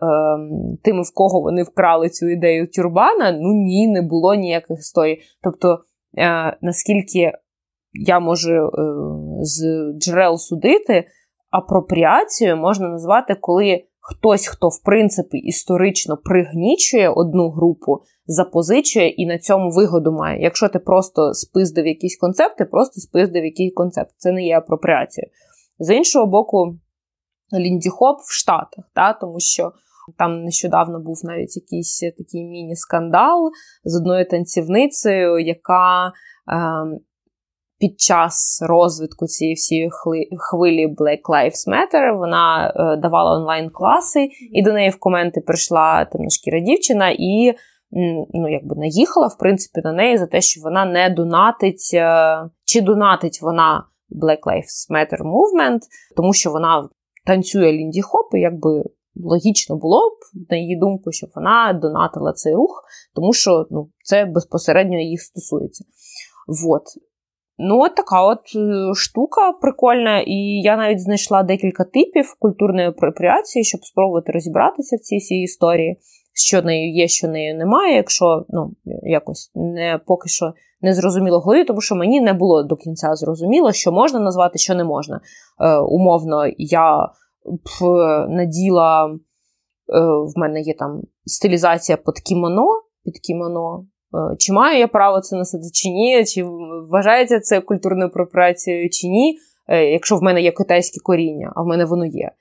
[0.84, 5.20] тими, в кого вони вкрали цю ідею тюрбана, ну ні, не було ніяких історій.
[5.44, 5.80] Тобто,
[6.18, 7.32] е, наскільки
[8.02, 8.70] я можу е,
[9.42, 9.64] з
[10.00, 11.08] джерел судити,
[11.50, 19.40] апропріацією можна назвати, коли хтось, хто в принципі історично пригнічує одну групу, запозичує і на
[19.40, 20.42] цьому вигоду має.
[20.42, 24.12] Якщо ти просто спиздив якісь концепти, просто спиздив якийсь концепт.
[24.18, 25.32] Це не є апропріацією.
[25.80, 26.80] З іншого боку,
[27.54, 29.72] Лінді Хоп в Штатах, та, тому що.
[30.18, 33.52] Там нещодавно був навіть якийсь такий міні-скандал
[33.84, 36.12] з одною танцівницею, яка е,
[37.80, 39.90] під час розвитку цієї всієї
[40.38, 46.60] хвилі Black Lives Matter вона е, давала онлайн-класи, і до неї в коменти прийшла темношкіра
[46.60, 47.54] дівчина і
[48.34, 52.82] ну, якби наїхала, в принципі, на неї за те, що вона не донатить, е, чи
[52.82, 55.80] донатить вона Black Lives Matter Movement,
[56.16, 56.90] тому що вона
[57.26, 58.84] танцює Лінді Хоп, і якби.
[59.18, 60.14] Логічно було б,
[60.50, 62.84] на її думку, щоб вона донатила цей рух,
[63.16, 65.86] тому що ну, це безпосередньо їх стосується.
[66.48, 66.84] Вот.
[67.58, 73.64] Ну, от така от е, штука прикольна, і я навіть знайшла декілька типів культурної апропріації,
[73.64, 76.00] щоб спробувати розібратися в цій всій історії,
[76.34, 78.72] що нею є, що нею немає, якщо ну,
[79.04, 83.72] якось не поки що не зрозуміло голові, тому що мені не було до кінця зрозуміло,
[83.72, 85.22] що можна назвати, що не можна.
[85.60, 87.08] Е, Умовно, я
[87.46, 87.86] б
[88.30, 89.18] наділа, е,
[90.02, 92.66] в мене є там стилізація під кімоно,
[93.04, 93.86] під кімоно.
[94.16, 96.44] Е, чи маю я право це носити чи ні, чи
[96.90, 99.38] вважається це культурною апропріацією чи ні,
[99.68, 102.32] е, якщо в мене є китайське коріння, а в мене воно є.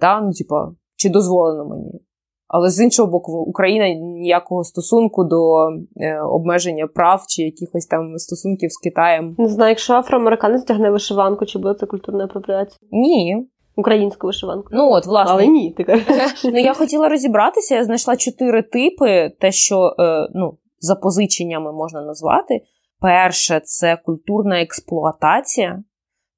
[0.00, 0.18] Та?
[0.18, 2.00] Е, ну, типа, Чи дозволено мені?
[2.48, 8.72] Але з іншого боку, Україна ніякого стосунку до е, обмеження прав чи якихось там стосунків
[8.72, 9.34] з Китаєм.
[9.38, 12.78] Не знаю, якщо афроамериканець тягне вишиванку, чи буде це культурна апропріація?
[12.92, 13.46] Ні.
[13.76, 14.68] Українську вишиванку.
[14.72, 15.34] Ну от, власне.
[15.34, 16.44] Але ні, ти кажеш.
[16.44, 22.60] Ну я хотіла розібратися, я знайшла чотири типи, те, що е, ну, запозиченнями можна назвати.
[23.00, 25.82] Перше, це культурна експлуатація.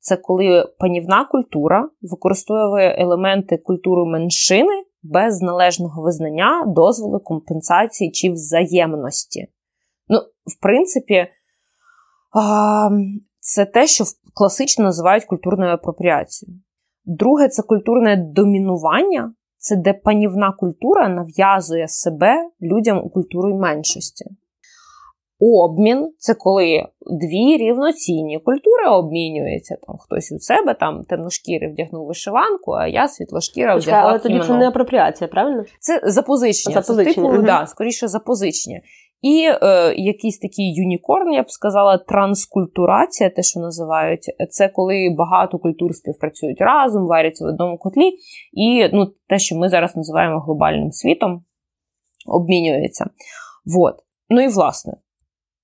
[0.00, 9.46] Це коли панівна культура використовує елементи культури меншини без належного визнання, дозволу, компенсації чи взаємності.
[10.08, 11.26] Ну, в принципі,
[13.40, 14.04] це те, що
[14.34, 16.60] класично називають культурною апропріацією.
[17.04, 24.24] Друге, це культурне домінування, це де панівна культура нав'язує себе людям у культурі меншості.
[25.40, 26.84] Обмін це коли
[27.20, 29.76] дві рівноцінні культури обмінюються.
[29.86, 34.56] Там Хтось у себе там темношкірий вдягнув вишиванку, а я світлошкіра вдягла Але тоді це
[34.56, 35.64] не апропріація, правильно?
[35.80, 36.82] Це запозичення.
[36.82, 37.14] запозичення.
[37.14, 37.42] Це, типу, угу.
[37.42, 38.80] да, скоріше запозичення.
[39.22, 45.58] І е, якийсь такий юнікорн, я б сказала, транскультурація, те, що називають, це коли багато
[45.58, 48.12] культур співпрацюють разом, варяться в одному котлі,
[48.52, 51.44] і ну, те, що ми зараз називаємо глобальним світом,
[52.26, 53.10] обмінюється.
[53.64, 53.94] Вот.
[54.28, 54.96] Ну і власне,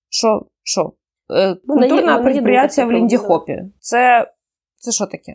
[0.08, 0.46] що?
[0.62, 0.92] що?
[1.30, 3.62] Е, культурна апропріація в Лінді Хопі.
[3.78, 4.30] Це
[4.76, 5.34] це що таке?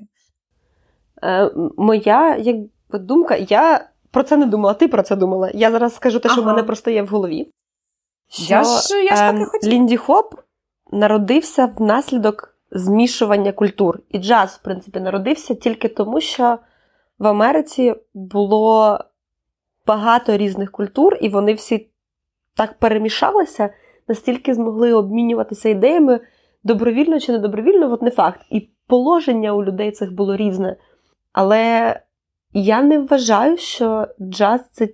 [1.24, 2.56] Е, Моя як
[2.94, 5.52] думка, я про це не думала, ти про це думала.
[5.54, 6.52] Я зараз скажу те, що ага.
[6.52, 7.52] в мене просто є в голові.
[8.30, 9.74] Що, я ж я ж так і ем, хотіла.
[9.74, 10.36] Лінді Хоп
[10.92, 14.00] народився внаслідок змішування культур.
[14.10, 16.58] І джаз, в принципі, народився тільки тому, що
[17.20, 19.00] в Америці було
[19.88, 21.90] багато різних культур, і вони всі
[22.56, 23.70] так перемішалися,
[24.08, 26.20] настільки змогли обмінюватися ідеями
[26.64, 28.42] добровільно чи недобровільно, от не факт.
[28.50, 30.78] І положення у людей цих було різне.
[31.34, 31.96] Але
[32.54, 34.90] я не вважаю, що джаз це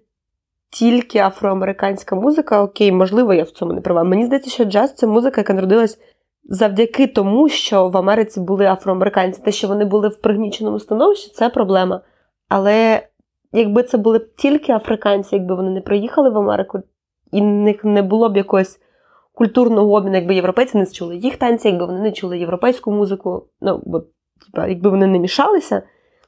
[0.80, 2.64] тільки афроамериканська музика.
[2.64, 4.04] Окей, можливо, я в цьому не права.
[4.04, 6.00] Мені здається, що джаз це музика, яка народилась
[6.44, 9.42] завдяки тому, що в Америці були афроамериканці.
[9.42, 12.02] Те, що вони були в пригніченому становищі, це проблема.
[12.50, 13.08] Але
[13.52, 16.80] якби це були тільки африканці, якби вони не приїхали в Америку,
[17.32, 18.80] і в них не було б якогось
[19.34, 23.48] культурного обміну, якби європейці не чули їх танці, якби вони не чули європейську музику.
[23.62, 24.04] Ну, бо,
[24.68, 25.84] якби вони не мішалися,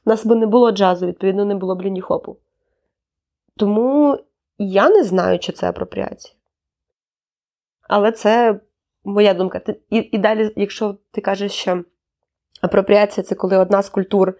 [0.06, 2.36] у нас би не було джазу, відповідно, не було б лінді хопу.
[3.56, 4.18] Тому
[4.58, 6.34] я не знаю, чи це апропріація.
[7.88, 8.60] Але це
[9.04, 9.60] моя думка.
[9.90, 11.84] І, і далі, якщо ти кажеш, що
[12.60, 14.34] апропріація це коли одна з культур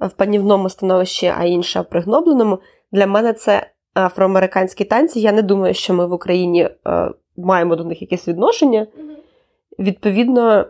[0.00, 2.58] в панівному становищі, а інша в пригнобленому,
[2.92, 5.20] для мене це афроамериканські танці.
[5.20, 8.86] Я не думаю, що ми в Україні е, маємо до них якесь відношення.
[9.78, 10.66] Відповідно,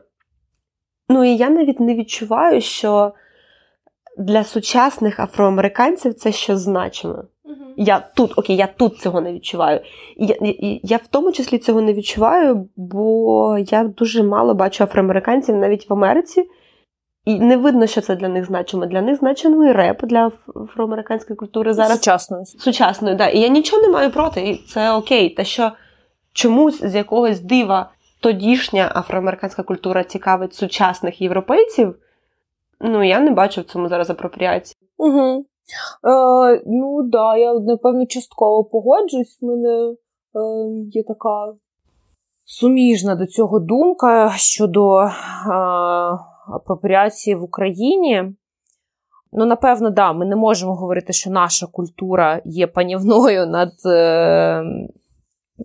[1.08, 3.12] ну і я навіть не відчуваю, що
[4.18, 7.24] для сучасних афроамериканців це щось значимо.
[7.76, 9.80] Я тут, окей, я тут цього не відчуваю.
[10.16, 14.84] І я, і, я в тому числі цього не відчуваю, бо я дуже мало бачу
[14.84, 16.48] афроамериканців навіть в Америці.
[17.24, 18.86] І не видно, що це для них значимо.
[18.86, 21.98] Для них значимо і реп для афроамериканської культури зараз.
[21.98, 22.46] Сучасної.
[22.46, 23.28] Сучасної, да.
[23.28, 25.30] І я нічого не маю проти, і це окей.
[25.30, 25.72] Те, що
[26.32, 27.90] чомусь з якогось дива
[28.20, 31.96] тодішня афроамериканська культура цікавить сучасних європейців,
[32.80, 34.76] ну я не бачу в цьому зараз апропріації.
[34.96, 35.46] Угу.
[36.04, 39.38] Е, Ну да, я напевно частково погоджуюсь.
[39.42, 39.96] У мене е,
[40.90, 41.54] є така
[42.44, 45.10] суміжна до цього думка щодо е,
[46.54, 48.34] апропріації в Україні.
[49.32, 53.72] Ну, напевно, да, ми не можемо говорити, що наша культура є панівною над.
[53.86, 54.64] Е,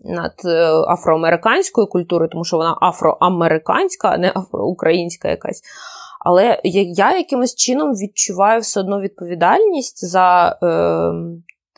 [0.03, 5.61] над е, афроамериканською культурою, тому що вона афроамериканська, а не афроукраїнська якась.
[6.19, 11.13] Але я якимось чином відчуваю все одно відповідальність за е,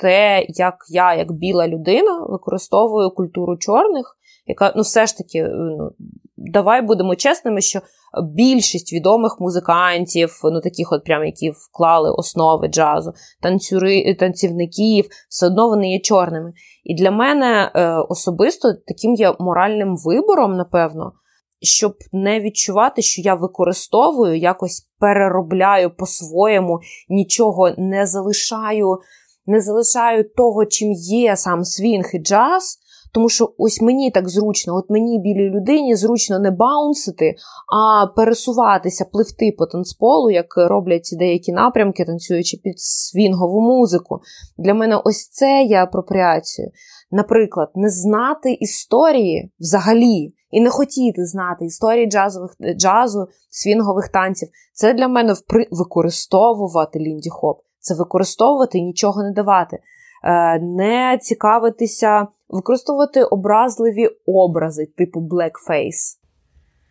[0.02, 5.50] те, як я, як біла людина, використовую культуру чорних, яка ну, все ж таки, е,
[5.50, 5.92] ну,
[6.38, 7.80] давай будемо чесними, що
[8.24, 15.68] більшість відомих музикантів, ну таких, от прям, які вклали основи джазу, танцюри, танцівників, все одно
[15.68, 16.54] вони є чорними.
[16.84, 21.12] І для мене е, особисто таким є моральним вибором, напевно
[21.62, 26.80] щоб не відчувати, що я використовую, якось переробляю по-своєму,
[27.10, 28.98] нічого не залишаю,
[29.46, 32.78] не залишаю того, чим є сам свінг і джаз.
[33.14, 37.36] Тому що ось мені так зручно, от мені білій людині зручно не bounce ити,
[37.76, 44.20] а пересуватися, пливти по танцполу, як роблять деякі напрямки, танцюючи під свінгову музику.
[44.58, 46.72] Для мене ось це є апропріацією.
[47.12, 54.50] Наприклад, не знати історії взагалі і не хотіти знати історії джазових джазу, свінгових танців.
[54.74, 55.68] Це для мене впри...
[55.72, 59.80] використовувати лінді хоп, це використовувати і нічого не давати,
[60.24, 66.18] е, не цікавитися, використовувати образливі образи, типу blackface.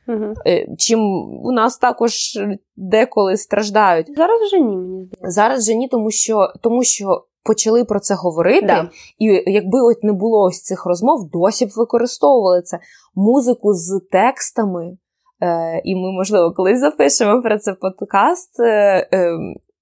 [0.08, 0.34] Угу.
[0.78, 1.00] Чим
[1.44, 2.38] у нас також
[2.76, 4.16] деколи страждають.
[4.16, 5.30] Зараз вже ні, мені здається.
[5.30, 8.90] Зараз вже ні, тому що тому що почали про це говорити, да.
[9.18, 12.78] і якби от не було ось цих розмов, досі б використовували це
[13.14, 14.96] музику з текстами.
[15.42, 18.60] Е, І ми, можливо, колись запишемо про це подкаст.
[18.60, 19.38] Е, е,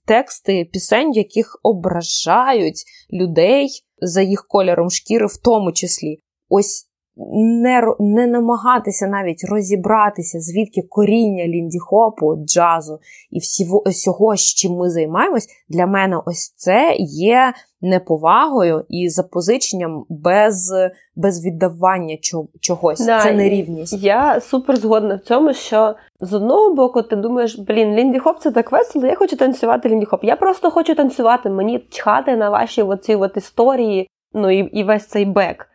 [0.06, 3.68] Тексти пісень, яких ображають людей
[4.00, 6.18] за їх кольором шкіри, в тому числі.
[6.48, 6.87] Ось
[7.32, 12.98] не не намагатися навіть розібратися, звідки коріння ліндіхопу, джазу
[13.30, 20.04] і всього, всього, з чим ми займаємось, для мене ось це є неповагою і запозиченням
[20.08, 20.74] без
[21.16, 22.16] без віддавання
[22.60, 23.06] чогось.
[23.06, 24.02] Да, це нерівність.
[24.02, 28.72] Я супер згодна в цьому, що з одного боку ти думаєш, блін, ліндіхоп це так
[28.72, 30.24] весело, я хочу танцювати ліндіхоп.
[30.24, 35.06] Я просто хочу танцювати, мені чхати на ваші оці от історії, ну і, і весь
[35.06, 35.68] цей бек.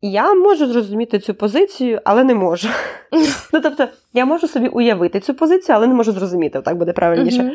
[0.00, 2.68] Я можу зрозуміти цю позицію, але не можу.
[3.52, 7.42] Ну, тобто, я можу собі уявити цю позицію, але не можу зрозуміти, так буде правильніше.
[7.42, 7.52] Uh-huh.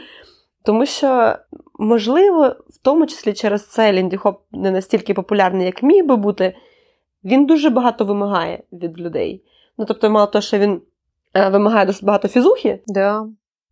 [0.64, 1.36] Тому що,
[1.80, 6.56] можливо, в тому числі через це Лінді Хоп не настільки популярний, як міг би бути,
[7.24, 9.44] він дуже багато вимагає від людей.
[9.78, 10.82] Ну, тобто, мало того, що він
[11.34, 12.80] е, вимагає досить багато фізухи.
[12.88, 13.26] Да.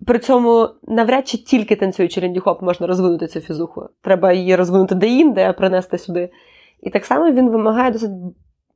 [0.06, 3.90] При цьому навряд чи тільки танцюючи Лінді Хоп можна розвинути цю фізуху.
[4.02, 6.30] Треба її розвинути де-інде, принести сюди.
[6.82, 8.12] І так само він вимагає досить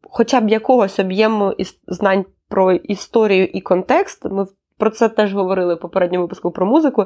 [0.10, 1.54] хоча б якогось об'єму
[1.88, 4.26] знань про історію і контекст.
[4.26, 4.46] Ми
[4.78, 7.06] про це теж говорили в попередньому випуску про музику.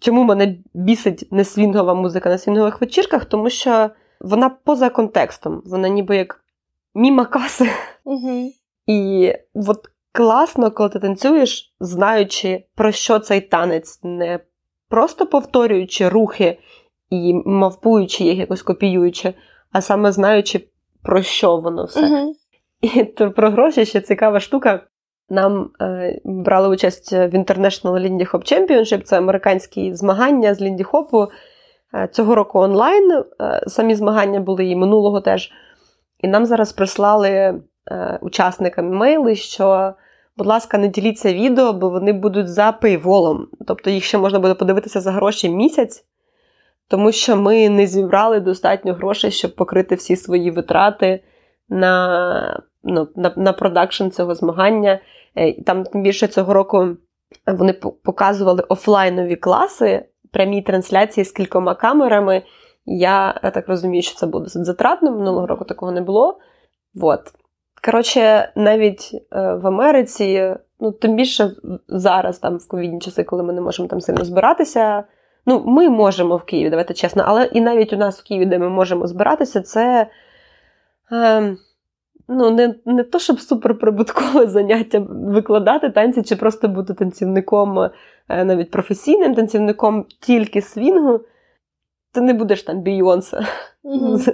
[0.00, 3.24] Чому мене бісить не свінгова музика на свінгових вечірках?
[3.24, 3.90] Тому що
[4.20, 6.44] вона поза контекстом, вона ніби як
[6.94, 7.70] міма каси.
[8.04, 8.52] Угу.
[8.86, 14.40] І от класно, коли ти танцюєш, знаючи, про що цей танець, не
[14.88, 16.58] просто повторюючи рухи
[17.10, 19.34] і мавпуючи їх якось копіюючи,
[19.72, 20.60] а саме знаючи,
[21.02, 22.00] про що воно все.
[22.00, 22.30] Uh-huh.
[22.80, 24.80] І то про гроші ще цікава штука.
[25.28, 31.28] Нам е, брали участь в International Lindy Hop Championship, це американські змагання з Лінді Хопу.
[31.94, 33.12] Е, цього року онлайн.
[33.12, 33.24] Е,
[33.66, 35.50] самі змагання були і минулого теж.
[36.18, 39.94] І нам зараз прислали е, учасникам мейли, що,
[40.36, 43.48] будь ласка, не діліться відео, бо вони будуть за пейволом.
[43.66, 46.04] Тобто їх ще можна буде подивитися за гроші місяць
[46.90, 51.22] тому що ми не зібрали достатньо грошей, щоб покрити всі свої витрати
[51.68, 55.00] на ну, на, на продакшн цього змагання.
[55.36, 56.88] Е, там тим більше цього року
[57.46, 57.72] вони
[58.04, 62.42] показували офлайнові класи, прямі трансляції з кількома камерами.
[62.86, 65.10] Я так розумію, що це буде затратно.
[65.10, 66.38] Минулого року такого не було.
[67.02, 67.20] От.
[67.84, 71.50] Коротше, навіть е, в Америці, ну тим більше
[71.88, 75.04] зараз, там в ковідні часи, коли ми не можемо там сильно збиратися.
[75.50, 78.58] Ну, ми можемо в Києві, давайте чесно, але і навіть у нас в Києві, де
[78.58, 80.06] ми можемо збиратися, це
[81.12, 81.56] е,
[82.28, 88.70] ну, не не то, щоб суперприбуткове заняття викладати танці, чи просто бути танцівником, е, навіть
[88.70, 91.20] професійним танцівником тільки свінгу.
[92.12, 93.46] Ти не будеш там Бійонсе.
[93.84, 94.18] Mm-hmm.
[94.18, 94.32] Це,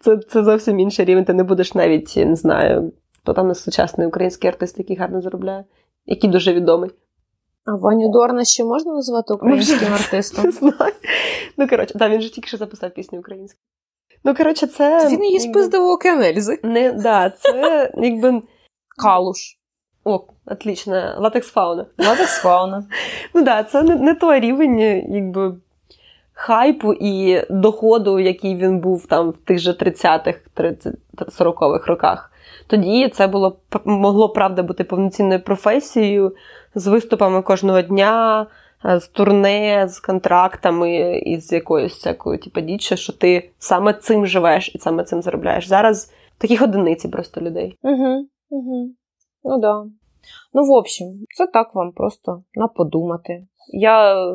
[0.00, 1.24] це це, зовсім інший рівень.
[1.24, 2.92] Ти не будеш навіть, не знаю,
[3.22, 5.64] хто там сучасний український артист, який гарно заробляє,
[6.06, 6.90] який дуже відомий.
[7.64, 10.44] А Ваню Дорна ще можна назвати українським артистом?
[10.44, 10.92] Не знаю.
[11.56, 13.60] Ну, коротше, да, він же тільки що записав пісню українську.
[14.24, 15.08] Ну, коротше, це.
[15.08, 16.60] Він її спиздив у Океанельзи.
[16.62, 18.42] Не, да, це якби.
[19.02, 19.38] Калуш.
[20.04, 21.16] О, отлично.
[21.18, 21.86] Латекс фауна.
[21.98, 22.84] Латекс фауна.
[23.34, 24.78] Ну да, це не, не той рівень,
[25.14, 25.56] якби.
[26.36, 30.38] Хайпу і доходу, який він був там в тих же 30-х,
[31.16, 32.32] 40-х роках.
[32.66, 36.34] Тоді це було могло правда бути повноцінною професією
[36.74, 38.46] з виступами кожного дня,
[38.84, 44.26] е, з турне, з контрактами і з якоюсь всякою типу, діччю, що ти саме цим
[44.26, 45.68] живеш і саме цим заробляєш.
[45.68, 47.78] Зараз таких одиниці просто людей.
[47.82, 48.90] Угу, угу.
[49.44, 49.84] Ну да.
[50.52, 51.06] Ну, в общем,
[51.36, 53.46] це так вам просто на подумати.
[53.72, 54.26] Я.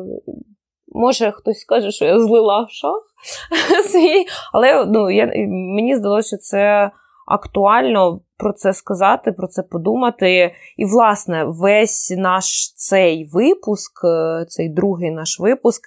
[0.92, 3.02] Може, хтось скаже, що я злила в шах
[3.84, 6.90] свій, але ну, я, мені здалося, що це
[7.30, 10.54] актуально про це сказати, про це подумати.
[10.76, 15.82] І, власне, весь наш цей випуск, е, цей другий наш випуск.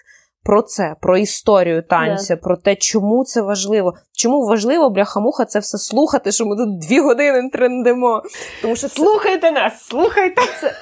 [0.46, 2.42] Про це, про історію танця, yeah.
[2.42, 3.94] про те, чому це важливо.
[4.14, 8.24] Чому важливо, бляха-муха, це все слухати, що ми тут дві години трендимо.
[8.62, 10.74] Тому що слухайте нас, слухайте це.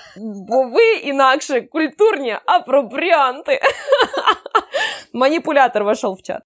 [0.48, 3.60] Бо ви інакше культурні апропріанти.
[5.14, 6.42] Маніпулятор вийшов в чат.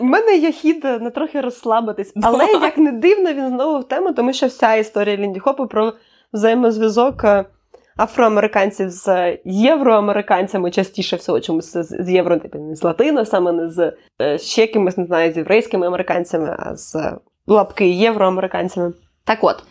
[0.00, 4.12] У мене є хід на трохи розслабитись, але як не дивно, він знову в тему,
[4.12, 5.92] тому що вся історія Лінді Хопу про
[6.32, 7.44] взаємозв'язок е,
[7.96, 13.92] афроамериканців з євроамериканцями, частіше всього, чомусь з євро, типу, не з латино, саме не з
[14.22, 17.12] е, ще кимось, не знаю, з єврейськими американцями, а з
[17.46, 18.92] лапки євроамериканцями.
[19.24, 19.64] Так от,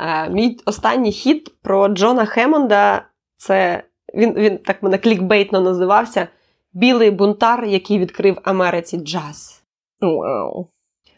[0.00, 3.02] е, мій останній хід про Джона Хемонда,
[3.36, 3.82] це
[4.14, 6.28] він він так мене клікбейтно називався
[6.74, 9.62] білий бунтар, який відкрив Америці джаз.
[10.00, 10.66] Wow.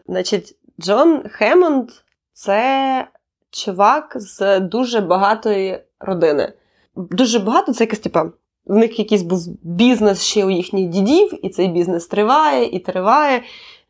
[0.07, 1.91] Значить, Джон Хемонд
[2.33, 3.09] це
[3.51, 6.53] чувак з дуже багатої родини.
[6.97, 8.31] Дуже багато це якась типа.
[8.67, 13.43] В них якийсь був бізнес ще у їхніх дідів, і цей бізнес триває і триває.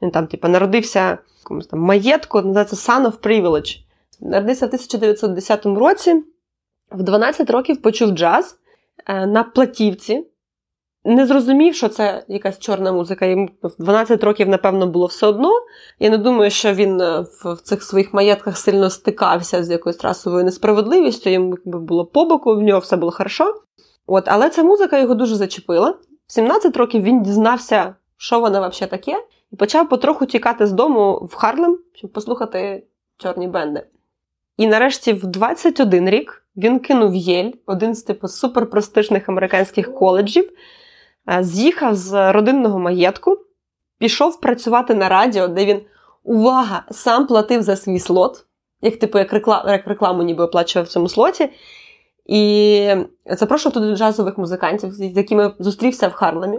[0.02, 3.78] Він там, типу, народився в якомусь там маєтку, називається Son of Privilege.
[4.20, 6.24] Народився в 1910 році,
[6.92, 8.58] в 12 років почув джаз
[9.06, 10.26] е, на платівці
[11.06, 13.26] не зрозумів, що це якась чорна музика.
[13.26, 15.52] Йому в 12 років, напевно, було все одно.
[15.98, 20.44] Я не думаю, що він е, в цих своїх маєтках сильно стикався з якоюсь расовою
[20.44, 21.30] несправедливістю.
[21.30, 23.54] Йому було по боку, в нього все було хорошо.
[24.06, 25.90] От, Але ця музика його дуже зачепила.
[26.26, 31.28] В 17 років він дізнався, що вона взагалі таке, і почав потроху тікати з дому
[31.30, 32.86] в Харлем, щоб послухати
[33.18, 33.86] чорні бенди.
[34.56, 40.50] І нарешті, в 21 рік, він кинув Єль, один з типу суперпрестижних американських коледжів.
[41.30, 43.38] Е, з'їхав з родинного маєтку,
[43.98, 45.80] пішов працювати на радіо, де він,
[46.22, 48.46] увага, сам платив за свій слот,
[48.80, 51.48] як типу, як, рекламу, як рекламу ніби оплачував в цьому слоті.
[52.26, 52.94] І
[53.30, 56.58] запрошував туди джазових музикантів, з якими зустрівся в Харлемі.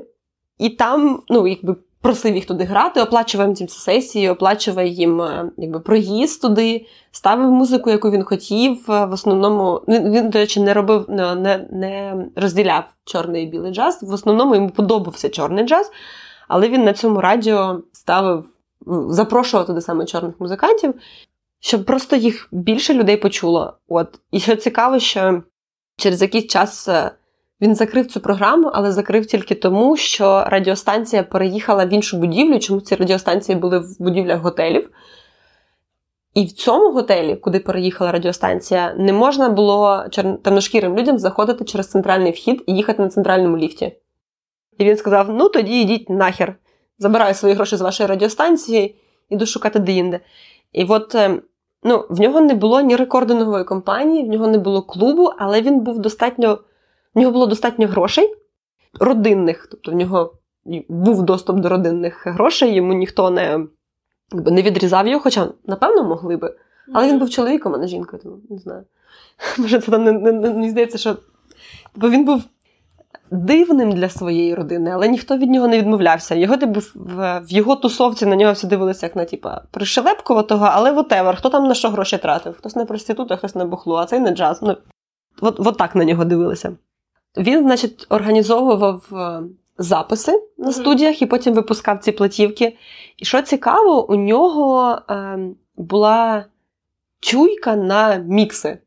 [0.57, 5.51] І там, ну, якби просив їх туди грати, оплачував їм ці сесії, оплачував їм е,
[5.57, 8.91] якби, проїзд туди, ставив музику, яку він хотів.
[8.91, 13.73] Е, в основному він, він до речі, не робив, не, не розділяв чорний і білий
[13.73, 14.03] джаз.
[14.03, 15.91] В основному йому подобався чорний джаз,
[16.47, 18.45] але він на цьому радіо ставив,
[19.09, 20.93] запрошував туди саме чорних музикантів,
[21.59, 23.77] щоб просто їх більше людей почуло.
[23.87, 24.19] От.
[24.31, 25.43] І що цікаво, що
[25.97, 26.89] через якийсь час.
[27.61, 32.81] Він закрив цю програму, але закрив тільки тому, що радіостанція переїхала в іншу будівлю, чому
[32.81, 34.89] ці радіостанції були в будівлях готелів.
[36.33, 40.05] І в цьому готелі, куди переїхала радіостанція, не можна було
[40.43, 43.95] темношкірим людям заходити через центральний вхід і їхати на центральному ліфті.
[44.77, 46.55] І він сказав: ну тоді йдіть нахер,
[46.99, 48.95] забираю свої гроші з вашої радіостанції,
[49.29, 50.19] іду шукати деінде.
[50.73, 51.41] І от е,
[51.83, 55.79] ну, в нього не було ні рекордингової компанії, в нього не було клубу, але він
[55.79, 56.59] був достатньо
[57.15, 58.35] в нього було достатньо грошей,
[58.99, 60.33] родинних, тобто в нього
[60.89, 63.67] був доступ до родинних грошей, йому ніхто не
[64.31, 66.55] не відрізав його, хоча, напевно, могли би.
[66.93, 68.83] Але він був чоловіком, а не жінкою, тому не знаю.
[69.57, 71.17] Може, це там не, не, не, не здається, що.
[71.95, 72.43] Бо він був
[73.31, 76.35] дивним для своєї родини, але ніхто від нього не відмовлявся.
[76.35, 80.91] Його типу, в, в його тусовці на нього всі дивилися як на типа пришелепкуватого, але
[80.91, 82.57] whatever, хто там на що гроші тратив?
[82.57, 84.61] Хтось на проституту, хтось на бухло, а цей на джаз.
[84.61, 84.77] Ну,
[85.41, 86.71] от, от так на нього дивилися.
[87.37, 89.41] Він, значить, організовував е,
[89.77, 92.77] записи на студіях і потім випускав ці платівки.
[93.17, 95.39] І що цікаво, у нього е,
[95.75, 96.45] була
[97.19, 98.77] чуйка на мікси.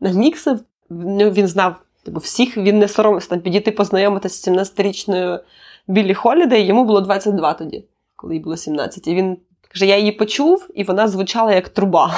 [0.00, 0.58] На мікси
[0.90, 5.40] він знав типу, всіх, він не соромився там підійти познайомитися з 17-річною
[5.86, 7.84] Біллі Холідей, йому було 22 тоді,
[8.16, 9.08] коли їй було 17.
[9.08, 9.36] І він
[9.68, 12.14] каже: я її почув, і вона звучала як труба.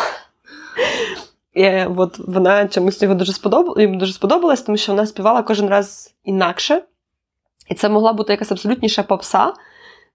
[1.56, 5.68] І от Вона чомусь його дуже сподобала, йому дуже сподобалась, тому що вона співала кожен
[5.68, 6.82] раз інакше.
[7.68, 9.52] І це могла бути якась абсолютніша попса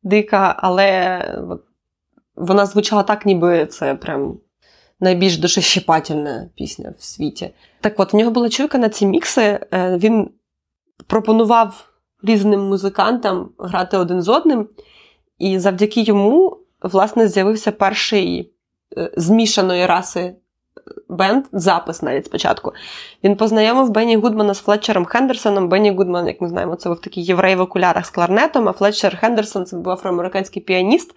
[0.03, 1.19] дика, але
[1.49, 1.61] от,
[2.35, 4.37] вона звучала так, ніби це прям
[4.99, 7.49] найбільш душещипательна пісня в світі.
[7.81, 9.59] Так от, у нього була чуйка на ці мікси.
[9.73, 10.29] Е, він
[11.07, 11.89] пропонував
[12.23, 14.69] різним музикантам грати один з одним,
[15.37, 18.53] і завдяки йому, власне, з'явився перший
[18.97, 20.35] е, змішаної раси
[21.09, 22.73] бенд, запис навіть спочатку.
[23.23, 25.69] Він познайомив Бенні Гудмана з Флетчером Хендерсоном.
[25.69, 29.17] Бенні Гудман, як ми знаємо, це був такий єврей в окулярах з кларнетом, а Флетчер
[29.17, 31.11] Хендерсон це був афроамериканський піаніст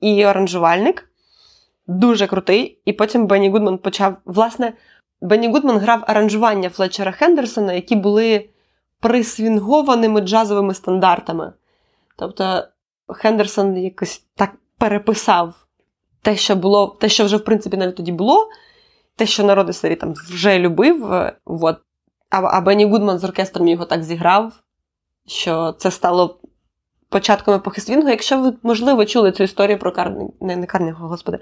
[0.00, 1.10] і оранжувальник.
[1.86, 2.80] Дуже крутий.
[2.84, 4.16] І потім Бенні Гудман почав.
[4.24, 4.72] Власне,
[5.20, 8.48] Бенні Гудман грав аранжування Флетчера Хендерсона, які були
[9.00, 11.52] присвінгованими джазовими стандартами.
[12.18, 12.64] Тобто
[13.08, 15.54] Хендерсон якось так переписав
[16.22, 18.48] те, що було, те, що вже, в принципі, навіть тоді було
[19.16, 21.12] те, що народи старі там вже любив.
[21.12, 21.76] Е, от.
[22.30, 24.52] А, а Бенні Гудман з оркестром його так зіграв,
[25.26, 26.40] що це стало
[27.08, 28.08] початком епохи свінгу.
[28.08, 30.30] Якщо ви, можливо, чули цю історію про Карні...
[30.40, 31.38] не, не Карніго, господи,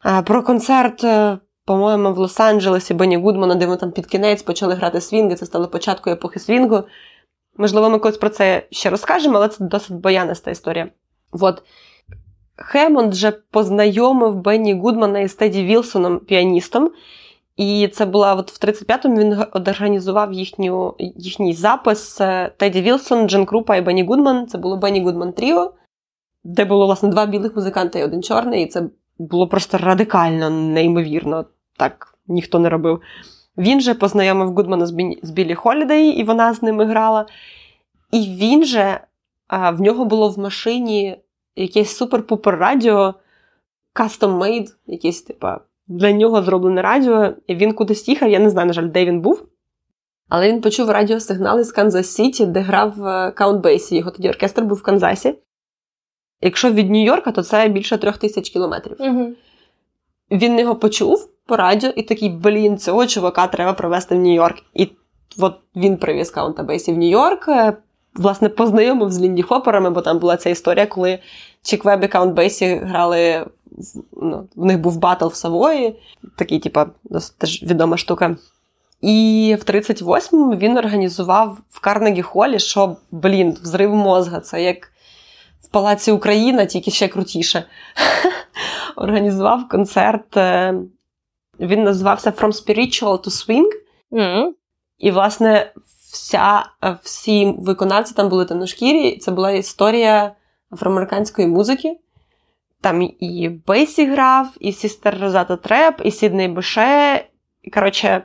[0.00, 4.74] а, про концерт, е, по-моєму, в Лос-Анджелесі Бенні Гудмана, де ми там під кінець почали
[4.74, 6.82] грати свінги, це стало початком епохи свінгу.
[7.56, 10.88] Можливо, ми колись про це ще розкажемо, але це досить бояниста історія.
[11.32, 11.62] От.
[12.56, 16.90] Хемонд вже познайомив Бенні Гудмана із Теді Вілсоном, піаністом.
[17.56, 22.20] І це була от в 35-му він організував їхню, їхній запис
[22.56, 24.46] Теді Вілсон, Джен Крупа і Бенні Гудман.
[24.46, 25.72] Це було Бенні Гудман Тріо,
[26.44, 28.62] де було, власне, два білих музиканти і один чорний.
[28.62, 28.82] І це
[29.18, 31.44] було просто радикально неймовірно.
[31.76, 33.00] Так ніхто не робив.
[33.58, 34.86] Він же познайомив Гудмана
[35.22, 37.26] з Білі Холідей, і вона з ними грала.
[38.10, 39.00] І він же
[39.50, 41.16] в нього було в машині
[41.56, 43.14] якесь супер-пупер радіо,
[43.94, 47.32] custom-made, якесь, типа, для нього зроблене радіо.
[47.46, 49.46] І він кудись їхав, я не знаю, на жаль, де він був.
[50.28, 52.94] Але він почув радіосигнали з Канзас Сіті, де грав
[53.34, 53.96] Каунт Бейсі.
[53.96, 55.34] Його тоді оркестр був в Канзасі.
[56.40, 58.96] Якщо від Нью-Йорка, то це більше трьох тисяч кілометрів.
[59.00, 59.32] Угу.
[60.30, 64.62] Він його почув по радіо і такий, блін, цього чувака треба привезти в Нью-Йорк.
[64.74, 64.88] І
[65.38, 67.76] от він привіз Каунта Бейсі в Нью-Йорк, е,
[68.14, 71.18] власне, познайомив з Лінді Хоперами, бо там була ця історія, коли
[71.62, 73.46] Чік Вебб і Каунт Бейсі грали,
[74.22, 75.96] ну, в них був батл в Савої,
[76.36, 76.86] такий, типа,
[77.38, 78.36] теж відома штука.
[79.00, 84.40] І в 38-му він організував в Карнегі Холі, що, блін, взрыв мозга.
[84.40, 84.92] Це як
[85.62, 87.64] в Палаці Україна, тільки ще крутіше.
[88.96, 90.36] Організував концерт.
[90.36, 90.74] Е,
[91.60, 93.68] він називався From Spiritual to Swing.
[94.12, 94.46] Mm-hmm.
[94.98, 95.72] І, власне,
[96.14, 99.16] вся, е, всі виконавці там були темношкірі.
[99.16, 100.34] Це була історія
[100.72, 101.98] афроамериканської музики.
[102.80, 107.24] Там і Бейсі грав, і Сістер Розата Треп, і Сідней Беше.
[107.74, 108.24] Коротше,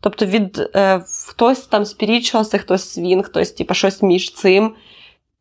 [0.00, 4.74] тобто від е, хтось там спірічувався, хтось свін, хтось типу, щось між цим.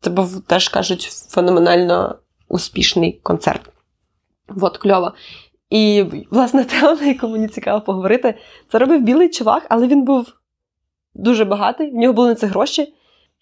[0.01, 2.15] Це був теж кажуть феноменально
[2.47, 3.61] успішний концерт.
[4.61, 5.13] От кльово.
[5.69, 8.35] І, власне, тема, на яку мені цікаво поговорити,
[8.71, 10.33] це робив білий чувак, але він був
[11.15, 12.93] дуже багатий, в нього були на це гроші.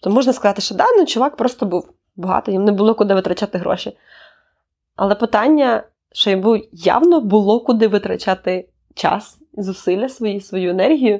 [0.02, 3.58] То можна сказати, що да, ну чувак просто був багатий, їм не було куди витрачати
[3.58, 3.98] гроші.
[4.96, 11.20] Але питання, що йому явно було куди витрачати час, зусилля свої, свою енергію,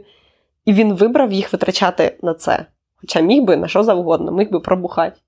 [0.66, 2.66] і він вибрав їх витрачати на це.
[2.96, 5.20] Хоча міг би на що завгодно, міг би пробухати.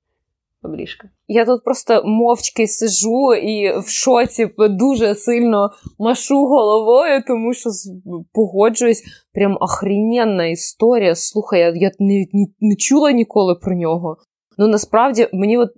[0.65, 1.09] Обріжка.
[1.27, 5.69] Я тут просто мовчки сижу і в шоці дуже сильно
[5.99, 7.69] машу головою, тому що
[8.33, 11.15] погоджуюсь, прям охрененна історія.
[11.15, 14.17] Слухай, я, я не, не, не чула ніколи про нього.
[14.57, 15.69] Ну насправді мені от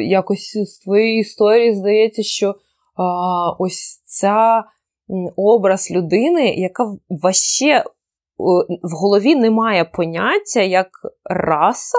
[0.00, 2.54] якось з твоєї історії здається, що
[2.96, 4.64] а, ось ця
[5.36, 6.84] образ людини, яка
[7.22, 7.84] ваще
[8.82, 10.88] в голові не має поняття як
[11.24, 11.98] раса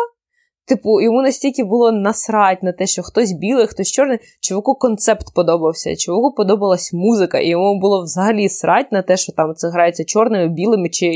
[0.68, 4.20] Типу, йому настільки було насрать на те, що хтось білий, хтось чорний.
[4.40, 9.54] Чуваку концепт подобався, чуваку подобалась музика, і йому було взагалі срать на те, що там
[9.56, 11.10] це грається чорними, білими чи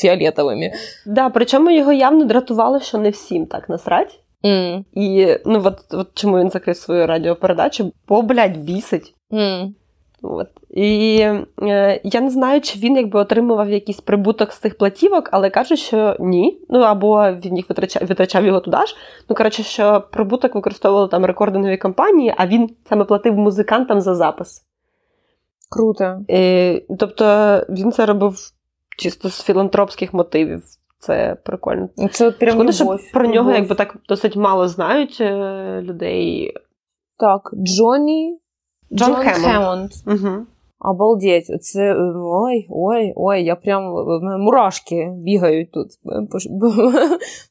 [0.00, 0.72] фіолетовими.
[1.06, 4.20] Да, причому його явно дратувало, що не всім так насрать.
[4.44, 4.84] Mm.
[4.92, 9.14] І ну от, от чому він закрив свою радіопередачу, бо, блядь, бісить.
[9.30, 9.68] Mm.
[10.22, 10.48] От.
[10.70, 11.18] І
[11.62, 15.76] е, я не знаю, чи він якби отримував якийсь прибуток з цих платівок, але каже,
[15.76, 16.60] що ні.
[16.68, 18.96] Ну або він їх витрачав, витрачав його туди ж.
[19.28, 24.64] Ну, коротше, що прибуток використовували там рекордингові компанії, а він саме платив музикантам за запис.
[25.70, 26.20] Круто.
[26.28, 27.24] І, тобто
[27.68, 28.36] він це робив
[28.96, 30.62] чисто з філантропських мотивів.
[30.98, 31.88] Це прикольно.
[32.12, 33.34] Це от прям Шкода, що про любов.
[33.34, 36.54] нього якби так досить мало знають е, людей.
[37.16, 38.39] Так, Джонні
[38.92, 39.44] Джон Джон Хеммонд.
[39.44, 39.90] Хеммонд.
[40.06, 40.46] Угу.
[40.78, 43.82] Обалдеть, це ой, ой, ой, я прям
[44.40, 45.88] мурашки бігають тут
[46.30, 46.38] по,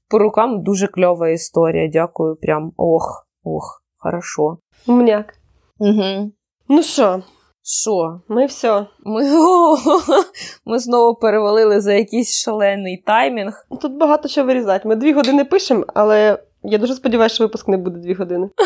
[0.10, 0.64] по рукам.
[0.64, 1.90] Дуже кльова історія.
[1.94, 2.36] Дякую.
[2.36, 4.58] Прям ох, ох, хорошо.
[4.88, 5.34] Умняк.
[5.80, 6.32] Угу.
[6.70, 7.22] Ну що,
[7.64, 8.22] Що?
[8.28, 8.86] ми все.
[9.00, 9.24] Ми,
[10.66, 13.66] ми знову перевалили за якийсь шалений таймінг.
[13.82, 14.88] Тут багато що вирізати.
[14.88, 18.50] Ми дві години пишемо, але я дуже сподіваюся, що випуск не буде дві години.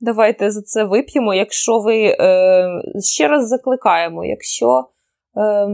[0.00, 1.34] Давайте за це вип'ємо.
[1.34, 2.68] Якщо ви е,
[3.00, 4.84] ще раз закликаємо, якщо
[5.36, 5.66] е,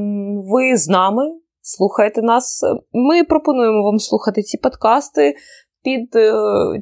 [0.44, 1.22] ви з нами
[1.62, 5.34] слухаєте нас, ми пропонуємо вам слухати ці подкасти
[5.82, 6.32] під е,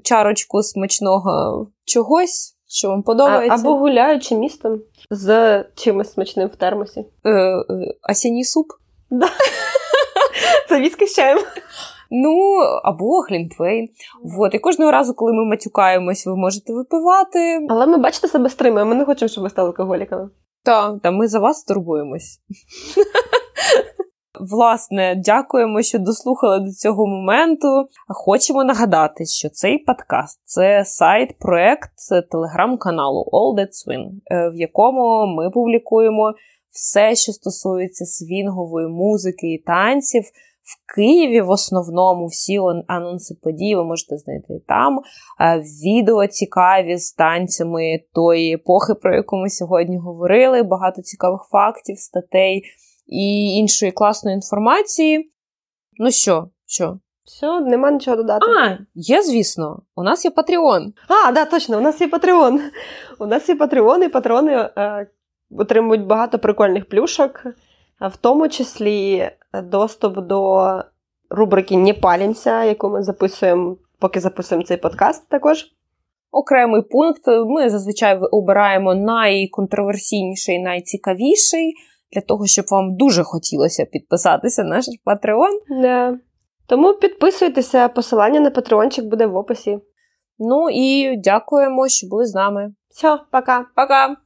[0.05, 3.55] чарочку смачного чогось, що вам А, подобається.
[3.55, 4.81] або гуляючи містом
[5.11, 7.05] з чимось смачним в термосі.
[7.25, 7.65] Е, е,
[8.11, 8.67] осінній суп.
[10.69, 11.39] Це віскі з чаєм.
[12.11, 13.89] Ну, або Глінтвейн.
[14.25, 14.55] Вот.
[14.55, 17.67] І кожного разу, коли ми матюкаємось, ви можете випивати.
[17.71, 18.91] Але ми бачите себе стримуємо.
[18.91, 20.31] Ми не хочемо, щоб ви стали алкоголіками.
[20.65, 22.41] Та, та ми за вас турбуємось.
[24.41, 27.89] Власне, дякуємо, що дослухали до цього моменту.
[28.09, 31.91] Хочемо нагадати, що цей подкаст це сайт, проект
[32.31, 36.35] телеграм-каналу All That Swing, е, в якому ми публікуємо
[36.71, 40.23] все, що стосується свінгової музики і танців.
[40.69, 45.01] В Києві в основному всі анонси подій ви можете знайти там.
[45.41, 50.63] Е, Відео цікаві з танцями тої епохи, про яку ми сьогодні говорили.
[50.63, 52.63] Багато цікавих фактів, статей
[53.07, 55.33] і іншої класної інформації.
[55.99, 56.99] Ну що, що?
[57.25, 58.47] Все, нема нічого додати.
[58.47, 60.93] А, є, звісно, у нас є Patreon.
[61.09, 62.61] А, да, точно, у нас є Patreon.
[63.19, 65.07] У нас є Patreon, і патрони е,
[65.51, 67.47] отримують багато прикольних плюшок,
[68.01, 70.69] в тому числі доступ до
[71.31, 75.67] рубрики Не палімся, яку ми записуємо, поки записуємо цей подкаст також.
[76.31, 77.23] Окремий пункт.
[77.47, 81.75] Ми зазвичай обираємо найконтроверсійніший, найцікавіший,
[82.13, 85.83] для того, щоб вам дуже хотілося підписатися на наш Patreon.
[85.83, 86.19] Да.
[86.67, 89.79] Тому підписуйтеся, посилання на патреончик буде в описі.
[90.39, 92.75] Ну і дякуємо, що були з нами.
[92.91, 93.67] Все, пока.
[93.77, 94.17] Пока!